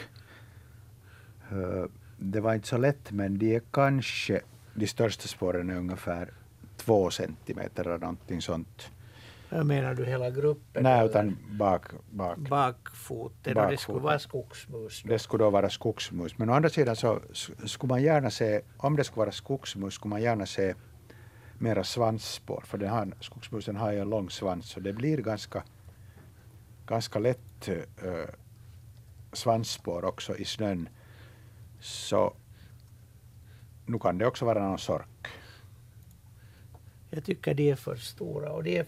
Eh, 1.50 1.84
det 2.16 2.40
var 2.40 2.54
inte 2.54 2.68
så 2.68 2.76
lätt, 2.76 3.12
men 3.12 3.38
de 3.38 3.56
är 3.56 3.62
kanske, 3.70 4.40
de 4.74 4.86
största 4.86 5.28
spåren 5.28 5.70
är 5.70 5.76
ungefär 5.76 6.30
två 6.76 7.10
centimeter 7.10 7.84
eller 7.84 7.98
någonting 7.98 8.42
sånt. 8.42 8.90
Menar 9.50 9.94
du 9.94 10.04
hela 10.04 10.30
gruppen? 10.30 10.82
Nej, 10.82 11.06
utan 11.06 11.38
bak, 11.50 11.82
bak. 12.10 12.38
Bakfoten 12.38 13.30
och 13.32 13.42
det 13.44 13.54
Bakfoten. 13.54 13.78
skulle 13.78 14.00
vara 14.00 14.18
skogsmus. 14.18 15.02
då. 15.02 15.08
Det 15.08 15.18
skulle 15.18 15.44
då 15.44 15.50
vara 15.50 15.70
skogsmus. 15.70 16.38
Men 16.38 16.50
å 16.50 16.52
andra 16.52 16.68
sidan 16.68 16.96
så 16.96 17.20
skulle 17.64 17.88
man 17.88 18.02
gärna 18.02 18.30
se, 18.30 18.60
om 18.76 18.96
det 18.96 19.04
skulle 19.04 19.18
vara 19.20 19.32
skogsmus, 19.32 19.94
skulle 19.94 20.10
man 20.10 20.22
gärna 20.22 20.46
se 20.46 20.74
mera 21.58 21.84
svansspår. 21.84 22.62
För 22.66 22.78
den 22.78 22.88
har, 22.88 23.12
skogsmusen 23.20 23.76
har 23.76 23.92
ju 23.92 24.00
en 24.00 24.10
lång 24.10 24.30
svans 24.30 24.70
så 24.70 24.80
det 24.80 24.92
blir 24.92 25.18
ganska, 25.18 25.62
ganska 26.86 27.18
lätt 27.18 27.68
uh, 27.68 28.24
svansspår 29.32 30.04
också 30.04 30.36
i 30.36 30.44
snön. 30.44 30.88
Så 31.80 32.34
nu 33.86 33.98
kan 33.98 34.18
det 34.18 34.26
också 34.26 34.44
vara 34.44 34.68
någon 34.68 34.78
sork. 34.78 35.26
Jag 37.10 37.24
tycker 37.24 37.54
de 37.54 37.70
är 37.70 37.76
för 37.76 37.96
stora. 37.96 38.52
Och, 38.52 38.62
det 38.64 38.78
är, 38.78 38.86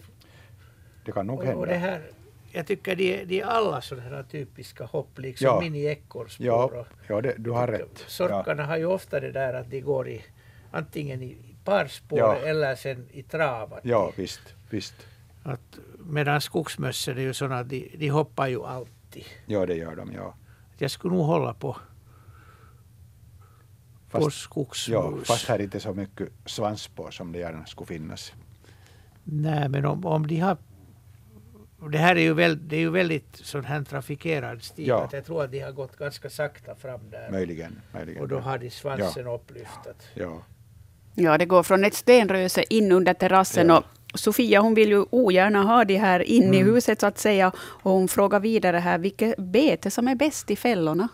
Det 1.05 1.11
kan 1.11 1.27
nog 1.27 1.39
och, 1.39 1.53
och 1.53 1.67
det 1.67 1.73
hända. 1.75 1.89
här, 1.97 2.11
jag 2.51 2.67
tycker 2.67 2.95
de 2.95 3.13
är, 3.21 3.25
de 3.25 3.39
är 3.41 3.45
alla 3.45 3.81
sådana 3.81 4.09
här 4.09 4.23
typiska 4.23 4.85
hopp, 4.85 5.19
liksom 5.19 5.45
Ja. 5.45 5.59
mini-ekorrspår. 5.61 6.45
Ja, 6.45 6.85
ja 7.07 7.21
det, 7.21 7.35
du 7.37 7.51
har 7.51 7.67
rätt. 7.67 8.03
Sorkarna 8.07 8.65
har 8.65 8.77
ju 8.77 8.85
ofta 8.85 9.19
det 9.19 9.31
där 9.31 9.53
att 9.53 9.69
de 9.69 9.81
går 9.81 10.07
i 10.09 10.23
antingen 10.71 11.23
i 11.23 11.37
parspår 11.63 12.19
Ja. 12.19 12.35
eller 12.35 12.75
sen 12.75 13.07
i 13.11 13.23
trav. 13.23 13.79
Ja, 13.83 14.11
visst, 14.15 14.41
visst. 14.69 14.93
Att, 15.49 15.79
medan 15.99 16.41
skogsmössen 16.41 17.17
är 17.17 17.21
ju 17.21 17.33
sådana 17.33 17.59
att 17.59 17.69
de, 17.69 17.95
de 17.97 18.09
hoppar 18.09 18.47
ju 18.47 18.63
alltid. 18.65 19.23
Ja, 19.45 19.65
det 19.65 19.75
gör 19.75 19.95
de. 19.95 20.13
Ja. 20.13 20.35
Jag 20.77 20.91
skulle 20.91 21.15
nog 21.15 21.25
hålla 21.25 21.53
på, 21.53 21.77
på 24.11 24.21
Fast, 24.21 24.37
skogsmus. 24.37 24.87
ja, 24.93 25.13
fast 25.23 25.47
här 25.47 25.59
är 25.59 25.63
inte 25.63 25.79
så 25.79 25.93
mycket 25.93 26.29
svansspår 26.45 27.11
som 27.11 27.31
det 27.31 27.39
gärna 27.39 27.65
skulle 27.65 27.87
finnas. 27.87 28.33
Nej, 29.23 29.69
men 29.69 29.85
om, 29.85 30.05
om 30.05 30.27
de 30.27 30.39
har... 30.39 30.57
Det 31.91 31.97
här 31.97 32.15
är 32.15 32.21
ju, 32.21 32.33
väl, 32.33 32.67
det 32.67 32.75
är 32.75 32.79
ju 32.79 32.89
väldigt 32.89 33.35
sån 33.35 33.65
här 33.65 33.83
trafikerad 33.83 34.63
stig. 34.63 34.87
Ja. 34.87 35.03
Att 35.03 35.13
jag 35.13 35.25
tror 35.25 35.43
att 35.43 35.51
de 35.51 35.59
har 35.59 35.71
gått 35.71 35.97
ganska 35.97 36.29
sakta 36.29 36.75
fram 36.75 36.99
där. 37.11 37.31
Möjligen. 37.31 37.81
möjligen. 37.93 38.21
Och 38.21 38.27
då 38.27 38.39
har 38.39 38.57
de 38.57 38.69
svansen 38.69 39.27
upplyftad. 39.27 39.95
ja. 40.13 40.41
Ja, 41.15 41.37
det 41.37 41.45
går 41.45 41.63
från 41.63 41.83
ett 41.83 41.93
stenröse 41.93 42.63
in 42.69 42.91
under 42.91 43.13
terrassen. 43.13 43.67
Ja. 43.67 43.77
Och 43.77 43.83
Sofia 44.13 44.61
hon 44.61 44.73
vill 44.73 44.89
ju 44.89 45.05
ogärna 45.09 45.63
ha 45.63 45.85
de 45.85 45.97
här 45.97 46.19
in 46.19 46.53
i 46.53 46.59
Mm. 46.59 46.73
huset 46.73 46.99
så 46.99 47.05
att 47.05 47.17
säga. 47.17 47.51
Och 47.59 47.91
hon 47.91 48.07
frågar 48.07 48.39
vidare 48.39 48.77
här, 48.77 48.97
vilket 48.97 49.37
bete 49.37 49.91
som 49.91 50.07
är 50.07 50.15
bäst 50.15 50.51
i 50.51 50.55
fällorna? 50.55 51.07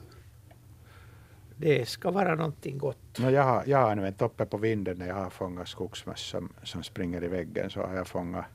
Det 1.58 1.90
ska 1.90 2.12
vara 2.12 2.36
någonting 2.36 2.78
gott. 2.78 3.20
No, 3.20 3.30
jag, 3.30 3.44
har, 3.44 3.64
jag 3.66 3.78
har 3.78 3.92
använt 3.92 4.22
uppe 4.22 4.46
på 4.46 4.58
vinden 4.58 4.98
när 4.98 5.08
jag 5.08 5.16
har 5.16 5.30
fångat 5.30 5.68
skogsmöss 5.68 6.22
som, 6.22 6.54
som 6.64 6.84
springer 6.84 7.24
i 7.24 7.28
väggen 7.28 7.70
så 7.70 7.82
har 7.82 7.96
jag 7.96 8.08
fångat 8.08 8.46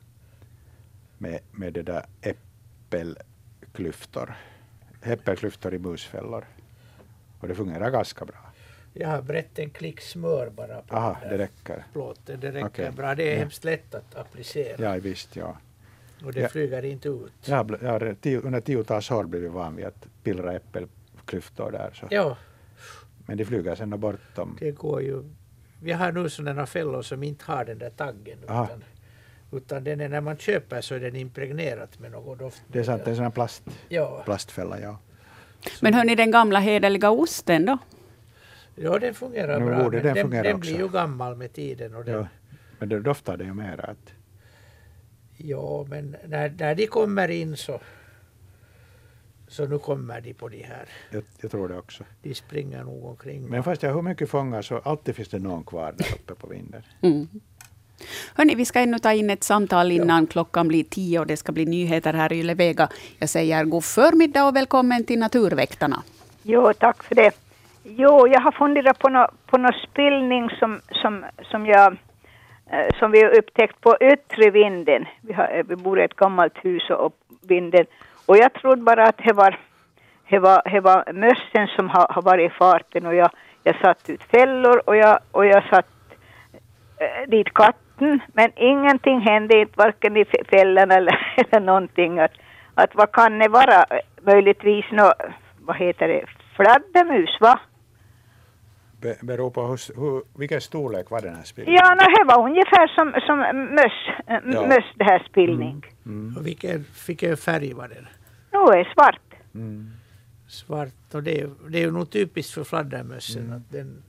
med, 1.17 1.39
med 1.51 1.73
det 1.73 1.81
där 1.81 2.05
äppelklyftor. 2.21 4.33
Äppelklyftor 5.01 5.73
i 5.73 5.79
musfällor. 5.79 6.45
Och 7.39 7.47
det 7.47 7.55
fungerar 7.55 7.89
ganska 7.91 8.25
bra. 8.25 8.50
Jag 8.93 9.07
har 9.07 9.21
brett 9.21 9.59
en 9.59 9.69
klick 9.69 10.01
smör 10.01 10.49
bara 10.49 10.81
på 10.81 10.95
Aha, 10.95 11.17
den 11.21 11.29
det 11.31 11.37
räcker. 11.37 11.83
plåten. 11.93 12.39
Det 12.39 12.51
räcker 12.51 12.67
Okej. 12.67 12.91
bra. 12.91 13.15
Det 13.15 13.23
är 13.23 13.31
Ja. 13.33 13.39
hemskt 13.39 13.63
lätt 13.63 13.95
att 13.95 14.15
applicera. 14.15 14.93
Ja, 14.95 14.99
visst, 15.01 15.35
ja. 15.35 15.57
Och 16.25 16.33
det 16.33 16.39
Ja. 16.41 16.47
flyger 16.49 16.85
inte 16.85 17.09
ut. 17.09 17.31
Jag 17.45 17.55
har, 17.57 17.79
jag 17.81 17.89
har 17.91 18.15
tio, 18.21 18.39
under 18.41 18.61
tiotals 18.61 19.11
år 19.11 19.23
blivit 19.23 19.51
van 19.51 19.75
vid 19.75 19.85
att 19.85 20.05
pillra 20.23 20.53
äppelklyftor 20.53 21.71
där. 21.71 21.91
Så. 21.93 22.07
Ja, 22.09 22.37
Men 23.25 23.37
de 23.37 23.45
flyger 23.45 23.75
sen 23.75 23.99
bort 23.99 24.35
dem. 24.35 24.57
det 24.59 24.71
går 24.71 25.01
ju. 25.01 25.23
Vi 25.81 25.91
har 25.91 26.11
nu 26.11 26.29
sådana 26.29 26.65
fällor 26.65 27.01
som 27.01 27.23
inte 27.23 27.45
har 27.51 27.65
den 27.65 27.77
där 27.79 27.89
taggen. 27.89 28.37
Aha. 28.47 28.65
Utan, 28.65 28.83
utan 29.51 29.83
den 29.83 30.01
är, 30.01 30.09
när 30.09 30.21
man 30.21 30.37
köper 30.37 30.81
så 30.81 30.95
är 30.95 30.99
den 30.99 31.15
impregnerat 31.15 31.99
med 31.99 32.11
något 32.11 32.39
doft. 32.39 32.61
Det 32.67 32.79
är 32.79 32.83
sant, 32.83 33.01
det 33.05 33.09
är 33.09 33.11
en 33.11 33.15
sån 33.15 33.23
här 33.25 33.31
plast, 33.31 33.63
Ja, 33.89 34.21
plastfälla, 34.25 34.79
ja. 34.79 34.97
Men 35.81 35.93
hörni, 35.93 36.15
den 36.15 36.31
gamla 36.31 36.59
hederliga 36.59 37.09
osten 37.11 37.65
då? 37.65 37.77
Ja, 38.75 38.99
den 38.99 39.13
fungerar 39.13 39.59
Nu 39.59 39.65
bra. 39.65 39.83
borde 39.83 39.99
den 40.01 40.13
den, 40.15 40.23
fungera 40.23 40.43
den 40.43 40.55
också. 40.55 40.71
blir 40.71 40.79
ju 40.79 40.89
gammal 40.89 41.35
med 41.35 41.53
tiden. 41.53 41.95
Och 41.95 42.05
den, 42.05 42.15
ja. 42.15 42.27
Men 42.79 42.89
det 42.89 42.99
doftar 42.99 43.37
det 43.37 43.43
ju 43.43 43.53
mera. 43.53 43.83
Att, 43.83 44.13
Ja, 45.43 45.85
men 45.89 46.15
när, 46.27 46.53
när 46.59 46.75
de 46.75 46.87
kommer 46.87 47.27
in 47.27 47.57
så, 47.57 47.79
så 49.47 49.65
nu 49.65 49.77
kommer 49.79 50.21
de 50.21 50.33
på 50.33 50.49
de 50.49 50.63
här. 50.63 50.85
jag, 51.11 51.23
jag 51.41 51.51
tror 51.51 51.67
det 51.67 51.77
också. 51.77 52.03
De 52.21 52.35
springer 52.35 52.83
nog 52.83 53.05
omkring. 53.05 53.45
Men 53.49 53.63
fast 53.63 53.83
jag 53.83 53.93
hur 53.93 54.01
mycket 54.01 54.29
fångar 54.29 54.61
så 54.61 54.77
alltid 54.77 55.15
finns 55.15 55.29
det 55.29 55.39
någon 55.39 55.63
kvar 55.63 55.93
där 55.97 56.07
uppe 56.15 56.35
på 56.35 56.47
vinden. 56.47 56.81
Mm. 57.01 57.27
Hörni, 58.35 58.55
vi 58.55 58.65
ska 58.65 58.79
ännu 58.79 58.99
ta 58.99 59.13
in 59.13 59.29
ett 59.29 59.43
samtal 59.43 59.91
innan 59.91 60.27
klockan 60.27 60.67
blir 60.67 60.83
tio 60.83 61.19
och 61.19 61.27
det 61.27 61.37
ska 61.37 61.51
bli 61.51 61.65
nyheter 61.65 62.13
här 62.13 62.33
i 62.33 62.39
Yle-Vega. 62.43 62.89
Jag 63.19 63.29
säger 63.29 63.65
god 63.65 63.83
förmiddag 63.83 64.45
och 64.47 64.55
välkommen 64.55 65.03
till 65.03 65.19
Naturväktarna. 65.19 66.03
Jo, 66.43 66.73
tack 66.79 67.03
för 67.03 67.15
det. 67.15 67.31
Jo, 67.83 68.27
jag 68.27 68.41
har 68.41 68.51
funderat 68.51 68.99
på 68.99 69.09
någon 69.09 69.27
på 69.45 69.57
nå 69.57 69.69
spillning 69.89 70.49
som, 70.49 70.81
som, 70.91 71.25
som, 71.43 71.65
jag, 71.65 71.97
eh, 72.71 72.87
som 72.99 73.11
vi 73.11 73.23
har 73.23 73.37
upptäckt 73.37 73.81
på 73.81 73.97
yttre 74.01 74.49
vinden. 74.49 75.05
Vi, 75.21 75.33
har, 75.33 75.49
eh, 75.53 75.63
vi 75.67 75.75
bor 75.75 75.99
i 75.99 76.03
ett 76.03 76.15
gammalt 76.15 76.65
hus 76.65 76.89
och 76.89 77.05
och 77.05 77.13
vinden. 77.49 77.85
Och 78.25 78.37
jag 78.37 78.53
trodde 78.53 78.81
bara 78.81 79.03
att 79.03 79.17
det 79.17 79.33
var, 79.33 79.59
det 80.29 80.39
var, 80.39 80.61
det 80.71 80.79
var 80.79 81.13
mössen 81.13 81.67
som 81.75 81.89
har, 81.89 82.07
har 82.09 82.21
varit 82.21 82.51
i 82.51 82.55
farten 82.55 83.05
och 83.05 83.15
jag, 83.15 83.29
jag 83.63 83.75
satt 83.75 84.09
ut 84.09 84.23
fällor 84.23 84.81
och 84.85 84.95
jag, 84.95 85.19
och 85.31 85.45
jag 85.45 85.63
satt 85.69 85.87
eh, 86.97 87.29
dit 87.29 87.53
katten 87.53 88.19
men 88.33 88.51
ingenting 88.55 89.19
hände 89.19 89.59
inte 89.61 89.73
varken 89.77 90.17
i 90.17 90.25
fällorna 90.25 90.49
fällan 90.49 90.91
eller, 90.91 91.35
eller 91.51 91.65
någonting. 91.65 92.19
Att, 92.19 92.33
att 92.75 92.95
vad 92.95 93.11
kan 93.11 93.39
det 93.39 93.47
vara? 93.47 93.83
Eh, 93.89 93.99
möjligtvis 94.21 94.85
något, 94.91 95.21
vad 95.59 95.75
heter 95.75 96.07
det, 96.07 96.25
fladdermus 96.55 97.37
va? 97.41 97.59
Be, 99.01 99.15
beror 99.21 99.49
på 99.51 99.67
hur, 99.67 99.99
hur, 100.01 100.23
vilken 100.39 100.61
storlek 100.61 101.09
var 101.09 101.21
den 101.21 101.35
här 101.35 101.43
spelningen? 101.43 101.81
Ja, 101.83 101.95
no, 101.95 102.01
det 102.17 102.23
var 102.35 102.43
ungefär 102.49 102.87
som, 102.87 103.13
som 103.27 103.39
möss, 103.75 104.27
äh, 104.27 104.53
Ja. 104.53 104.67
möss 104.67 104.85
det 104.95 105.03
här 105.03 105.19
spillning. 105.29 105.85
Och 106.37 106.47
vilken, 106.47 106.85
vilken 107.07 107.37
färg 107.37 107.73
var 107.73 107.87
den? 107.87 108.07
Nu 108.51 108.59
är 108.79 108.93
svart. 108.93 109.19
Mm. 109.53 109.91
Svart. 110.47 111.13
Och 111.13 111.23
det, 111.23 111.41
är- 111.41 111.49
det 111.69 111.77
är 111.77 111.81
ju 111.81 111.91
nog 111.91 112.09
typiskt 112.09 112.53
för 112.53 112.63
fladdermössen 112.63 113.53
att 113.53 113.71
den 113.71 114.03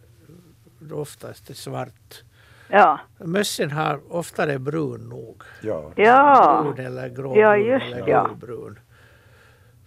oftast 0.92 1.50
är 1.50 1.54
svart. 1.54 2.22
Ja. 2.68 3.00
Mössen 3.18 3.70
har 3.70 4.00
oftare 4.14 4.58
brun 4.58 5.08
nog. 5.08 5.42
Ja. 5.62 5.92
Ja. 5.96 6.72
Brun 6.74 6.86
eller 6.86 7.08
grå 7.08 7.38
Ja, 7.38 7.56
just 7.56 7.86
eller 7.96 8.08
ja. 8.08 8.26
gulbrun. 8.28 8.78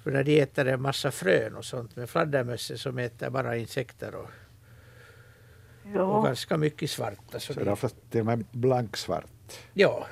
För 0.04 0.12
när 0.12 0.24
de 0.24 0.42
äter 0.42 0.68
en 0.68 0.82
massa 0.82 1.12
frön 1.12 1.56
och 1.56 1.66
sånt. 1.66 1.96
Men 1.96 2.08
fladdermössen 2.08 2.78
som 2.78 2.98
äter 2.98 3.30
bara 3.30 3.56
insekter 3.58 4.16
och, 4.16 4.30
och 5.94 6.00
Ja. 6.00 6.22
ganska 6.22 6.58
mycket 6.58 6.90
svarta. 6.90 7.40
Så 7.40 7.40
Så 7.40 7.54
de, 7.54 7.64
det 7.64 7.70
är 7.70 7.74
oftast 7.74 7.96
till 8.12 8.20
och 8.20 8.26
med 8.26 8.46
blanksvart. 8.52 9.26
ja, 9.74 10.06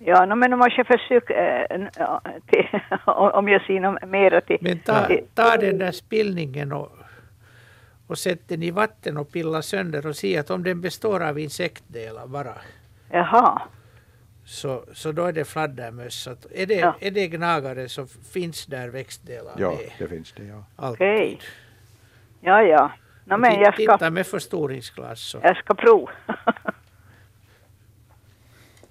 Ja, 0.00 0.26
no, 0.26 0.34
men 0.34 0.58
måste 0.58 0.74
jag 1.08 1.30
äh, 1.30 1.88
ja, 1.96 2.20
till, 2.46 2.80
om 3.06 3.48
jag 3.48 3.62
ser 3.62 3.80
något 3.80 4.08
mera 4.08 4.40
till... 4.40 4.58
men 4.60 4.78
ta, 4.78 5.08
ta 5.34 5.56
den 5.56 5.78
där 5.78 5.92
spillningen 5.92 6.72
och, 6.72 6.92
och 8.06 8.18
sätt 8.18 8.40
den 8.48 8.62
i 8.62 8.70
vatten 8.70 9.16
och 9.16 9.32
pilla 9.32 9.62
sönder 9.62 10.06
och 10.06 10.16
se 10.16 10.38
att 10.38 10.50
om 10.50 10.62
den 10.64 10.80
består 10.80 11.22
av 11.22 11.38
insektdelar 11.38 12.26
bara 12.26 12.54
Jaha. 13.10 13.62
så, 14.44 14.84
så 14.94 15.12
då 15.12 15.24
är 15.24 15.32
det 15.32 15.44
fladdermöss. 15.44 16.14
Så 16.22 16.30
Är 16.54 16.66
det, 16.66 16.74
Ja. 16.74 16.94
är 17.00 17.10
det 17.10 17.28
gnagare 17.28 17.88
så 17.88 18.06
finns 18.06 18.66
där 18.66 18.88
växtdelar 18.88 19.52
Ja, 19.58 19.70
med. 19.70 19.90
det 19.98 20.08
finns 20.08 20.32
det. 20.32 20.44
Ja. 20.44 20.64
Alltid. 20.76 20.94
Okej. 21.06 21.40
Ja, 22.40 22.62
ja. 22.62 22.90
No, 23.28 23.36
men 23.36 23.60
jag 23.60 23.74
ska, 23.74 23.92
Titta 23.96 24.10
med 24.10 24.26
förstoringsglas. 24.26 25.20
Så. 25.20 25.38
jag 25.42 25.56
ska 25.56 25.74
prova. 25.74 26.10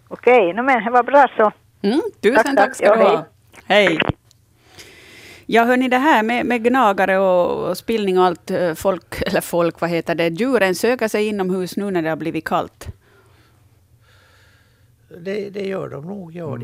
Okej, 0.08 0.54
no, 0.54 0.62
men 0.64 0.84
det 0.84 0.92
var 0.92 1.04
bra 1.04 1.28
så. 1.38 1.52
Mm, 1.82 2.02
tusen 2.22 2.36
Tack, 2.36 2.46
tack, 2.46 2.56
tack. 2.56 2.76
ska 2.76 2.86
Ja, 2.86 2.96
du 2.96 3.02
ha. 3.04 3.26
Hej. 3.66 4.00
Ja, 5.46 5.64
hörni, 5.64 5.88
det 5.88 5.98
här 5.98 6.24
med, 6.24 6.46
med 6.46 6.64
gnagare 6.64 7.18
och, 7.18 7.70
och 7.70 7.78
spillning 7.78 8.20
och 8.20 8.26
allt, 8.26 8.52
eh, 8.52 8.74
folk, 8.74 9.22
eller 9.28 9.42
folk, 9.42 9.82
vad 9.82 9.90
heter 9.90 10.16
det, 10.16 10.28
djuren 10.28 10.76
söker 10.76 11.08
sig 11.08 11.28
inomhus 11.28 11.78
nu 11.78 11.92
när 11.92 12.02
det 12.02 12.10
har 12.10 12.16
blivit 12.16 12.46
kallt. 12.46 12.88
Det, 15.20 15.50
det 15.50 15.68
gör 15.68 15.90
de 15.90 16.06
nog. 16.08 16.36
Ja. 16.36 16.56
Mm. 16.56 16.60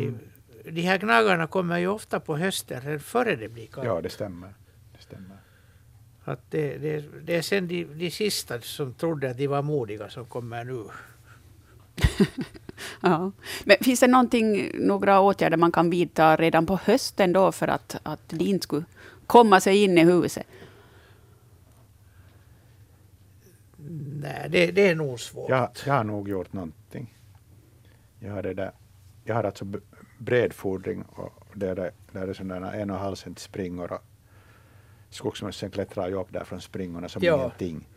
De, 0.64 0.72
de 0.72 0.82
här 0.82 0.98
gnagarna 0.98 1.48
kommer 1.48 1.78
ju 1.78 1.88
ofta 1.88 2.20
på 2.20 2.38
hösten, 2.38 3.00
före 3.00 3.36
det 3.36 3.50
blir 3.50 3.68
kallt. 3.68 3.86
ja, 3.88 4.02
det 4.02 4.10
stämmer. 4.10 4.54
Det 4.98 5.04
stämmer. 5.04 5.38
Att 6.24 6.52
det, 6.52 6.78
det, 6.78 7.04
det 7.24 7.36
är 7.36 7.42
sen 7.42 7.68
de, 7.68 7.84
de 7.84 8.12
sista 8.12 8.62
som 8.62 8.94
trodde 8.94 9.30
att 9.30 9.38
de 9.38 9.48
var 9.48 9.62
modiga 9.62 10.10
som 10.10 10.26
kommer 10.26 10.64
nu. 10.64 10.84
Ja. 13.02 13.32
Men 13.64 13.78
finns 13.82 14.00
det 14.00 14.08
någonting, 14.08 14.72
några 14.74 15.20
åtgärder 15.20 15.58
man 15.58 15.72
kan 15.72 15.90
vidta 15.90 16.36
redan 16.36 16.66
på 16.66 16.80
hösten 16.84 17.34
då 17.34 17.52
för 17.52 17.68
att, 17.68 17.96
att 18.04 18.30
de 18.30 18.46
inte 18.46 18.64
skulle 18.64 18.86
komma 19.28 19.60
sig 19.60 19.84
in 19.84 19.98
i 19.98 20.04
huset? 20.04 20.48
Nej, 24.22 24.48
det, 24.50 24.72
det 24.72 24.90
är 24.90 24.96
nog 24.96 25.20
svårt. 25.20 25.50
Jag, 25.50 25.70
jag 25.86 25.94
har 25.94 26.04
nog 26.04 26.30
gjort 26.30 26.54
någonting. 26.54 27.18
Jag 28.20 28.34
har, 28.34 28.44
det 28.44 28.54
där, 28.54 28.72
jag 29.24 29.36
har 29.36 29.44
alltså 29.44 29.66
bredfodring 30.18 31.04
och 31.04 31.44
där 31.54 31.80
är, 31.80 31.92
där 32.12 32.28
är 32.28 32.34
sådana 32.34 32.74
en 32.74 32.90
och 32.90 32.96
en 32.96 33.02
halv 33.04 33.16
cent 33.16 33.40
springor 33.40 33.94
och 33.94 34.02
skogsmössen 35.14 35.72
klättrar 35.72 36.08
ju 36.08 36.16
upp 36.16 36.34
där 36.34 36.44
från 36.44 36.62
springorna 36.62 37.10
som 37.10 37.24
Ja. 37.24 37.36
ingenting. 37.36 37.88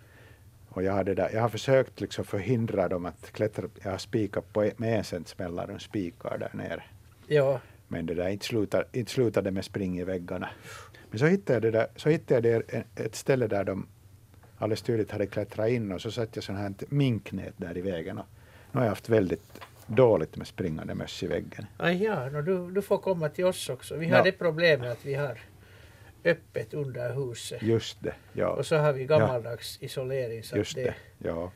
Och 0.69 0.83
jag 0.83 0.93
har, 0.93 1.05
det 1.05 1.14
där, 1.14 1.31
jag 1.33 1.41
har 1.43 1.49
försökt 1.49 2.01
liksom 2.01 2.25
förhindra 2.25 2.89
dem 2.89 3.07
att 3.07 3.33
klättra. 3.33 3.64
Jag 3.83 3.91
har 3.91 3.99
spikat 3.99 4.53
på, 4.53 4.71
med 4.77 4.99
en 4.99 5.05
cents 5.05 5.39
mellanrum 5.39 5.79
spikar 5.79 6.39
där 6.39 6.51
nere. 6.53 6.83
Ja, 7.27 7.61
Men 7.89 8.07
det 8.07 8.14
där 8.14 8.29
inte 8.29 8.47
slutade, 8.47 8.85
inte 8.93 9.11
slutade 9.12 9.51
med 9.51 9.64
spring 9.64 9.99
i 10.01 10.05
väggarna. 10.05 10.49
Men 11.11 11.19
så 11.19 11.27
hittade 11.27 11.55
jag, 11.55 11.62
det 11.62 11.71
där, 11.79 11.87
så 11.97 12.09
hittade 12.09 12.49
jag 12.49 12.62
ett 12.97 13.14
ställe 13.14 13.47
där 13.47 13.64
de 13.64 13.87
alldeles 14.59 14.83
tydligt 14.83 15.11
hade 15.11 15.27
klättrat 15.27 15.69
in 15.69 15.93
och 15.93 16.01
så 16.01 16.11
satte 16.11 16.31
jag 16.35 16.45
sån 16.45 16.57
här 16.57 16.73
minknät 16.89 17.55
där 17.57 17.77
i 17.79 17.81
vägen. 17.81 18.19
Och 18.19 18.27
nu 18.73 18.79
har 18.79 18.85
jag 18.85 18.91
haft 18.91 19.09
väldigt 19.09 19.61
dåligt 19.87 20.37
med 20.37 20.47
springande 20.47 20.95
möss 20.95 21.23
i 21.23 21.27
väggen. 21.27 21.67
ah, 21.77 21.91
ja 21.91 22.29
no, 22.31 22.43
du, 22.43 22.71
du 22.71 22.83
får 22.83 22.99
komma 22.99 23.29
till 23.29 23.45
oss 23.45 23.69
också. 23.69 23.97
Vi 23.97 24.07
har 24.09 24.17
Ja. 24.19 24.25
det 24.25 24.33
problemet 24.33 24.93
att 24.93 25.05
vi 25.07 25.14
har 25.14 25.39
öppet 26.27 26.74
under 26.74 27.14
huset. 27.14 27.62
Just 27.62 28.03
det, 28.03 28.14
ja. 28.33 28.49
Och 28.49 28.66
så 28.66 28.77
har 28.77 28.93
vi 28.93 29.05
gammaldags 29.07 29.79
isolering. 29.83 30.43
Så 30.43 30.57
Just 30.57 30.74
det, 30.74 30.83
det, 31.18 31.29
ja. 31.29 31.53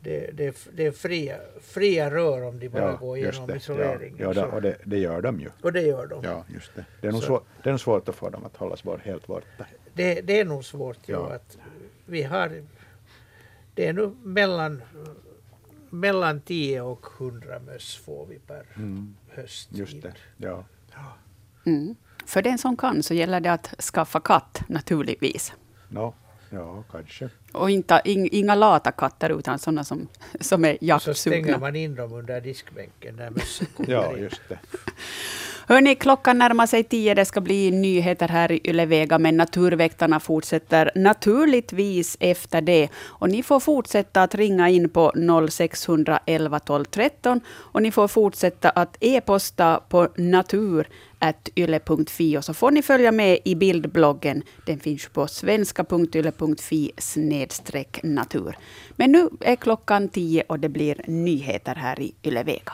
det, 0.00 0.30
det, 0.34 0.68
det 0.72 0.86
är 0.86 0.92
fria, 0.92 1.38
fria 1.60 2.10
rör 2.10 2.42
om 2.42 2.58
de 2.58 2.68
bara 2.68 2.82
ja 2.82 2.96
går 2.96 3.16
igenom 3.18 3.46
det, 3.46 3.52
ja, 3.52 3.56
isoleringen. 3.56 4.16
ja, 4.18 4.34
Så- 4.34 4.40
det, 4.40 4.46
och 4.46 4.62
det, 4.62 4.76
det 4.84 4.98
gör 4.98 5.22
de 5.22 5.40
ju. 5.40 5.48
och 5.62 5.72
det 5.72 5.82
gör 5.82 6.06
de. 6.06 6.24
Ja, 6.24 6.44
just 6.48 6.74
det. 6.74 6.84
Det 7.00 7.08
är 7.08 7.12
nog, 7.12 7.22
svår, 7.22 7.42
det 7.62 7.68
är 7.68 7.72
nog 7.72 7.80
svårt 7.80 8.08
att 8.08 8.14
få 8.14 8.30
dem 8.30 8.44
att 8.44 8.56
hållas 8.56 8.82
bort, 8.82 9.00
helt 9.00 9.26
borta. 9.26 9.66
Det, 9.94 10.20
det 10.20 10.40
är 10.40 10.44
nog 10.44 10.64
svårt. 10.64 10.98
Ja. 11.06 11.14
Ja. 11.28 11.34
Att 11.34 11.58
vi 12.06 12.22
har, 12.22 12.64
det 13.74 13.86
är 13.86 13.92
nu 13.92 14.10
mellan, 14.22 14.82
mellan 15.90 16.40
10 16.40 16.80
och 16.80 17.06
100 17.18 17.58
möss 17.66 17.96
får 17.96 18.26
vi 18.26 18.38
per 18.38 18.64
Mm, 18.76 19.16
höst. 19.28 19.68
just 19.72 20.02
det, 20.02 20.12
ja. 20.36 20.64
Mm. 21.66 21.94
För 22.28 22.42
den 22.42 22.58
som 22.58 22.76
kan 22.76 23.02
så 23.02 23.14
gäller 23.14 23.40
det 23.40 23.52
att 23.52 23.74
skaffa 23.94 24.20
katt 24.20 24.62
naturligtvis. 24.68 25.52
No, 25.88 26.14
ja, 26.50 26.84
kanske. 26.92 27.28
Och 27.52 27.70
inte, 27.70 28.00
ing, 28.04 28.28
inga 28.32 28.54
lata 28.54 28.92
katter 28.92 29.38
utan 29.38 29.58
sådana 29.58 29.84
som, 29.84 30.08
som 30.40 30.64
är 30.64 30.94
Och 30.94 31.02
så 31.02 31.14
stänger 31.14 31.36
jaktsugna. 31.36 31.58
man 31.58 31.76
in 31.76 31.94
dem 31.94 32.12
under 32.12 32.40
diskbänken 32.40 33.16
när 33.16 33.30
kommer 33.76 33.90
Ja, 33.92 34.12
in. 34.16 34.22
just 34.22 34.40
det. 34.48 34.58
Hörni, 35.66 35.94
klockan 35.94 36.38
närmar 36.38 36.66
sig 36.66 36.84
tio. 36.84 37.14
Det 37.14 37.24
ska 37.24 37.40
bli 37.40 37.70
nyheter 37.70 38.28
här 38.28 38.52
i 38.52 38.60
Ylevega, 38.64 39.18
men 39.18 39.36
Naturväktarna 39.36 40.20
fortsätter 40.20 40.90
naturligtvis 40.94 42.16
efter 42.20 42.60
det. 42.60 42.88
Och 43.06 43.28
ni 43.28 43.42
får 43.42 43.60
fortsätta 43.60 44.22
att 44.22 44.34
ringa 44.34 44.68
in 44.68 44.88
på 44.88 45.12
0611 45.50 46.58
12 46.58 46.84
13 46.84 47.40
och 47.48 47.82
ni 47.82 47.90
får 47.92 48.08
fortsätta 48.08 48.70
att 48.70 48.96
e-posta 49.00 49.80
på 49.88 50.08
yle.fi 51.54 52.38
och 52.38 52.44
så 52.44 52.54
får 52.54 52.70
ni 52.70 52.82
följa 52.82 53.12
med 53.12 53.38
i 53.44 53.54
bildbloggen. 53.54 54.42
Den 54.66 54.78
finns 54.78 55.08
på 55.08 55.26
svenska.yle.fi 55.26 56.92
snedstreck 56.98 58.00
natur. 58.02 58.56
Men 58.96 59.12
nu 59.12 59.28
är 59.40 59.56
klockan 59.56 60.08
tio 60.08 60.42
och 60.48 60.60
det 60.60 60.68
blir 60.68 61.00
nyheter 61.06 61.74
här 61.74 62.00
i 62.00 62.14
Yle 62.22 62.42
Vega. 62.42 62.72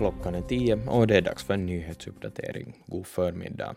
Klockan 0.00 0.34
är 0.34 0.42
tio 0.42 0.78
och 0.86 1.06
det 1.06 1.16
är 1.16 1.20
dags 1.20 1.44
för 1.44 1.54
en 1.54 1.66
nyhetsuppdatering. 1.66 2.82
God 2.86 3.06
förmiddag. 3.06 3.74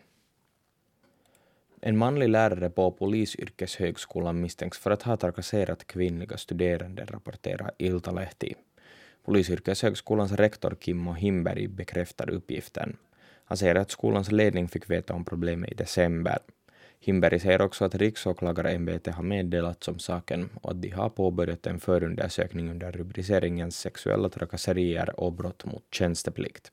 En 1.82 1.97
manlig 1.97 2.30
lärare 2.30 2.69
på 2.69 2.91
Polisyrkeshögskolan 2.91 4.41
misstänks 4.41 4.78
för 4.78 4.91
att 4.91 5.03
ha 5.03 5.17
trakasserat 5.17 5.88
kvinnliga 5.88 6.38
studerande, 6.38 7.05
rapporterar 7.05 7.71
Iltalehti. 7.78 8.53
Polisyrkeshögskolans 9.26 10.32
rektor 10.32 10.78
Kimmo 10.80 11.13
Himberg 11.13 11.67
bekräftar 11.67 12.30
uppgiften. 12.30 12.97
Han 13.45 13.57
säger 13.57 13.76
att 13.76 13.91
skolans 13.91 14.32
ledning 14.32 14.67
fick 14.67 14.89
veta 14.89 15.13
om 15.13 15.26
problemet 15.26 15.71
i 15.71 15.76
december. 15.76 16.38
Himberg 17.06 17.39
säger 17.39 17.62
också 17.62 17.86
att 17.86 17.95
riksåklagarämbetet 17.95 19.16
har 19.16 19.24
meddelats 19.24 19.88
om 19.88 19.99
saken 19.99 20.49
och 20.62 20.72
att 20.72 20.82
de 20.82 20.89
har 20.89 21.10
påbörjat 21.10 21.68
en 21.68 21.80
förundersökning 21.80 22.70
under 22.70 22.91
rubriceringen 22.91 23.72
sexuella 23.72 24.30
trakasserier 24.30 25.20
och 25.20 25.34
brott 25.34 25.66
mot 25.66 25.84
tjänsteplikt. 25.91 26.72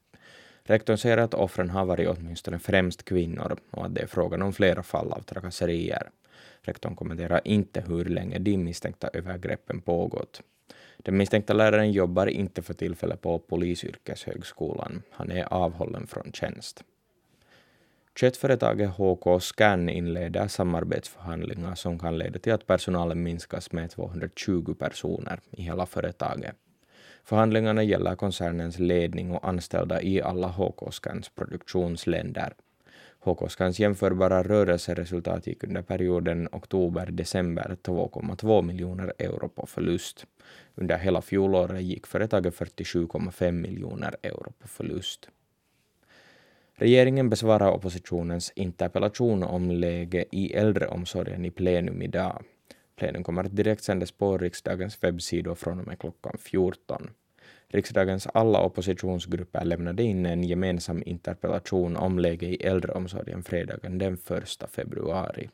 Rektorn 0.63 0.99
säger 0.99 1.19
att 1.19 1.35
offren 1.35 1.71
har 1.71 1.85
varit 1.85 2.09
åtminstone 2.09 2.59
främst 2.59 3.05
kvinnor 3.05 3.57
och 3.71 3.87
att 3.87 3.95
det 3.95 4.01
är 4.01 4.07
frågan 4.07 4.43
om 4.43 4.53
flera 4.53 4.83
fall 4.83 5.13
av 5.13 5.21
trakasserier. 5.21 6.11
Rektorn 6.63 6.97
kommenterar 6.97 7.41
inte 7.45 7.81
hur 7.81 8.05
länge 8.05 8.39
de 8.39 8.57
misstänkta 8.57 9.11
övergreppen 9.13 9.81
pågått. 9.81 10.43
Den 10.97 11.17
misstänkta 11.17 11.53
läraren 11.53 11.93
jobbar 11.93 12.27
inte 12.27 12.63
för 12.63 12.75
tillfället 12.75 13.21
på 13.21 13.39
Polisyrkeshögskolan. 13.39 15.03
Han 15.11 15.31
är 15.31 15.53
avhållen 15.53 16.07
från 16.07 16.33
tjänst. 16.33 16.85
Köttföretaget 18.21 18.91
HK 18.91 19.41
Scan 19.41 19.89
inleder 19.89 20.49
samarbetsförhandlingar 20.49 21.75
som 21.75 21.99
kan 21.99 22.19
leda 22.19 22.39
till 22.39 22.53
att 22.53 22.67
personalen 22.67 23.23
minskas 23.23 23.73
med 23.73 23.91
220 23.91 24.75
personer 24.79 25.41
i 25.51 25.63
hela 25.63 25.87
företaget. 25.87 26.55
Förhandlingarna 27.25 27.83
gäller 27.83 28.15
koncernens 28.17 28.79
ledning 28.79 29.31
och 29.31 29.49
anställda 29.49 30.03
i 30.03 30.23
alla 30.23 30.49
HK 30.49 30.93
Scans 30.93 31.29
produktionsländer. 31.29 32.53
HK 33.21 33.51
Scans 33.51 33.81
jämförbara 33.81 34.43
rörelseresultat 34.43 35.47
gick 35.47 35.65
under 35.65 35.83
perioden 35.83 36.49
oktober-december 36.53 37.77
2,2 37.83 38.63
miljoner 38.63 39.13
euro 39.19 39.49
på 39.49 39.67
förlust. 39.67 40.27
Under 40.75 40.99
hela 40.99 41.23
fjolåret 41.23 41.83
gick 41.83 42.07
företaget 42.07 42.55
47,5 42.55 43.53
miljoner 43.53 44.17
euro 44.23 44.53
på 44.59 44.69
förlust. 44.69 45.29
Regeringen 46.81 47.31
besvarar 47.31 47.73
oppositionens 47.73 48.53
interpellation 48.55 49.43
om 49.43 49.71
läge 49.71 50.25
i 50.31 50.53
äldreomsorgen 50.55 51.45
i 51.45 51.51
plenum 51.51 52.03
idag. 52.03 52.45
Plenum 52.97 53.25
kommer 53.25 53.45
att 53.45 53.57
direktsändas 53.57 54.13
på 54.13 54.39
riksdagens 54.39 55.03
webbsidor 55.03 55.55
från 55.55 55.81
och 55.81 55.87
med 55.87 55.99
klockan 55.99 56.37
14. 56.39 57.11
Riksdagens 57.69 58.27
alla 58.27 58.61
oppositionsgrupper 58.61 59.65
lämnade 59.65 60.03
in 60.03 60.27
en 60.27 60.45
gemensam 60.45 61.03
interpellation 61.07 61.97
om 61.97 62.19
läge 62.19 62.47
i 62.47 62.57
äldreomsorgen 62.57 63.43
fredagen 63.43 63.99
den 63.99 64.15
1 64.15 64.71
februari. 64.71 65.49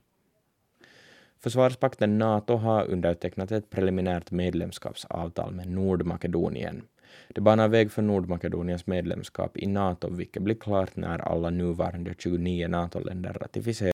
Försvarspakten 1.39 2.19
NATO 2.19 2.57
har 2.57 2.87
undertecknat 2.87 3.53
ett 3.53 3.71
preliminärt 3.71 4.31
medlemskapsavtal 4.31 5.55
med 5.55 5.69
Nordmakedonien. 5.69 6.83
Det 7.29 7.41
banar 7.41 7.69
väg 7.69 7.93
för 7.93 8.03
Nordmakedoniens 8.03 8.87
medlemskap 8.87 9.59
i 9.59 9.67
NATO, 9.67 10.11
vilket 10.11 10.43
blir 10.43 10.55
klart 10.55 10.97
när 10.97 11.19
alla 11.19 11.51
nuvarande 11.51 12.15
29 12.19 12.69
NATO-länder 12.69 13.33
ratificerar. 13.33 13.77